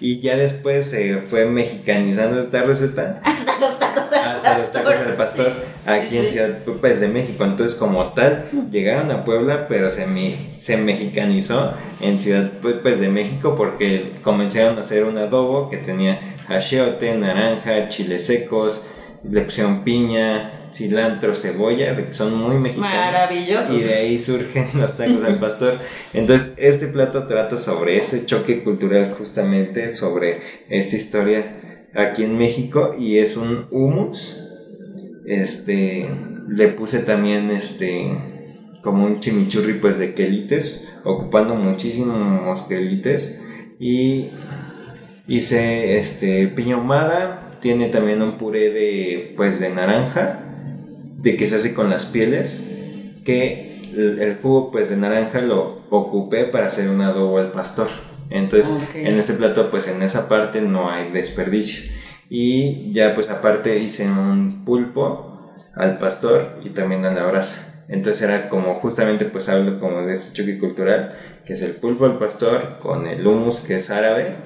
Y 0.00 0.20
ya 0.20 0.36
después 0.36 0.86
se 0.88 1.18
fue 1.18 1.44
mexicanizando 1.46 2.40
esta 2.40 2.62
receta 2.62 3.20
Hasta 3.22 3.58
los 3.60 3.78
tacos 3.78 4.12
al 4.12 4.36
hasta 4.36 4.58
los 4.58 4.72
tacos 4.72 4.92
pastor, 4.94 5.06
al 5.10 5.16
pastor 5.16 5.52
sí. 5.56 5.90
aquí 5.90 6.08
Sí, 6.08 6.16
en 6.16 6.22
sí. 6.24 6.28
Ciudad 6.30 6.58
pues, 6.80 7.00
de 7.00 7.08
México. 7.08 7.44
Entonces, 7.44 7.76
como 7.76 8.12
tal, 8.14 8.46
llegaron 8.70 9.10
a 9.10 9.24
Puebla, 9.24 9.66
pero 9.68 9.90
se, 9.90 10.06
me- 10.06 10.34
se 10.56 10.76
mexicanizó 10.78 11.74
en 12.00 12.18
Ciudad 12.18 12.50
pues, 12.62 12.76
pues, 12.82 12.98
de 13.00 13.08
México 13.08 13.54
porque 13.56 14.12
comenzaron 14.22 14.78
a 14.78 14.80
hacer 14.80 15.04
un 15.04 15.18
adobo 15.18 15.68
que 15.68 15.76
tenía 15.76 16.36
achiote, 16.48 17.14
naranja, 17.14 17.88
chiles 17.88 18.26
secos, 18.26 18.86
le 19.22 19.42
pusieron 19.42 19.84
piña, 19.84 20.59
cilantro, 20.72 21.34
cebolla, 21.34 22.12
son 22.12 22.34
muy 22.34 22.56
mexicanos. 22.56 22.90
Maravillosos. 22.90 23.76
Y 23.76 23.80
de 23.80 23.94
ahí 23.94 24.18
surgen 24.18 24.68
los 24.74 24.96
tacos 24.96 25.24
al 25.24 25.38
pastor. 25.38 25.78
Entonces, 26.12 26.54
este 26.56 26.86
plato 26.86 27.26
trata 27.26 27.58
sobre 27.58 27.96
ese 27.96 28.26
choque 28.26 28.62
cultural, 28.62 29.12
justamente 29.16 29.90
sobre 29.90 30.40
esta 30.68 30.96
historia 30.96 31.88
aquí 31.94 32.24
en 32.24 32.38
México. 32.38 32.92
Y 32.98 33.18
es 33.18 33.36
un 33.36 33.66
hummus. 33.70 34.46
Este, 35.26 36.08
le 36.48 36.68
puse 36.68 37.00
también 37.00 37.50
este, 37.50 38.10
como 38.82 39.04
un 39.04 39.20
chimichurri, 39.20 39.74
pues 39.74 39.98
de 39.98 40.14
quelites, 40.14 40.92
ocupando 41.04 41.54
muchísimos 41.54 42.62
quelites. 42.62 43.42
Y 43.78 44.30
hice 45.26 45.96
este, 45.96 46.48
piña 46.48 46.76
ahumada. 46.76 47.46
Tiene 47.60 47.88
también 47.88 48.22
un 48.22 48.38
puré 48.38 48.70
de, 48.70 49.34
pues, 49.36 49.60
de 49.60 49.68
naranja 49.68 50.46
de 51.20 51.36
que 51.36 51.46
se 51.46 51.56
hace 51.56 51.74
con 51.74 51.90
las 51.90 52.06
pieles, 52.06 53.20
que 53.24 53.82
el, 53.94 54.20
el 54.20 54.36
jugo 54.36 54.70
pues 54.70 54.88
de 54.90 54.96
naranja 54.96 55.40
lo 55.40 55.82
ocupé 55.90 56.44
para 56.44 56.68
hacer 56.68 56.88
un 56.88 57.00
adobo 57.00 57.38
al 57.38 57.52
pastor. 57.52 57.88
Entonces, 58.30 58.72
en 58.94 59.18
ese 59.18 59.34
plato 59.34 59.70
pues 59.70 59.88
en 59.88 60.02
esa 60.02 60.28
parte 60.28 60.60
no 60.60 60.90
hay 60.90 61.10
desperdicio. 61.10 61.90
Y 62.28 62.92
ya 62.92 63.14
pues 63.14 63.28
aparte 63.28 63.78
hice 63.80 64.06
un 64.06 64.64
pulpo 64.64 65.50
al 65.74 65.98
pastor 65.98 66.60
y 66.64 66.70
también 66.70 67.04
a 67.04 67.10
la 67.10 67.26
brasa. 67.26 67.84
Entonces 67.88 68.22
era 68.22 68.48
como 68.48 68.76
justamente 68.76 69.24
pues 69.24 69.48
hablo 69.48 69.80
como 69.80 70.02
de 70.02 70.12
este 70.12 70.32
choque 70.32 70.58
cultural, 70.58 71.16
que 71.44 71.54
es 71.54 71.62
el 71.62 71.72
pulpo 71.72 72.04
al 72.06 72.18
pastor 72.20 72.78
con 72.80 73.08
el 73.08 73.26
hummus 73.26 73.60
que 73.60 73.76
es 73.76 73.90
árabe 73.90 74.36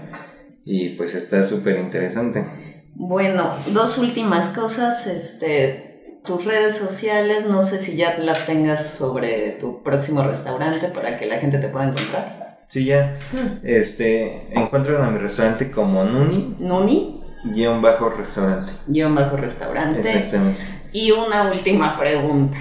y 0.64 0.90
pues 0.90 1.14
está 1.14 1.44
súper 1.44 1.78
interesante. 1.78 2.46
Bueno, 2.94 3.54
dos 3.72 3.98
últimas 3.98 4.50
cosas, 4.50 5.06
este, 5.06 5.93
tus 6.24 6.44
redes 6.44 6.76
sociales, 6.76 7.46
no 7.46 7.62
sé 7.62 7.78
si 7.78 7.96
ya 7.96 8.16
las 8.18 8.46
tengas 8.46 8.94
sobre 8.94 9.52
tu 9.60 9.82
próximo 9.82 10.22
restaurante 10.22 10.88
para 10.88 11.18
que 11.18 11.26
la 11.26 11.36
gente 11.36 11.58
te 11.58 11.68
pueda 11.68 11.88
encontrar. 11.88 12.48
Sí, 12.66 12.86
ya. 12.86 13.18
Este, 13.62 14.48
encuentran 14.50 15.02
a 15.02 15.10
mi 15.10 15.18
restaurante 15.18 15.70
como 15.70 16.02
Nuni, 16.04 16.56
Nuni, 16.58 17.22
guion 17.44 17.82
bajo 17.82 18.08
restaurante. 18.08 18.72
guion 18.86 19.14
bajo 19.14 19.36
restaurante. 19.36 20.00
Exactamente. 20.00 20.60
Y 20.92 21.10
una 21.10 21.50
última 21.52 21.94
pregunta. 21.94 22.58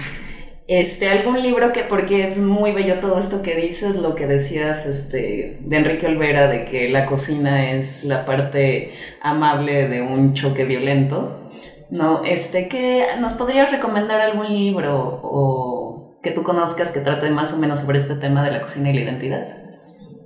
Este, 0.66 1.08
algún 1.08 1.42
libro 1.42 1.72
que, 1.72 1.82
porque 1.82 2.26
es 2.26 2.38
muy 2.38 2.72
bello 2.72 2.98
todo 3.00 3.18
esto 3.18 3.42
que 3.42 3.54
dices, 3.54 3.96
lo 3.96 4.14
que 4.14 4.26
decías 4.26 4.86
este, 4.86 5.58
de 5.60 5.76
Enrique 5.76 6.06
Olvera, 6.06 6.48
de 6.48 6.64
que 6.64 6.88
la 6.88 7.06
cocina 7.06 7.72
es 7.72 8.04
la 8.04 8.24
parte 8.24 8.92
amable 9.20 9.88
de 9.88 10.02
un 10.02 10.34
choque 10.34 10.64
violento. 10.64 11.43
No, 11.90 12.24
este, 12.24 12.68
¿qué, 12.68 13.06
¿nos 13.20 13.34
podrías 13.34 13.70
recomendar 13.70 14.20
algún 14.20 14.48
libro 14.48 15.20
o 15.22 16.18
que 16.22 16.30
tú 16.30 16.42
conozcas 16.42 16.92
que 16.92 17.00
trate 17.00 17.30
más 17.30 17.52
o 17.52 17.58
menos 17.58 17.80
sobre 17.80 17.98
este 17.98 18.14
tema 18.16 18.42
de 18.42 18.50
la 18.50 18.60
cocina 18.60 18.90
y 18.90 18.94
la 18.94 19.00
identidad? 19.02 19.64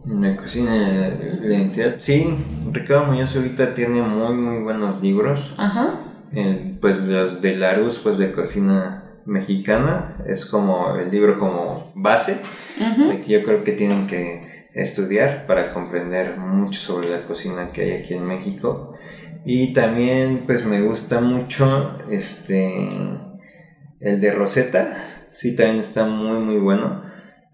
La 0.07 0.37
cocina 0.37 0.73
de 0.73 1.41
la 1.41 1.55
identidad. 1.55 1.95
Sí, 1.99 2.39
Ricardo 2.73 3.07
Muñoz 3.07 3.37
ahorita 3.37 3.75
tiene 3.75 4.01
muy, 4.03 4.35
muy 4.35 4.63
buenos 4.63 5.03
libros. 5.03 5.55
Ajá. 5.59 6.01
Eh, 6.33 6.77
pues 6.81 7.07
los 7.07 7.43
de 7.43 7.57
Larus, 7.57 7.99
pues 7.99 8.19
de 8.19 8.33
cocina 8.33 9.05
mexicana. 9.27 10.17
Es 10.27 10.47
como 10.47 10.97
el 10.97 11.11
libro 11.11 11.39
como 11.39 11.93
base, 11.95 12.39
de 12.79 13.21
que 13.21 13.33
yo 13.33 13.43
creo 13.45 13.63
que 13.65 13.73
tienen 13.73 14.07
que 14.07 14.69
estudiar 14.73 15.47
para 15.47 15.73
comprender 15.73 16.39
mucho 16.39 16.81
sobre 16.81 17.11
la 17.11 17.25
cocina 17.25 17.71
que 17.73 17.83
hay 17.83 17.93
aquí 17.93 18.15
en 18.15 18.27
México. 18.27 18.95
Y 19.51 19.73
también 19.73 20.43
pues 20.45 20.67
me 20.67 20.83
gusta 20.83 21.23
mucho 21.23 21.99
este 22.11 22.87
el 23.99 24.21
de 24.21 24.31
Rosetta, 24.31 24.95
sí 25.33 25.57
también 25.57 25.81
está 25.81 26.05
muy 26.05 26.39
muy 26.41 26.59
bueno. 26.59 27.03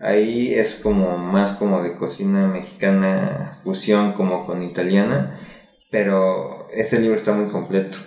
Ahí 0.00 0.52
es 0.54 0.80
como 0.82 1.16
más 1.18 1.52
como 1.52 1.84
de 1.84 1.94
cocina 1.94 2.48
mexicana 2.48 3.60
fusión 3.62 4.10
como 4.10 4.44
con 4.44 4.64
italiana, 4.64 5.38
pero 5.92 6.68
ese 6.72 6.98
libro 6.98 7.14
está 7.14 7.32
muy 7.32 7.48
completo. 7.48 7.98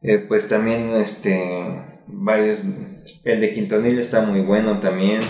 Eh, 0.00 0.24
pues 0.26 0.48
también 0.48 0.94
este 0.96 1.82
varios 2.06 2.62
el 3.24 3.42
de 3.42 3.52
Quintonil 3.52 3.98
está 3.98 4.22
muy 4.22 4.40
bueno 4.40 4.80
también. 4.80 5.20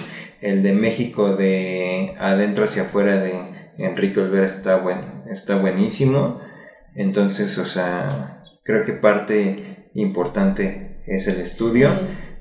El 0.41 0.63
de 0.63 0.73
México 0.73 1.35
de 1.35 2.15
adentro 2.21 2.63
hacia 2.63 2.83
afuera 2.83 3.19
de 3.19 3.35
Enrique 3.77 4.21
Olvera 4.21 4.47
está 4.47 4.77
bueno, 4.77 5.25
está 5.27 5.57
buenísimo. 5.57 6.47
Entonces, 6.95 7.57
o 7.59 7.64
sea, 7.64 8.43
creo 8.64 8.84
que 8.84 8.93
parte 8.93 9.91
importante 9.95 11.03
es 11.07 11.26
el 11.26 11.41
estudio, 11.41 11.91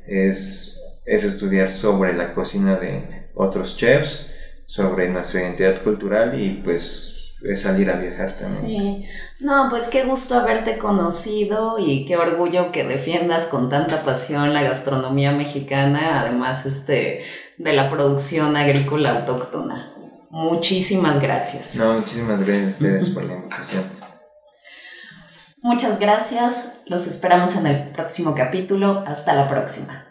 es, 0.06 0.82
es 1.06 1.24
estudiar 1.24 1.70
sobre 1.70 2.14
la 2.14 2.34
cocina 2.34 2.76
de 2.76 3.30
otros 3.36 3.78
chefs, 3.78 4.32
sobre 4.66 5.10
nuestra 5.10 5.42
identidad 5.42 5.82
cultural 5.82 6.40
y 6.40 6.62
pues 6.64 7.18
es 7.44 7.62
salir 7.62 7.90
a 7.90 7.96
viajar 7.98 8.36
también. 8.36 9.04
Sí, 9.04 9.10
no, 9.40 9.68
pues 9.70 9.88
qué 9.88 10.04
gusto 10.04 10.36
haberte 10.36 10.78
conocido 10.78 11.78
y 11.80 12.06
qué 12.06 12.18
orgullo 12.18 12.72
que 12.72 12.84
defiendas 12.84 13.46
con 13.46 13.70
tanta 13.70 14.04
pasión 14.04 14.54
la 14.54 14.64
gastronomía 14.64 15.32
mexicana, 15.32 16.20
además 16.22 16.66
este 16.66 17.24
de 17.58 17.74
la 17.74 17.90
producción 17.90 18.58
agrícola 18.58 19.20
autóctona. 19.20 19.94
Muchísimas 20.30 21.22
gracias. 21.22 21.78
No, 21.78 21.94
muchísimas 21.94 22.40
gracias 22.46 22.66
a 22.66 22.68
ustedes 22.68 23.10
por 23.10 23.24
la 23.24 23.34
invitación. 23.38 23.84
Muchas 25.62 26.00
gracias, 26.00 26.82
los 26.86 27.08
esperamos 27.08 27.56
en 27.56 27.68
el 27.68 27.90
próximo 27.90 28.36
capítulo. 28.36 29.04
Hasta 29.08 29.34
la 29.34 29.48
próxima. 29.48 30.07